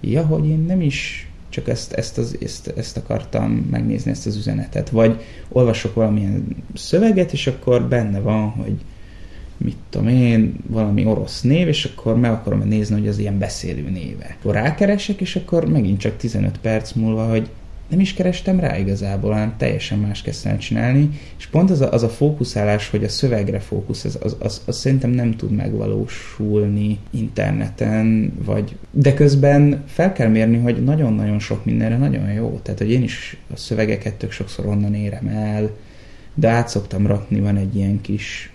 ja, 0.00 0.26
hogy 0.26 0.48
én 0.48 0.64
nem 0.66 0.80
is 0.80 1.26
csak 1.48 1.68
ezt, 1.68 1.92
ezt, 1.92 2.18
az, 2.18 2.38
ezt, 2.42 2.72
ezt 2.76 2.96
akartam 2.96 3.50
megnézni, 3.70 4.10
ezt 4.10 4.26
az 4.26 4.36
üzenetet. 4.36 4.90
Vagy 4.90 5.20
olvasok 5.48 5.94
valamilyen 5.94 6.46
szöveget, 6.74 7.32
és 7.32 7.46
akkor 7.46 7.88
benne 7.88 8.20
van, 8.20 8.48
hogy 8.48 8.74
mit 9.56 9.76
tudom 9.90 10.08
én, 10.08 10.54
valami 10.66 11.04
orosz 11.04 11.40
név, 11.40 11.68
és 11.68 11.84
akkor 11.84 12.16
meg 12.16 12.30
akarom 12.30 12.62
nézni, 12.68 12.98
hogy 12.98 13.08
az 13.08 13.18
ilyen 13.18 13.38
beszélő 13.38 13.90
néve. 13.90 14.36
Akkor 14.38 14.54
rákeresek, 14.54 15.20
és 15.20 15.36
akkor 15.36 15.68
megint 15.68 16.00
csak 16.00 16.16
15 16.16 16.58
perc 16.58 16.92
múlva, 16.92 17.28
hogy 17.28 17.48
nem 17.92 18.00
is 18.00 18.14
kerestem 18.14 18.60
rá 18.60 18.78
igazából, 18.78 19.32
hanem 19.32 19.54
teljesen 19.56 19.98
más 19.98 20.22
kezdtem 20.22 20.58
csinálni, 20.58 21.10
és 21.38 21.46
pont 21.46 21.70
az 21.70 21.80
a, 21.80 21.92
az 21.92 22.02
a 22.02 22.08
fókuszálás, 22.08 22.90
hogy 22.90 23.04
a 23.04 23.08
szövegre 23.08 23.58
fókusz, 23.60 24.04
az, 24.04 24.18
az, 24.22 24.36
az, 24.38 24.62
az 24.66 24.76
szerintem 24.76 25.10
nem 25.10 25.36
tud 25.36 25.50
megvalósulni 25.50 26.98
interneten, 27.10 28.32
vagy 28.44 28.76
de 28.90 29.14
közben 29.14 29.84
fel 29.86 30.12
kell 30.12 30.28
mérni, 30.28 30.58
hogy 30.58 30.84
nagyon-nagyon 30.84 31.38
sok 31.38 31.64
mindenre 31.64 31.96
nagyon 31.96 32.32
jó, 32.32 32.60
tehát 32.62 32.80
hogy 32.80 32.90
én 32.90 33.02
is 33.02 33.36
a 33.52 33.56
szövegeket 33.56 34.14
tök 34.14 34.30
sokszor 34.30 34.66
onnan 34.66 34.94
érem 34.94 35.26
el, 35.26 35.70
de 36.34 36.48
át 36.48 36.68
szoktam 36.68 37.06
rakni, 37.06 37.40
van 37.40 37.56
egy 37.56 37.76
ilyen 37.76 38.00
kis 38.00 38.51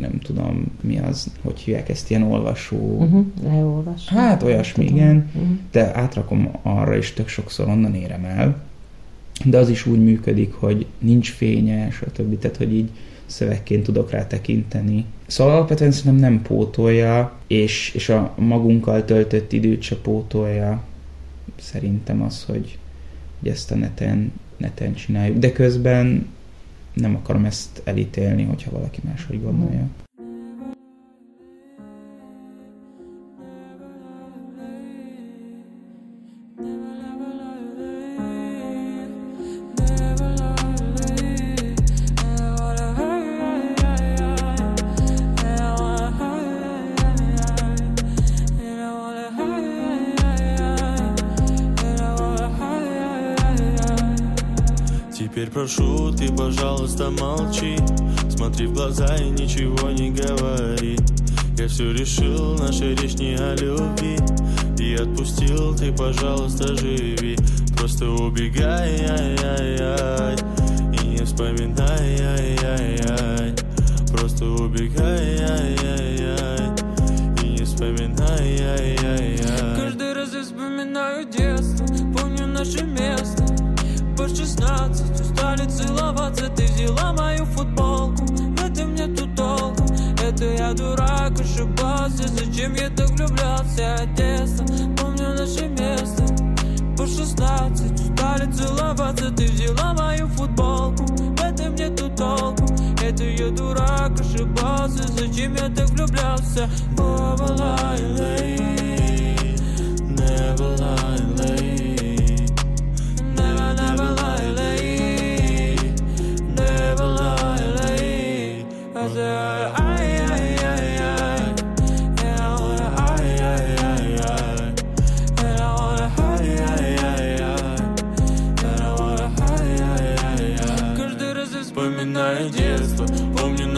nem 0.00 0.18
tudom 0.18 0.66
mi 0.80 0.98
az, 0.98 1.32
hogy 1.42 1.60
hívják 1.60 1.88
ezt, 1.88 2.10
ilyen 2.10 2.22
olvasó... 2.22 2.76
Uh-huh, 2.76 3.26
leolvasó. 3.42 4.16
Hát 4.16 4.42
olyasmi, 4.42 4.84
tudom. 4.84 4.98
igen, 4.98 5.30
uh-huh. 5.34 5.56
de 5.70 5.96
átrakom 5.96 6.48
arra, 6.62 6.96
és 6.96 7.12
tök 7.12 7.28
sokszor 7.28 7.68
onnan 7.68 7.94
érem 7.94 8.24
el. 8.24 8.62
De 9.44 9.58
az 9.58 9.68
is 9.68 9.86
úgy 9.86 10.02
működik, 10.02 10.52
hogy 10.52 10.86
nincs 10.98 11.32
fénye, 11.32 11.90
stb. 11.90 12.38
Tehát, 12.38 12.56
hogy 12.56 12.74
így 12.74 12.90
szövegként 13.26 13.82
tudok 13.82 14.10
rá 14.10 14.26
tekinteni. 14.26 15.04
Szóval 15.26 15.54
alapvetően 15.54 15.90
szerintem 15.90 16.30
nem 16.30 16.42
pótolja, 16.42 17.32
és, 17.46 17.92
és 17.94 18.08
a 18.08 18.34
magunkkal 18.38 19.04
töltött 19.04 19.52
időt 19.52 19.82
se 19.82 19.96
pótolja. 19.96 20.82
Szerintem 21.60 22.22
az, 22.22 22.44
hogy, 22.44 22.78
hogy 23.40 23.48
ezt 23.48 23.70
a 23.70 23.74
neten, 23.74 24.32
neten 24.56 24.94
csináljuk. 24.94 25.38
De 25.38 25.52
közben 25.52 26.26
nem 26.94 27.14
akarom 27.16 27.44
ezt 27.44 27.82
elítélni, 27.84 28.42
hogyha 28.44 28.70
valaki 28.70 29.00
máshogy 29.04 29.42
gondolja. 29.42 29.86
Прошу, 55.54 56.10
ты, 56.12 56.28
пожалуйста, 56.32 57.10
молчи. 57.10 57.78
Смотри 58.28 58.66
в 58.66 58.74
глаза 58.74 59.16
и 59.16 59.30
ничего 59.30 59.88
не 59.90 60.10
говори. 60.10 60.98
Я 61.56 61.68
все 61.68 61.92
решил, 61.92 62.58
наша 62.58 62.86
речь 62.86 63.14
не 63.14 63.36
о 63.36 63.54
любви. 63.54 64.18
И 64.78 64.94
отпустил, 64.94 65.74
ты, 65.76 65.92
пожалуйста, 65.92 66.76
живи. 66.76 67.36
Просто 67.76 68.10
убегай, 68.10 68.98
ай, 69.06 69.36
ай, 69.44 69.76
ай 69.80 70.36
И 70.92 71.06
не 71.06 71.24
вспоминай, 71.24 72.18
ай, 72.18 72.58
ай, 72.64 72.98
ай 73.08 73.54
Просто 74.10 74.46
убегай, 74.46 75.38
ай, 75.38 75.76
ай, 75.84 76.18
ай 76.40 77.42
И 77.42 77.48
не 77.48 77.64
вспоминай, 77.64 78.58
ай, 78.58 78.96
ай, 79.04 79.38
ай 79.38 79.76
Каждый 79.76 80.14
раз 80.14 80.32
я 80.32 80.42
вспоминаю 80.42 81.26
детство 81.26 81.86
Помню 82.18 82.46
наше 82.46 82.84
место 82.84 83.23
16 85.54 85.54
Устали 85.54 85.70
целоваться, 85.70 86.48
ты 86.50 86.64
взяла 86.64 87.12
мою 87.12 87.44
футболку. 87.46 88.24
В 88.26 88.64
этом 88.64 88.94
нету 88.94 89.28
толку 89.36 89.84
Это 90.22 90.44
я 90.44 90.72
дурак, 90.72 91.32
ошибался 91.40 92.28
Зачем 92.28 92.74
я 92.74 92.90
так 92.90 93.10
влюблялся 93.10 93.94
Одесса, 93.94 94.64
помню 94.98 95.34
наше 95.34 95.68
место 95.68 96.24
По 96.96 97.06
16 97.06 98.00
Устали 98.00 98.52
целоваться, 98.52 99.30
ты 99.30 99.46
взяла 99.46 99.94
мою 99.94 100.26
футболку. 100.28 101.04
В 101.04 101.42
этом 101.42 101.74
нету 101.76 102.10
толку 102.16 102.66
Это 103.02 103.24
я 103.24 103.50
дурак, 103.50 104.20
ошибался 104.20 105.06
Зачем 105.12 105.54
я 105.54 105.68
так 105.68 105.88
влюблялся 105.90 106.68
Never 106.96 107.56
lie, 107.56 108.00
Never 110.16 110.76
lie, 110.78 111.33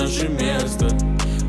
наше 0.06 0.28
место. 0.28 0.88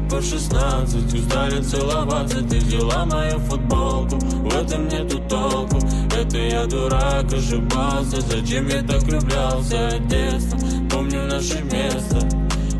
По 0.09 0.19
шестнадцать 0.21 1.13
устали 1.13 1.61
целоваться 1.61 2.37
Ты 2.37 2.57
взяла 2.57 3.05
мою 3.05 3.37
футболку, 3.39 4.15
в 4.17 4.55
этом 4.55 4.87
нету 4.87 5.19
толку. 5.29 5.77
Это 6.17 6.37
я 6.37 6.65
дурак, 6.65 7.31
ошибался. 7.31 8.21
Зачем 8.21 8.67
я 8.67 8.81
так 8.81 9.03
влюблялся? 9.03 9.99
Детство 10.09 10.57
Помню 10.89 11.27
наше 11.27 11.61
место. 11.63 12.27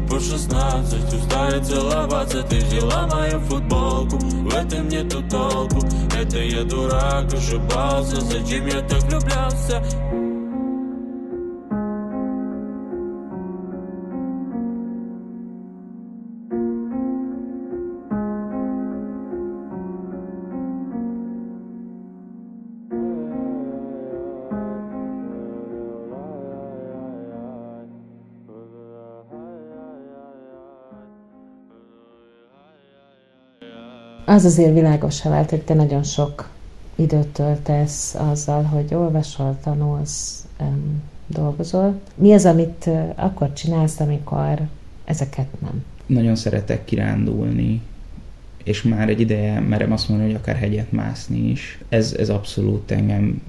По 0.10 0.20
шестнадцать 0.20 1.14
Устали 1.14 1.64
целоваться, 1.64 2.42
ты 2.44 2.58
взяла 2.58 3.08
мою 3.08 3.40
футболку. 3.42 4.18
В 4.18 4.56
этом 4.56 4.88
нету 4.88 5.22
толку, 5.30 5.86
это 6.20 6.40
я 6.40 6.64
дурак, 6.64 7.32
ошибался. 7.32 8.20
Зачем 8.22 8.66
я 8.66 8.82
так 8.82 9.04
влюблялся? 9.04 9.84
Az 34.30 34.46
azért 34.46 34.74
világosá 34.74 35.30
vált, 35.30 35.50
hogy 35.50 35.62
te 35.62 35.74
nagyon 35.74 36.04
sok 36.04 36.50
időt 36.96 37.28
töltesz 37.28 38.16
azzal, 38.16 38.64
hogy 38.64 38.94
olvasol, 38.94 39.58
tanulsz, 39.64 40.46
dolgozol. 41.28 42.00
Mi 42.16 42.34
az, 42.34 42.46
amit 42.46 42.90
akkor 43.16 43.54
csinálsz, 43.54 44.00
amikor 44.00 44.60
ezeket 45.06 45.48
nem? 45.62 45.84
Nagyon 46.06 46.36
szeretek 46.36 46.86
kirándulni, 46.86 47.82
és 48.64 48.84
már 48.84 49.10
egy 49.10 49.20
ideje 49.20 49.60
merem 49.60 49.92
azt 49.92 50.10
mondani, 50.10 50.32
hogy 50.32 50.40
akár 50.42 50.56
hegyet 50.56 50.92
mászni 50.92 51.50
is. 51.50 51.80
Ez, 51.90 52.16
ez 52.20 52.30
abszolút 52.30 52.92
engem 52.92 53.42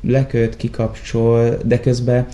leköt, 0.00 0.56
kikapcsol, 0.56 1.58
de 1.64 1.80
közben 1.80 2.26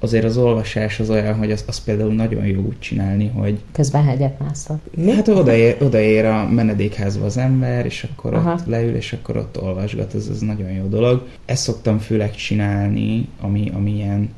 azért 0.00 0.24
az 0.24 0.36
olvasás 0.36 1.00
az 1.00 1.10
olyan, 1.10 1.34
hogy 1.34 1.52
azt, 1.52 1.68
az 1.68 1.84
például 1.84 2.14
nagyon 2.14 2.46
jó 2.46 2.60
úgy 2.60 2.78
csinálni, 2.78 3.28
hogy... 3.28 3.58
Közben 3.72 4.04
hegyet 4.04 4.38
mászol. 4.38 4.80
Hát 5.14 5.28
odaér, 5.28 5.76
odaér 5.80 6.24
a 6.24 6.48
menedékházba 6.48 7.24
az 7.24 7.36
ember, 7.36 7.86
és 7.86 8.06
akkor 8.12 8.34
Aha. 8.34 8.52
ott 8.52 8.66
leül, 8.66 8.94
és 8.94 9.12
akkor 9.12 9.36
ott 9.36 9.62
olvasgat, 9.62 10.14
ez, 10.14 10.28
ez 10.30 10.40
nagyon 10.40 10.70
jó 10.70 10.86
dolog. 10.86 11.26
Ezt 11.44 11.62
szoktam 11.62 11.98
főleg 11.98 12.34
csinálni, 12.34 13.28
ami, 13.40 13.70
ami 13.74 13.90
ilyen 13.90 14.28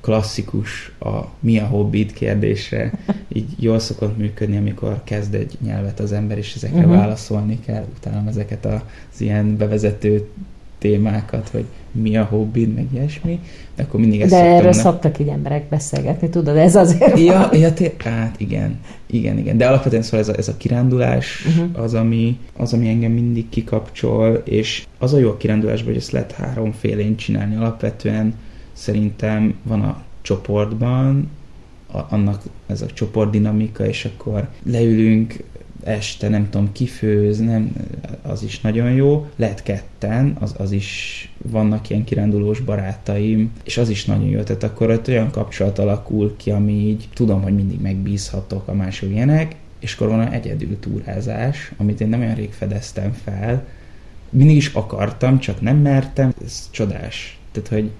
klasszikus 0.00 0.92
a 1.00 1.24
mi 1.40 1.58
a 1.58 1.66
hobbit 1.66 2.12
kérdésre 2.12 2.92
így 3.32 3.48
jól 3.56 3.78
szokott 3.78 4.16
működni, 4.16 4.56
amikor 4.56 5.00
kezd 5.04 5.34
egy 5.34 5.58
nyelvet 5.64 6.00
az 6.00 6.12
ember, 6.12 6.38
és 6.38 6.54
ezekre 6.54 6.78
uh-huh. 6.78 6.94
válaszolni 6.94 7.60
kell, 7.66 7.84
utána 7.96 8.28
ezeket 8.28 8.64
az 8.64 9.20
ilyen 9.20 9.56
bevezető 9.56 10.28
témákat, 10.78 11.48
hogy 11.48 11.64
mi 11.92 12.16
a 12.16 12.24
hobbid, 12.24 12.74
meg 12.74 12.86
ilyesmi, 12.92 13.40
de 13.76 13.82
akkor 13.82 14.00
mindig 14.00 14.20
ezt 14.20 14.30
De 14.30 14.44
erről 14.44 14.70
ne... 14.70 14.72
szoktak 14.72 15.18
így 15.18 15.28
emberek 15.28 15.68
beszélgetni, 15.68 16.28
tudod, 16.28 16.56
ez 16.56 16.76
azért 16.76 17.18
Ja, 17.18 17.48
ja 17.52 17.72
té- 17.72 18.02
hát 18.02 18.40
igen, 18.40 18.80
igen, 19.06 19.38
igen. 19.38 19.56
De 19.56 19.66
alapvetően 19.66 20.02
szóval 20.02 20.20
ez 20.20 20.28
a, 20.28 20.34
ez 20.36 20.48
a 20.48 20.56
kirándulás 20.56 21.46
uh-huh. 21.46 21.82
az, 21.82 21.94
ami, 21.94 22.38
az, 22.56 22.72
ami 22.72 22.88
engem 22.88 23.12
mindig 23.12 23.48
kikapcsol, 23.48 24.42
és 24.44 24.86
az 24.98 25.12
a 25.12 25.18
jó 25.18 25.28
a 25.28 25.36
kirándulásban, 25.36 25.86
hogy 25.86 25.96
ezt 25.96 26.10
lehet 26.10 26.32
háromfélén 26.32 27.16
csinálni. 27.16 27.56
Alapvetően 27.56 28.34
szerintem 28.72 29.54
van 29.62 29.80
a 29.80 30.02
csoportban, 30.22 31.30
a, 31.92 31.98
annak 32.08 32.42
ez 32.66 32.82
a 32.82 32.86
csoportdinamika, 32.86 33.86
és 33.86 34.04
akkor 34.04 34.48
leülünk, 34.62 35.44
este, 35.84 36.28
nem 36.28 36.50
tudom, 36.50 36.72
kifőz, 36.72 37.38
nem, 37.38 37.72
az 38.22 38.42
is 38.42 38.60
nagyon 38.60 38.90
jó. 38.90 39.26
Lehet 39.36 39.62
ketten, 39.62 40.36
az, 40.40 40.54
az 40.58 40.72
is 40.72 41.32
vannak 41.42 41.90
ilyen 41.90 42.04
kirándulós 42.04 42.60
barátaim, 42.60 43.52
és 43.64 43.78
az 43.78 43.88
is 43.88 44.04
nagyon 44.04 44.28
jó. 44.28 44.40
Tehát 44.40 44.62
akkor 44.62 44.90
ott 44.90 45.08
olyan 45.08 45.30
kapcsolat 45.30 45.78
alakul 45.78 46.36
ki, 46.36 46.50
ami 46.50 46.72
így 46.72 47.08
tudom, 47.14 47.42
hogy 47.42 47.54
mindig 47.54 47.80
megbízhatok 47.80 48.68
a 48.68 48.74
mások 48.74 49.10
ilyenek, 49.10 49.54
és 49.80 49.94
akkor 49.94 50.08
van 50.08 50.30
egyedül 50.30 50.78
túrázás, 50.80 51.72
amit 51.76 52.00
én 52.00 52.08
nem 52.08 52.20
olyan 52.20 52.34
rég 52.34 52.52
fedeztem 52.52 53.12
fel. 53.24 53.66
Mindig 54.30 54.56
is 54.56 54.72
akartam, 54.74 55.38
csak 55.38 55.60
nem 55.60 55.76
mertem. 55.76 56.34
Ez 56.44 56.68
csodás. 56.70 57.38
Tehát, 57.52 57.68
hogy 57.68 57.90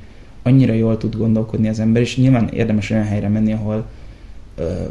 annyira 0.43 0.73
jól 0.73 0.97
tud 0.97 1.17
gondolkodni 1.17 1.69
az 1.69 1.81
ember, 1.81 2.03
és 2.03 2.17
nyilván 2.17 2.49
érdemes 2.49 2.91
olyan 2.91 3.05
helyre 3.05 3.29
menni, 3.29 3.53
ahol 3.53 3.87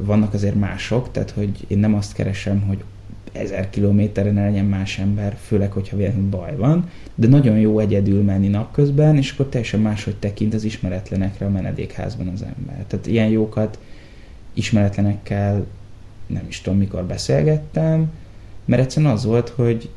vannak 0.02 0.34
azért 0.34 0.56
mások, 0.56 1.12
tehát 1.12 1.32
hogy 1.32 1.66
én 1.68 1.78
nem 1.78 1.94
azt 1.94 2.14
keresem, 2.14 2.62
hogy 2.62 2.84
ezer 3.32 3.70
kilométeren 3.70 4.34
legyen 4.34 4.66
más 4.66 5.00
ember, 5.00 5.38
főleg, 5.42 5.72
hogyha 5.72 5.98
véletlenül 5.98 6.30
baj 6.30 6.56
van, 6.56 6.90
de 7.16 7.28
nagyon 7.28 7.60
jó 7.60 7.80
egyedül 7.80 8.24
menni 8.24 8.48
napközben, 8.48 9.18
és 9.18 9.32
akkor 9.32 9.46
teljesen 9.46 9.80
máshogy 9.80 10.16
tekint 10.16 10.54
az 10.54 10.64
ismeretlenekre 10.64 11.46
a 11.46 11.50
menedékházban 11.50 12.28
az 12.28 12.42
ember. 12.42 12.86
Tehát 12.88 13.08
ilyen 13.08 13.28
jókat 13.28 13.80
ismeretlenekkel 14.54 15.66
nem 16.28 16.46
is 16.48 16.62
tudom 16.62 16.80
mikor 16.80 17.04
beszélgettem, 17.04 18.12
mert 18.66 18.82
egyszerűen 18.82 19.12
az 19.12 19.26
volt, 19.26 19.50
hogy 19.50 19.90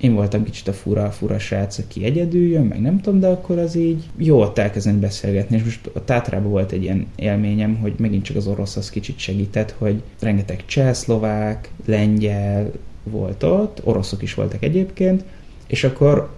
én 0.00 0.14
voltam 0.14 0.44
kicsit 0.44 0.68
a 0.68 0.72
fura, 0.72 1.10
fura 1.10 1.38
srác, 1.38 1.78
aki 1.78 2.04
egyedül 2.04 2.48
jön, 2.48 2.64
meg 2.64 2.80
nem 2.80 3.00
tudom, 3.00 3.20
de 3.20 3.26
akkor 3.26 3.58
az 3.58 3.76
így 3.76 4.04
jó 4.16 4.40
ott 4.40 4.58
elkezdeni 4.58 4.98
beszélgetni, 4.98 5.56
és 5.56 5.64
most 5.64 5.90
a 5.94 6.04
Tátrában 6.04 6.50
volt 6.50 6.72
egy 6.72 6.82
ilyen 6.82 7.06
élményem, 7.16 7.76
hogy 7.76 7.94
megint 7.98 8.24
csak 8.24 8.36
az 8.36 8.46
orosz 8.46 8.76
az 8.76 8.90
kicsit 8.90 9.18
segített, 9.18 9.74
hogy 9.78 10.02
rengeteg 10.20 10.64
cseh, 10.66 10.94
szlovák, 10.94 11.70
lengyel 11.84 12.72
volt 13.02 13.42
ott, 13.42 13.80
oroszok 13.84 14.22
is 14.22 14.34
voltak 14.34 14.62
egyébként, 14.62 15.24
és 15.66 15.84
akkor 15.84 16.30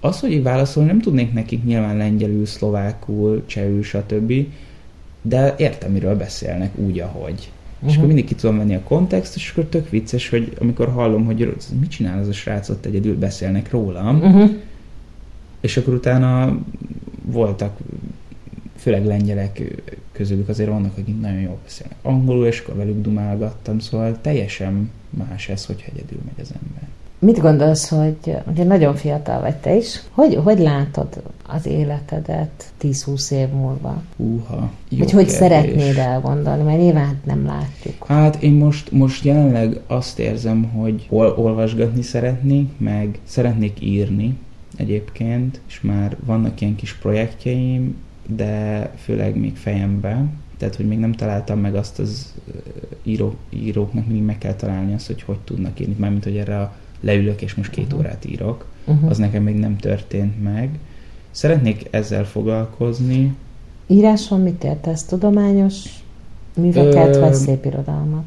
az, 0.00 0.20
hogy 0.20 0.42
válaszolni, 0.42 0.88
nem 0.88 1.00
tudnék 1.00 1.32
nekik 1.32 1.64
nyilván 1.64 1.96
lengyelül, 1.96 2.46
szlovákul, 2.46 3.42
csehül, 3.46 3.82
stb., 3.82 4.32
de 5.22 5.54
értem, 5.58 5.92
miről 5.92 6.16
beszélnek 6.16 6.78
úgy, 6.78 6.98
ahogy. 6.98 7.50
Uh-huh. 7.84 7.90
És 7.90 7.96
akkor 7.96 8.06
mindig 8.06 8.26
ki 8.26 8.34
tudom 8.34 8.56
venni 8.56 8.74
a 8.74 8.82
kontextus, 8.82 9.42
és 9.42 9.50
akkor 9.50 9.64
tök 9.64 9.90
vicces, 9.90 10.28
hogy 10.28 10.56
amikor 10.60 10.88
hallom, 10.88 11.24
hogy 11.24 11.54
mit 11.80 11.90
csinál 11.90 12.18
az 12.18 12.28
a 12.28 12.32
srác, 12.32 12.68
ott 12.68 12.84
egyedül 12.84 13.18
beszélnek 13.18 13.70
rólam, 13.70 14.16
uh-huh. 14.16 14.50
és 15.60 15.76
akkor 15.76 15.94
utána 15.94 16.58
voltak, 17.24 17.76
főleg 18.76 19.06
lengyelek 19.06 19.62
közülük 20.12 20.48
azért 20.48 20.68
vannak, 20.68 20.98
akik 20.98 21.20
nagyon 21.20 21.40
jól 21.40 21.58
beszélnek 21.62 21.96
angolul, 22.02 22.46
és 22.46 22.60
akkor 22.60 22.76
velük 22.76 23.00
dumálgattam, 23.00 23.78
szóval 23.78 24.18
teljesen 24.20 24.90
más 25.10 25.48
ez, 25.48 25.66
hogy 25.66 25.84
egyedül 25.92 26.18
megy 26.24 26.40
az 26.40 26.52
ember. 26.62 26.88
Mit 27.18 27.38
gondolsz, 27.38 27.88
hogy 27.88 28.36
ugye 28.46 28.64
nagyon 28.64 28.94
fiatal 28.94 29.40
vagy 29.40 29.56
te 29.56 29.74
is, 29.74 30.02
hogy, 30.10 30.34
hogy 30.34 30.58
látod 30.58 31.22
az 31.46 31.66
életedet 31.66 32.72
10-20 32.82 33.30
év 33.30 33.48
múlva? 33.48 34.02
Húha, 34.16 34.70
jó 34.88 34.98
Hogy 34.98 35.10
hogy 35.10 35.28
szeretnéd 35.28 35.96
elgondolni, 35.96 36.62
mert 36.62 36.78
nyilván 36.78 37.20
nem 37.24 37.44
látjuk. 37.46 38.06
Hát 38.06 38.42
én 38.42 38.52
most, 38.52 38.92
most 38.92 39.24
jelenleg 39.24 39.80
azt 39.86 40.18
érzem, 40.18 40.64
hogy 40.64 41.06
ol, 41.10 41.34
olvasgatni 41.36 42.02
szeretnék, 42.02 42.68
meg 42.78 43.18
szeretnék 43.24 43.80
írni 43.80 44.38
egyébként, 44.76 45.60
és 45.68 45.80
már 45.80 46.16
vannak 46.24 46.60
ilyen 46.60 46.76
kis 46.76 46.94
projektjeim, 46.94 47.96
de 48.26 48.90
főleg 48.96 49.36
még 49.36 49.56
fejembe, 49.56 50.24
tehát 50.56 50.74
hogy 50.76 50.86
még 50.86 50.98
nem 50.98 51.12
találtam 51.12 51.58
meg 51.58 51.74
azt 51.74 51.98
az 51.98 52.34
író, 53.02 53.34
íróknak 53.50 54.06
mindig 54.06 54.24
meg 54.24 54.38
kell 54.38 54.54
találni 54.54 54.94
azt, 54.94 55.06
hogy 55.06 55.22
hogy 55.22 55.38
tudnak 55.38 55.80
írni, 55.80 55.94
mármint 55.98 56.24
hogy 56.24 56.36
erre 56.36 56.60
a 56.60 56.74
leülök 57.00 57.42
és 57.42 57.54
most 57.54 57.70
két 57.70 57.84
uh-huh. 57.84 58.00
órát 58.00 58.24
írok, 58.24 58.66
uh-huh. 58.84 59.10
az 59.10 59.18
nekem 59.18 59.42
még 59.42 59.56
nem 59.56 59.76
történt 59.76 60.42
meg. 60.42 60.78
Szeretnék 61.34 61.86
ezzel 61.90 62.24
foglalkozni. 62.24 63.34
Íráson 63.86 64.40
mit 64.40 64.64
értesz? 64.64 65.04
Tudományos 65.04 65.74
műveket, 66.56 67.16
Ö... 67.16 67.20
vagy 67.20 67.34
szép 67.34 67.64
irodalmat? 67.64 68.24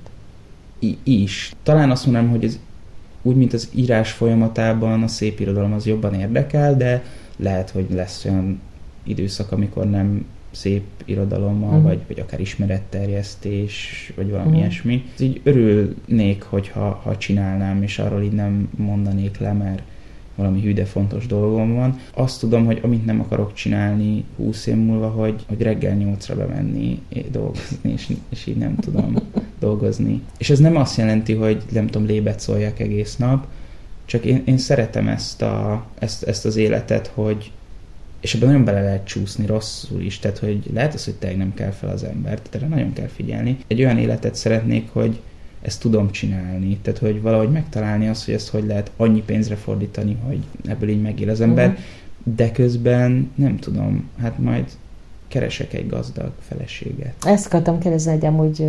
I- 0.80 0.97
is. 1.03 1.51
Talán 1.64 1.91
azt 1.91 2.05
mondanám, 2.05 2.30
hogy 2.30 2.43
ez 2.43 2.60
úgy, 3.22 3.36
mint 3.36 3.53
az 3.53 3.70
írás 3.76 4.12
folyamatában 4.12 5.03
a 5.03 5.08
szép 5.08 5.39
irodalom 5.39 5.74
az 5.74 5.86
jobban 5.86 6.14
érdekel, 6.14 6.78
de 6.78 7.03
lehet, 7.38 7.70
hogy 7.70 7.86
lesz 7.89 8.26
olyan 8.26 8.62
időszak, 9.03 9.51
amikor 9.51 9.89
nem 9.89 10.26
szép 10.51 10.84
irodalommal, 11.05 11.70
uh-huh. 11.70 11.84
vagy, 11.84 11.99
vagy 12.08 12.20
akár 12.20 12.39
ismeretterjesztés, 12.39 14.14
vagy 14.16 14.30
valami 14.30 14.47
uh-huh. 14.47 14.62
ilyesmi. 14.62 15.05
Így 15.20 15.41
örülnék, 15.43 16.43
hogyha 16.43 16.99
ha 17.03 17.18
csinálnám, 17.18 17.84
és 17.84 17.99
arról 17.99 18.24
így 18.24 18.32
nem 18.32 18.70
mondanék 18.78 19.38
le, 19.38 19.53
mert 19.53 19.82
valami 20.38 20.62
hű, 20.62 20.74
de 20.74 20.86
fontos 20.86 21.26
dolgom 21.26 21.74
van. 21.76 22.00
Azt 22.14 22.40
tudom, 22.40 22.66
hogy 22.66 22.80
amit 22.84 23.06
nem 23.06 23.20
akarok 23.20 23.54
csinálni 23.54 24.24
20 24.36 24.66
év 24.66 24.76
múlva, 24.76 25.08
hogy, 25.08 25.44
hogy 25.48 25.62
reggel 25.62 25.98
8-ra 26.00 26.34
bemenni 26.38 27.02
dolgozni, 27.32 27.92
és, 27.92 28.14
és 28.30 28.46
így 28.46 28.58
nem 28.58 28.76
tudom 28.76 29.16
dolgozni. 29.60 30.22
És 30.38 30.50
ez 30.50 30.60
nem 30.60 30.76
azt 30.76 30.98
jelenti, 30.98 31.34
hogy 31.34 31.64
nem 31.72 31.88
tudom, 31.88 32.08
lébet 32.08 32.40
szóljak 32.40 32.80
egész 32.80 33.16
nap, 33.16 33.46
csak 34.06 34.26
én, 34.26 34.42
én 34.46 34.58
szeretem 34.58 35.08
ezt, 35.08 35.42
a, 35.42 35.86
ezt, 36.00 36.24
ezt 36.24 36.46
az 36.46 36.56
életet, 36.56 37.12
hogy, 37.14 37.52
és 38.20 38.34
ebben 38.34 38.48
nagyon 38.48 38.66
bele 38.66 38.82
lehet 38.82 39.08
csúszni 39.08 39.46
rosszul 39.46 40.02
is, 40.02 40.20
tehát 40.20 40.38
hogy 40.38 40.70
lehet 40.74 40.94
az, 40.94 41.06
hogy 41.06 41.14
tényleg 41.14 41.38
nem 41.38 41.54
kell 41.54 41.72
fel 41.72 41.90
az 41.90 42.04
ember, 42.04 42.40
tehát 42.40 42.56
erre 42.56 42.68
nagyon 42.68 42.94
kell 42.94 43.08
figyelni. 43.08 43.58
Egy 43.68 43.80
olyan 43.80 43.98
életet 43.98 44.36
szeretnék, 44.36 44.90
hogy 44.92 45.20
ezt 45.62 45.82
tudom 45.82 46.12
csinálni, 46.12 46.78
tehát 46.82 46.99
hogy 46.99 47.22
valahogy 47.22 47.49
megtalálni 47.49 48.08
azt, 48.08 48.26
hogy 48.26 48.34
ezt 48.34 48.49
hogy 48.49 48.66
lehet 48.66 48.91
annyi 48.97 49.22
pénzre 49.22 49.55
fordítani, 49.55 50.18
hogy 50.28 50.39
ebből 50.68 50.89
így 50.89 51.01
megél 51.01 51.30
az 51.30 51.41
ember, 51.41 51.68
uh-huh. 51.68 51.84
de 52.36 52.51
közben 52.51 53.32
nem 53.36 53.58
tudom, 53.58 54.10
hát 54.18 54.39
majd 54.39 54.66
keresek 55.28 55.74
egy 55.74 55.89
gazdag 55.89 56.32
feleséget. 56.47 57.14
Ezt 57.26 57.45
akartam 57.45 57.80
kérdezni, 57.80 58.12
hogy 58.12 58.26
amúgy 58.26 58.64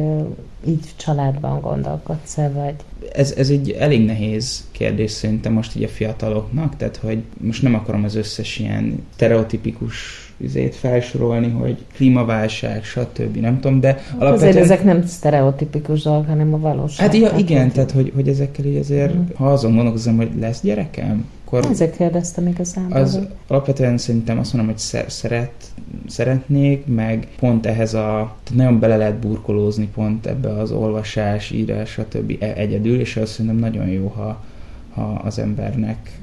így 0.66 0.86
családban 0.97 1.61
gondolkodsz-e, 1.61 2.49
vagy? 2.49 2.74
Ez, 3.12 3.32
ez 3.32 3.51
egy 3.51 3.70
elég 3.70 4.05
nehéz 4.05 4.66
kérdés 4.70 5.11
szerintem 5.11 5.53
most 5.53 5.76
így 5.76 5.82
a 5.82 5.89
fiataloknak, 5.89 6.76
tehát 6.76 6.97
hogy 6.97 7.22
most 7.41 7.62
nem 7.62 7.74
akarom 7.74 8.05
az 8.05 8.14
összes 8.14 8.59
ilyen 8.59 9.07
stereotipikus 9.14 10.28
izét 10.39 10.74
felsorolni, 10.74 11.49
hogy 11.51 11.76
klímaválság, 11.95 12.84
stb. 12.84 13.36
Nem 13.36 13.61
tudom, 13.61 13.80
de 13.80 13.86
hát 13.89 14.14
alapvetően... 14.18 14.49
Azért 14.49 14.64
ezek 14.64 14.84
nem 14.84 15.07
sztereotipikus 15.07 16.03
dolgok, 16.03 16.26
hanem 16.26 16.55
a 16.55 16.59
valóság. 16.59 17.07
Hát 17.07 17.16
ja, 17.16 17.32
igen, 17.36 17.70
tehát 17.70 17.91
hogy, 17.91 18.12
hogy 18.14 18.28
ezekkel 18.28 18.64
így 18.64 18.76
azért, 18.76 19.14
mm. 19.14 19.22
ha 19.34 19.53
azon 19.53 19.74
gondolkozom, 19.74 20.16
hogy 20.16 20.30
lesz 20.41 20.61
gyerekem, 20.62 21.24
akkor... 21.45 21.66
Ezért 21.70 21.97
kérdeztem 21.97 22.47
igazából. 22.47 22.97
Az 22.97 23.20
alapvetően 23.47 23.99
szerintem 23.99 24.39
azt 24.39 24.53
mondom, 24.53 24.72
hogy 24.72 25.05
szeret, 25.09 25.53
szeretnék, 26.07 26.86
meg 26.86 27.28
pont 27.39 27.66
ehhez 27.66 27.95
a... 27.95 28.36
Nagyon 28.55 28.78
bele 28.78 28.97
lehet 28.97 29.18
burkolózni 29.18 29.89
pont 29.95 30.26
ebbe 30.26 30.49
az 30.49 30.70
olvasás, 30.70 31.51
írás, 31.51 31.91
stb. 31.91 32.36
E- 32.41 32.53
egyedül, 32.57 33.01
és 33.01 33.16
azt 33.16 33.32
szerintem 33.32 33.57
nagyon 33.57 33.86
jó, 33.86 34.12
ha, 34.16 34.45
ha 34.95 35.20
az 35.24 35.39
embernek 35.39 36.18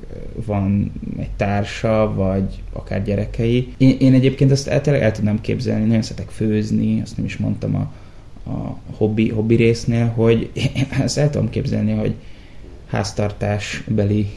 van 0.46 0.92
egy 1.18 1.30
társa, 1.38 2.14
vagy 2.16 2.62
akár 2.74 3.04
gyerekei. 3.04 3.74
Én, 3.78 3.96
én 4.00 4.14
egyébként 4.14 4.52
azt 4.52 4.68
el, 4.68 4.96
el 4.96 5.12
tudnám 5.12 5.42
képzelni, 5.42 5.86
nagyon 5.86 6.02
szeretek 6.02 6.30
főzni, 6.30 7.02
azt 7.02 7.18
nem 7.18 7.26
is 7.26 7.38
mondtam 7.38 7.76
a, 7.76 7.92
a 8.50 8.78
hobbi, 8.98 9.30
hobbi 9.30 9.56
résznél, 9.56 10.06
hogy 10.08 10.50
én 10.54 10.88
ezt 11.04 11.18
el 11.18 11.30
tudom 11.30 11.50
képzelni, 11.50 11.92
hogy 11.92 12.14
háztartásbeli 12.88 14.28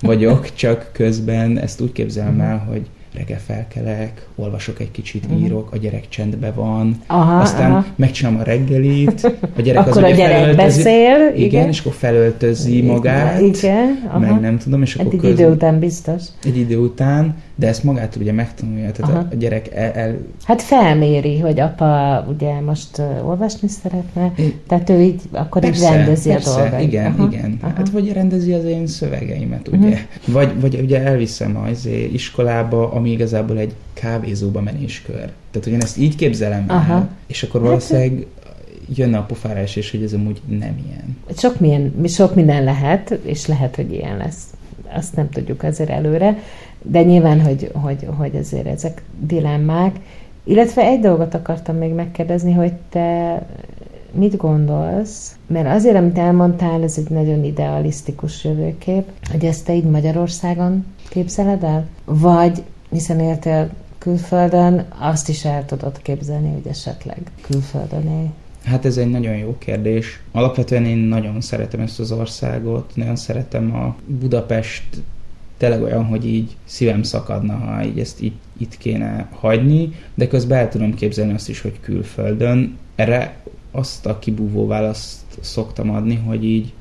vagyok, 0.00 0.54
csak 0.54 0.90
közben 0.92 1.58
ezt 1.58 1.80
úgy 1.80 1.92
képzelem 1.92 2.40
el, 2.40 2.58
hogy 2.58 2.86
reggel 3.14 3.40
felkelek, 3.46 4.26
olvasok 4.36 4.80
egy 4.80 4.90
kicsit, 4.90 5.24
uh-huh. 5.24 5.40
írok, 5.42 5.72
a 5.72 5.76
gyerek 5.76 6.08
csendben 6.08 6.54
van, 6.54 7.02
aha, 7.06 7.40
aztán 7.40 7.70
aha. 7.70 7.84
megcsinálom 7.96 8.40
a 8.40 8.42
reggelit, 8.42 9.36
a 9.56 9.60
gyerek 9.60 9.86
akkor 9.86 10.04
az 10.04 10.10
a 10.12 10.14
gyerek 10.14 10.36
felöltözi, 10.36 10.56
beszél, 10.56 11.32
igen, 11.34 11.46
igen, 11.46 11.68
és 11.68 11.80
akkor 11.80 11.92
felöltözi 11.92 12.82
magát, 12.82 13.40
igen, 13.40 14.04
aha. 14.08 14.18
meg 14.18 14.40
nem 14.40 14.58
tudom, 14.58 14.82
és 14.82 14.94
akkor 14.94 15.12
egy 15.12 15.20
közben, 15.20 15.38
idő 15.38 15.50
után 15.54 15.78
biztos. 15.78 16.22
Egy 16.44 16.56
idő 16.56 16.78
után, 16.78 17.36
de 17.54 17.66
ezt 17.66 17.84
magát 17.84 18.16
ugye 18.16 18.32
megtanulja, 18.32 18.90
tehát 18.90 19.14
aha. 19.14 19.26
a 19.30 19.34
gyerek 19.34 19.74
el, 19.74 19.92
el... 19.92 20.16
Hát 20.44 20.62
felméri, 20.62 21.38
hogy 21.38 21.60
apa 21.60 22.24
ugye 22.28 22.60
most 22.60 22.98
uh, 22.98 23.28
olvasni 23.28 23.68
szeretne, 23.68 24.32
é, 24.36 24.54
tehát 24.68 24.90
ő 24.90 25.00
így, 25.00 25.20
akkor 25.32 25.62
persze, 25.62 25.88
így 25.88 25.94
rendezi 25.94 26.28
persze, 26.28 26.50
a 26.50 26.56
dolgait. 26.56 26.86
igen, 26.86 27.12
aha, 27.12 27.28
igen. 27.32 27.58
Aha. 27.62 27.72
Hát 27.76 27.88
vagy 27.88 28.12
rendezi 28.12 28.52
az 28.52 28.64
én 28.64 28.86
szövegeimet, 28.86 29.68
ugye. 29.68 29.88
Uh-huh. 29.88 29.98
Vagy, 30.26 30.60
vagy 30.60 30.80
ugye 30.82 31.02
elviszem 31.02 31.56
az 31.70 31.88
iskolába, 32.12 32.90
ami 32.98 33.10
igazából 33.10 33.58
egy 33.58 33.74
kávézóba 33.92 34.60
menéskör. 34.60 35.16
Tehát, 35.50 35.64
hogy 35.64 35.72
én 35.72 35.80
ezt 35.80 35.98
így 35.98 36.16
képzelem 36.16 36.64
Aha. 36.68 36.92
el, 36.92 37.10
és 37.26 37.42
akkor 37.42 37.60
hát, 37.60 37.68
valószínűleg 37.68 38.26
jönne 38.94 39.18
a 39.18 39.22
pofára 39.22 39.62
és 39.62 39.90
hogy 39.90 40.02
ez 40.02 40.12
amúgy 40.12 40.40
nem 40.46 40.78
ilyen. 40.86 41.16
Sok, 41.36 41.60
milyen, 41.60 41.94
sok 42.06 42.34
minden 42.34 42.64
lehet, 42.64 43.10
és 43.10 43.46
lehet, 43.46 43.76
hogy 43.76 43.92
ilyen 43.92 44.16
lesz. 44.16 44.44
Azt 44.96 45.16
nem 45.16 45.30
tudjuk 45.30 45.62
azért 45.62 45.90
előre, 45.90 46.38
de 46.82 47.02
nyilván, 47.02 47.40
hogy, 47.40 47.70
hogy, 47.72 48.06
hogy 48.16 48.36
azért 48.36 48.66
ezek 48.66 49.02
dilemmák. 49.20 49.96
Illetve 50.44 50.82
egy 50.82 51.00
dolgot 51.00 51.34
akartam 51.34 51.76
még 51.76 51.92
megkérdezni, 51.92 52.52
hogy 52.52 52.72
te 52.90 53.42
mit 54.12 54.36
gondolsz, 54.36 55.36
mert 55.46 55.68
azért, 55.68 55.96
amit 55.96 56.18
elmondtál, 56.18 56.82
ez 56.82 56.94
egy 56.98 57.10
nagyon 57.10 57.44
idealisztikus 57.44 58.44
jövőkép, 58.44 59.04
hogy 59.30 59.44
ezt 59.44 59.64
te 59.64 59.74
így 59.74 59.84
Magyarországon 59.84 60.86
képzeled 61.08 61.62
el? 61.62 61.86
Vagy, 62.04 62.62
hiszen 62.90 63.20
éltél 63.20 63.70
külföldön, 63.98 64.86
azt 64.98 65.28
is 65.28 65.44
el 65.44 65.64
tudod 65.64 66.02
képzelni, 66.02 66.52
hogy 66.52 66.66
esetleg 66.66 67.18
külföldön 67.40 68.08
él. 68.08 68.32
Hát 68.64 68.84
ez 68.84 68.96
egy 68.96 69.10
nagyon 69.10 69.36
jó 69.36 69.56
kérdés. 69.58 70.20
Alapvetően 70.32 70.84
én 70.84 70.98
nagyon 70.98 71.40
szeretem 71.40 71.80
ezt 71.80 72.00
az 72.00 72.12
országot, 72.12 72.96
nagyon 72.96 73.16
szeretem 73.16 73.74
a 73.74 73.96
Budapest 74.06 74.84
tényleg 75.56 75.82
olyan, 75.82 76.04
hogy 76.04 76.26
így 76.26 76.56
szívem 76.64 77.02
szakadna, 77.02 77.54
ha 77.54 77.84
így 77.84 77.98
ezt 77.98 78.20
itt, 78.20 78.40
itt 78.58 78.78
kéne 78.78 79.28
hagyni, 79.32 79.92
de 80.14 80.26
közben 80.26 80.58
el 80.58 80.68
tudom 80.68 80.94
képzelni 80.94 81.32
azt 81.32 81.48
is, 81.48 81.60
hogy 81.60 81.80
külföldön. 81.80 82.78
Erre 82.94 83.36
azt 83.70 84.06
a 84.06 84.18
kibúvó 84.18 84.66
választ 84.66 85.20
szoktam 85.40 85.90
adni, 85.90 86.14
hogy 86.14 86.44
így 86.44 86.72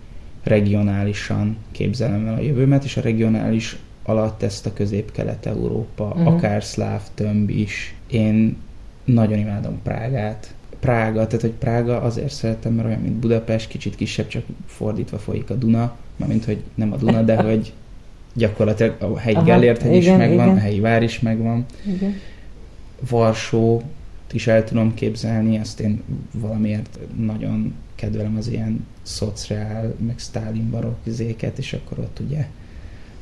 regionálisan 0.43 1.57
képzelem 1.71 2.27
el 2.27 2.33
a 2.33 2.41
jövőmet, 2.41 2.83
és 2.83 2.97
a 2.97 3.01
regionális 3.01 3.77
alatt 4.07 4.43
ezt 4.43 4.65
a 4.65 4.73
közép-kelet-európa, 4.73 6.03
uh-huh. 6.03 6.27
akár 6.27 6.63
szláv 6.63 7.01
tömb 7.13 7.49
is. 7.49 7.95
Én 8.07 8.57
nagyon 9.03 9.37
imádom 9.37 9.79
Prágát. 9.83 10.53
Prága, 10.79 11.25
tehát 11.25 11.41
hogy 11.41 11.51
Prága 11.51 12.01
azért 12.01 12.33
szeretem, 12.33 12.73
mert 12.73 12.87
olyan, 12.87 13.01
mint 13.01 13.13
Budapest, 13.13 13.67
kicsit 13.67 13.95
kisebb, 13.95 14.27
csak 14.27 14.43
fordítva 14.65 15.17
folyik 15.17 15.49
a 15.49 15.53
Duna, 15.53 15.95
mármint, 16.15 16.45
hogy 16.45 16.63
nem 16.75 16.93
a 16.93 16.95
Duna, 16.95 17.21
de 17.21 17.41
hogy 17.41 17.73
gyakorlatilag 18.33 18.95
a 18.99 19.17
helyi 19.17 19.37
Gellérthegy 19.43 19.95
is 19.95 20.07
megvan, 20.07 20.45
igen. 20.45 20.49
a 20.49 20.59
helyi 20.59 20.79
vár 20.79 21.03
is 21.03 21.19
megvan. 21.19 21.65
Igen. 21.85 22.13
Varsó 23.09 23.81
is 24.31 24.47
el 24.47 24.63
tudom 24.63 24.93
képzelni, 24.93 25.57
azt 25.57 25.79
én 25.79 26.03
valamiért 26.31 26.99
nagyon 27.17 27.73
kedvelem 27.95 28.35
az 28.37 28.47
ilyen 28.47 28.85
szociál, 29.01 29.95
meg 30.05 30.19
Stalin 30.19 30.69
barokk 30.69 31.05
és 31.57 31.73
akkor 31.73 31.99
ott 31.99 32.19
ugye 32.27 32.47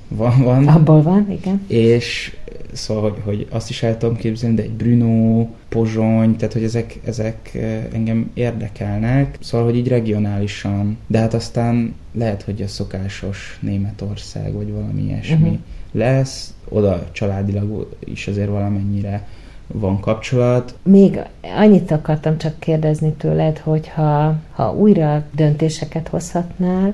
van, 0.07 0.43
van. 0.43 0.67
Abból 0.67 1.01
van, 1.01 1.31
igen. 1.31 1.61
És 1.67 2.37
szóval, 2.75 3.03
hogy, 3.03 3.21
hogy 3.23 3.47
azt 3.49 3.69
is 3.69 3.83
el 3.83 3.97
tudom 3.97 4.15
képzelni, 4.15 4.55
de 4.55 4.61
egy 4.61 4.71
Bruno, 4.71 5.47
Pozsony, 5.69 6.35
tehát 6.35 6.53
hogy 6.53 6.63
ezek, 6.63 6.99
ezek 7.05 7.51
eh, 7.53 7.83
engem 7.93 8.31
érdekelnek, 8.33 9.37
szóval, 9.39 9.65
hogy 9.65 9.75
így 9.75 9.87
regionálisan, 9.87 10.97
de 11.07 11.19
hát 11.19 11.33
aztán 11.33 11.95
lehet, 12.11 12.41
hogy 12.41 12.61
a 12.61 12.67
szokásos 12.67 13.59
Németország, 13.61 14.53
vagy 14.53 14.71
valami 14.71 15.01
ilyesmi 15.01 15.35
uh-huh. 15.35 15.57
lesz, 15.91 16.53
oda 16.69 17.07
családilag 17.11 17.95
is 17.99 18.27
azért 18.27 18.49
valamennyire 18.49 19.27
van 19.67 19.99
kapcsolat. 19.99 20.77
Még 20.83 21.19
annyit 21.41 21.91
akartam 21.91 22.37
csak 22.37 22.59
kérdezni 22.59 23.11
tőled, 23.11 23.57
hogy 23.57 23.87
ha, 23.87 24.35
ha 24.51 24.73
újra 24.73 25.23
döntéseket 25.31 26.07
hozhatnál, 26.07 26.93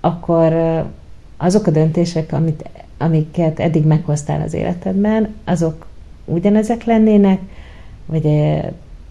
akkor 0.00 0.52
eh, 0.52 0.84
azok 1.40 1.66
a 1.66 1.70
döntések, 1.70 2.32
amit, 2.32 2.70
amiket 2.98 3.60
eddig 3.60 3.86
meghoztál 3.86 4.42
az 4.42 4.54
életedben, 4.54 5.34
azok 5.44 5.86
ugyanezek 6.24 6.84
lennének, 6.84 7.40
vagy 8.06 8.26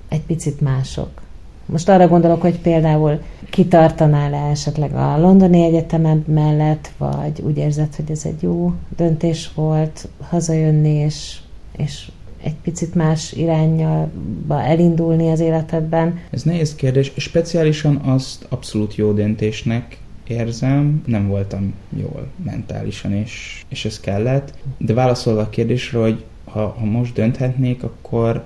egy 0.10 0.22
picit 0.28 0.62
mások? 0.62 1.10
Most 1.66 1.90
arra 1.90 2.08
gondolok, 2.08 2.42
hogy 2.42 2.60
például 2.60 3.22
kitartanál 3.50 4.30
le 4.30 4.50
esetleg 4.50 4.94
a 4.94 5.20
londoni 5.20 5.64
egyetemed 5.64 6.28
mellett, 6.28 6.92
vagy 6.98 7.42
úgy 7.42 7.58
érzed, 7.58 7.96
hogy 7.96 8.12
ez 8.12 8.26
egy 8.26 8.42
jó 8.42 8.74
döntés 8.96 9.52
volt 9.56 10.08
hazajönni, 10.22 10.94
és, 10.94 11.38
és 11.78 12.12
egy 12.44 12.56
picit 12.64 12.96
más 12.96 13.32
irányba 13.32 14.62
elindulni 14.62 15.32
az 15.32 15.40
életedben? 15.40 16.20
Ez 16.32 16.44
nehéz 16.44 16.76
kérdés, 16.76 17.12
és 17.16 17.24
speciálisan 17.24 17.96
azt 17.96 18.46
abszolút 18.50 18.96
jó 18.96 19.12
döntésnek 19.12 19.98
érzem, 20.30 21.02
nem 21.06 21.28
voltam 21.28 21.74
jól 21.90 22.28
mentálisan, 22.44 23.14
és, 23.14 23.64
és 23.68 23.86
ez 23.86 24.00
kellett. 24.00 24.54
De 24.78 24.94
válaszolva 24.94 25.42
a 25.42 25.50
kérdésre, 25.50 26.00
hogy 26.00 26.24
ha, 26.44 26.76
ha 26.80 26.86
most 26.86 27.14
dönthetnék, 27.14 27.84
akkor 27.84 28.44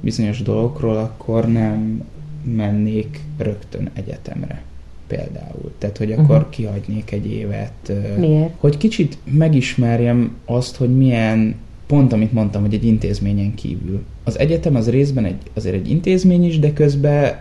bizonyos 0.00 0.42
dolgokról, 0.42 0.96
akkor 0.96 1.52
nem 1.52 2.02
mennék 2.42 3.20
rögtön 3.38 3.90
egyetemre 3.94 4.62
például. 5.06 5.72
Tehát, 5.78 5.98
hogy 5.98 6.12
akkor 6.12 6.36
uh-huh. 6.36 6.50
kihagynék 6.50 7.10
egy 7.10 7.26
évet. 7.32 7.92
Miért? 8.18 8.52
Hogy 8.56 8.76
kicsit 8.76 9.18
megismerjem 9.24 10.36
azt, 10.44 10.76
hogy 10.76 10.96
milyen, 10.96 11.54
pont 11.86 12.12
amit 12.12 12.32
mondtam, 12.32 12.62
hogy 12.62 12.74
egy 12.74 12.84
intézményen 12.84 13.54
kívül. 13.54 14.04
Az 14.24 14.38
egyetem 14.38 14.74
az 14.74 14.90
részben 14.90 15.24
egy, 15.24 15.40
azért 15.54 15.74
egy 15.74 15.90
intézmény 15.90 16.44
is, 16.44 16.58
de 16.58 16.72
közben 16.72 17.36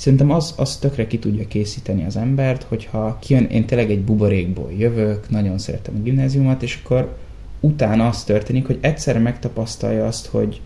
Szerintem 0.00 0.30
az, 0.30 0.54
az 0.56 0.76
tökre 0.76 1.06
ki 1.06 1.18
tudja 1.18 1.46
készíteni 1.48 2.04
az 2.04 2.16
embert, 2.16 2.62
hogyha 2.62 3.18
kijön, 3.20 3.44
én 3.44 3.64
tényleg 3.66 3.90
egy 3.90 4.00
buborékból 4.00 4.72
jövök, 4.78 5.30
nagyon 5.30 5.58
szeretem 5.58 5.94
a 5.98 6.02
gimnáziumot, 6.02 6.62
és 6.62 6.80
akkor 6.82 7.16
utána 7.60 8.08
az 8.08 8.24
történik, 8.24 8.66
hogy 8.66 8.78
egyszerre 8.80 9.18
megtapasztalja 9.18 10.06
azt, 10.06 10.26
hogy, 10.26 10.60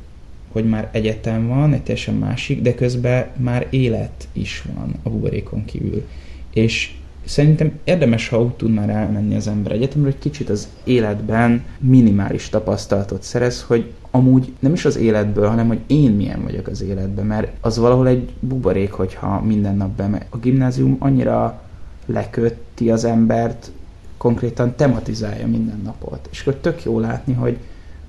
hogy 0.52 0.68
már 0.68 0.88
egyetem 0.92 1.48
van, 1.48 1.72
egy 1.72 1.82
teljesen 1.82 2.14
másik, 2.14 2.62
de 2.62 2.74
közben 2.74 3.26
már 3.36 3.66
élet 3.70 4.28
is 4.32 4.64
van 4.74 4.94
a 5.02 5.10
buborékon 5.10 5.64
kívül. 5.64 6.06
És 6.52 6.94
szerintem 7.24 7.72
érdemes, 7.84 8.28
ha 8.28 8.42
úgy 8.42 8.54
tud 8.54 8.74
már 8.74 8.90
elmenni 8.90 9.34
az 9.34 9.48
ember 9.48 9.72
egyetemre, 9.72 10.10
hogy 10.10 10.18
kicsit 10.18 10.48
az 10.48 10.68
életben 10.84 11.64
minimális 11.78 12.48
tapasztalatot 12.48 13.22
szerez, 13.22 13.62
hogy 13.62 13.92
amúgy 14.14 14.52
nem 14.58 14.72
is 14.72 14.84
az 14.84 14.96
életből, 14.96 15.48
hanem 15.48 15.66
hogy 15.66 15.80
én 15.86 16.10
milyen 16.10 16.42
vagyok 16.42 16.66
az 16.66 16.82
életben, 16.82 17.26
mert 17.26 17.52
az 17.60 17.78
valahol 17.78 18.08
egy 18.08 18.32
buborék, 18.40 18.92
hogyha 18.92 19.40
minden 19.40 19.76
nap 19.76 19.90
bemegy. 19.90 20.26
A 20.30 20.36
gimnázium 20.36 20.96
annyira 20.98 21.62
lekötti 22.06 22.90
az 22.90 23.04
embert, 23.04 23.70
konkrétan 24.16 24.74
tematizálja 24.76 25.46
minden 25.46 25.80
napot. 25.84 26.28
És 26.30 26.40
akkor 26.40 26.54
tök 26.54 26.84
jó 26.84 26.98
látni, 26.98 27.32
hogy 27.32 27.56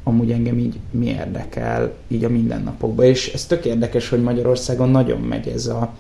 amúgy 0.03 0.31
engem 0.31 0.57
így 0.57 0.79
mi 0.91 1.05
érdekel 1.05 1.93
így 2.07 2.23
a 2.23 2.29
mindennapokban. 2.29 3.05
És 3.05 3.33
ez 3.33 3.45
tök 3.45 3.65
érdekes, 3.65 4.09
hogy 4.09 4.21
Magyarországon 4.21 4.89
nagyon 4.89 5.21
megy 5.21 5.47
ez 5.47 5.65
a, 5.65 5.93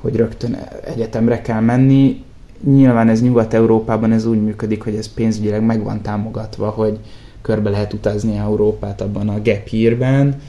hogy 0.00 0.16
rögtön 0.16 0.56
egyetemre 0.84 1.40
kell 1.40 1.60
menni. 1.60 2.24
Nyilván 2.62 3.08
ez 3.08 3.22
Nyugat-Európában 3.22 4.12
ez 4.12 4.26
úgy 4.26 4.42
működik, 4.42 4.82
hogy 4.82 4.94
ez 4.94 5.14
pénzügyileg 5.14 5.64
meg 5.64 5.82
van 5.82 6.02
támogatva, 6.02 6.68
hogy 6.68 6.98
körbe 7.44 7.70
lehet 7.70 7.92
utazni 7.92 8.36
Európát 8.36 9.00
abban 9.00 9.28
a 9.28 9.42
gap 9.42 9.68
year-ben, 9.68 10.40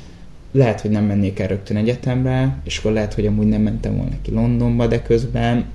lehet, 0.51 0.81
hogy 0.81 0.91
nem 0.91 1.03
mennék 1.03 1.39
el 1.39 1.47
rögtön 1.47 1.77
egyetemre, 1.77 2.57
és 2.63 2.77
akkor 2.77 2.91
lehet, 2.91 3.13
hogy 3.13 3.25
amúgy 3.25 3.47
nem 3.47 3.61
mentem 3.61 3.95
volna 3.95 4.15
ki 4.21 4.31
Londonba, 4.31 4.87
de 4.87 5.01
közben 5.01 5.65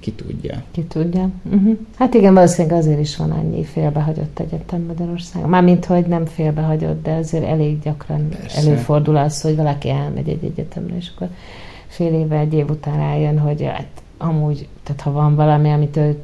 ki 0.00 0.12
tudja. 0.12 0.62
Ki 0.70 0.82
tudja. 0.82 1.30
Uh-huh. 1.52 1.78
Hát 1.96 2.14
igen, 2.14 2.34
valószínűleg 2.34 2.78
azért 2.78 3.00
is 3.00 3.16
van 3.16 3.30
annyi 3.30 3.64
félbehagyott 3.64 4.38
egyetem 4.38 4.82
Magyarországon. 4.82 5.48
Mármint, 5.48 5.84
hogy 5.84 6.06
nem 6.06 6.26
félbehagyott, 6.26 7.02
de 7.02 7.12
azért 7.12 7.44
elég 7.44 7.80
gyakran 7.80 8.28
Persze. 8.28 8.60
előfordul 8.60 9.16
az, 9.16 9.40
hogy 9.40 9.56
valaki 9.56 9.88
elmegy 9.88 10.28
egy 10.28 10.44
egyetemre, 10.44 10.96
és 10.96 11.10
akkor 11.14 11.28
fél 11.86 12.12
éve, 12.14 12.38
egy 12.38 12.54
év 12.54 12.70
után 12.70 12.96
rájön, 12.96 13.38
hogy 13.38 13.62
hát 13.62 14.02
amúgy, 14.18 14.68
tehát 14.82 15.00
ha 15.00 15.10
van 15.12 15.34
valami, 15.34 15.70
amit 15.70 15.96
ő, 15.96 16.16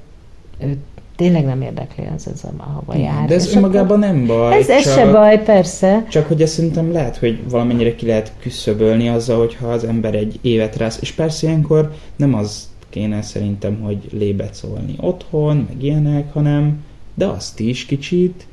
ő 0.58 0.76
tényleg 1.18 1.44
nem 1.44 1.62
érdekli 1.62 2.04
az, 2.16 2.28
az 2.32 2.44
ahova 2.56 2.96
jár. 2.96 3.28
De 3.28 3.34
ez 3.34 3.54
önmagában 3.54 3.98
nem 3.98 4.26
baj. 4.26 4.58
Ez, 4.58 4.68
ez 4.68 4.82
csak, 4.82 4.92
se 4.92 5.10
baj, 5.10 5.42
persze. 5.42 6.06
Csak 6.08 6.26
hogy 6.26 6.42
ezt 6.42 6.52
szerintem 6.52 6.92
lehet, 6.92 7.16
hogy 7.16 7.38
valamennyire 7.48 7.94
ki 7.94 8.06
lehet 8.06 8.32
küszöbölni 8.40 9.08
azzal, 9.08 9.38
hogyha 9.38 9.66
az 9.66 9.84
ember 9.84 10.14
egy 10.14 10.38
évet 10.42 10.76
rász. 10.76 10.98
És 11.00 11.12
persze 11.12 11.46
ilyenkor 11.46 11.92
nem 12.16 12.34
az 12.34 12.68
kéne 12.90 13.22
szerintem, 13.22 13.80
hogy 13.80 13.98
lébet 14.12 14.54
szólni 14.54 14.94
otthon, 15.00 15.56
meg 15.68 15.82
ilyenek, 15.82 16.32
hanem 16.32 16.84
de 17.14 17.26
azt 17.26 17.60
is 17.60 17.84
kicsit, 17.84 18.46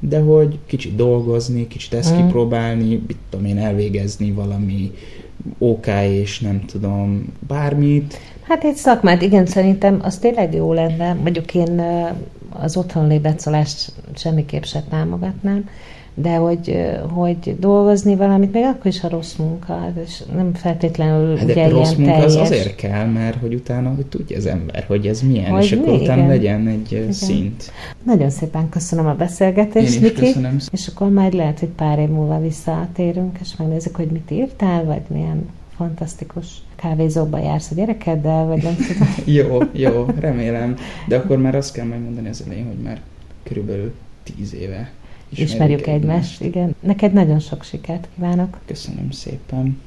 de 0.00 0.20
hogy 0.20 0.58
kicsit 0.66 0.94
dolgozni, 0.94 1.66
kicsit 1.66 1.94
ezt 1.94 2.14
hmm. 2.14 2.26
kipróbálni, 2.26 3.02
mit 3.06 3.16
tudom 3.30 3.46
én, 3.46 3.58
elvégezni 3.58 4.30
valami 4.30 4.92
OK 5.58 5.86
és 6.08 6.40
nem 6.40 6.64
tudom, 6.64 7.32
bármit. 7.46 8.18
Hát 8.42 8.64
egy 8.64 8.74
szakmát, 8.74 9.22
igen, 9.22 9.46
szerintem 9.46 9.98
az 10.02 10.18
tényleg 10.18 10.54
jó 10.54 10.72
lenne. 10.72 11.12
Mondjuk 11.12 11.54
én 11.54 11.82
az 12.50 12.76
otthon 12.76 13.06
lébecolást 13.06 13.92
semmiképp 14.14 14.62
se 14.62 14.82
támogatnám, 14.90 15.68
de 16.14 16.34
hogy, 16.34 16.90
hogy 17.08 17.56
dolgozni 17.58 18.16
valamit, 18.16 18.52
még 18.52 18.64
akkor 18.64 18.86
is 18.86 19.02
a 19.02 19.08
rossz 19.08 19.34
munka, 19.34 19.92
és 20.04 20.22
nem 20.34 20.54
feltétlenül 20.54 21.36
hát 21.36 21.50
ugye 21.50 21.68
rossz 21.68 21.94
munka 21.94 22.12
teljes. 22.12 22.26
az 22.26 22.36
azért 22.36 22.74
kell, 22.74 23.06
mert 23.06 23.40
hogy 23.40 23.54
utána 23.54 23.94
hogy 23.94 24.06
tudja 24.06 24.36
az 24.36 24.46
ember, 24.46 24.84
hogy 24.86 25.06
ez 25.06 25.20
milyen, 25.20 25.50
hogy 25.50 25.64
és 25.64 25.72
akkor 25.72 25.92
utána 25.92 26.26
legyen 26.26 26.66
egy 26.66 26.92
igen. 26.92 27.12
szint. 27.12 27.72
Nagyon 28.02 28.30
szépen 28.30 28.68
köszönöm 28.68 29.06
a 29.06 29.14
beszélgetést, 29.14 29.86
Én 29.86 29.92
is 29.92 29.98
Miki, 29.98 30.20
köszönöm. 30.20 30.56
és 30.72 30.86
akkor 30.86 31.10
majd 31.10 31.34
lehet, 31.34 31.58
hogy 31.58 31.68
pár 31.68 31.98
év 31.98 32.08
múlva 32.08 32.40
visszatérünk, 32.40 33.38
és 33.40 33.56
megnézzük, 33.56 33.96
hogy 33.96 34.08
mit 34.10 34.30
írtál, 34.30 34.84
vagy 34.84 35.02
milyen 35.08 35.48
fantasztikus 35.82 36.46
kávézóba 36.76 37.38
jársz 37.38 37.70
a 37.70 37.74
gyerekeddel, 37.74 38.46
vagy 38.46 38.62
nem 38.62 38.74
tudom. 38.74 39.08
jó, 39.38 39.58
jó, 39.72 40.06
remélem. 40.20 40.76
De 41.08 41.16
akkor 41.16 41.38
már 41.38 41.54
azt 41.54 41.72
kell 41.72 41.86
megmondani 41.86 42.28
az 42.28 42.42
elején, 42.46 42.66
hogy 42.66 42.78
már 42.82 43.00
körülbelül 43.42 43.94
tíz 44.22 44.54
éve 44.54 44.90
ismerjük, 45.28 45.52
ismerjük 45.52 45.86
egymást. 45.86 46.40
egymást. 46.40 46.40
Igen. 46.40 46.74
Neked 46.80 47.12
nagyon 47.12 47.38
sok 47.38 47.62
sikert 47.62 48.08
kívánok. 48.14 48.58
Köszönöm 48.66 49.10
szépen. 49.10 49.80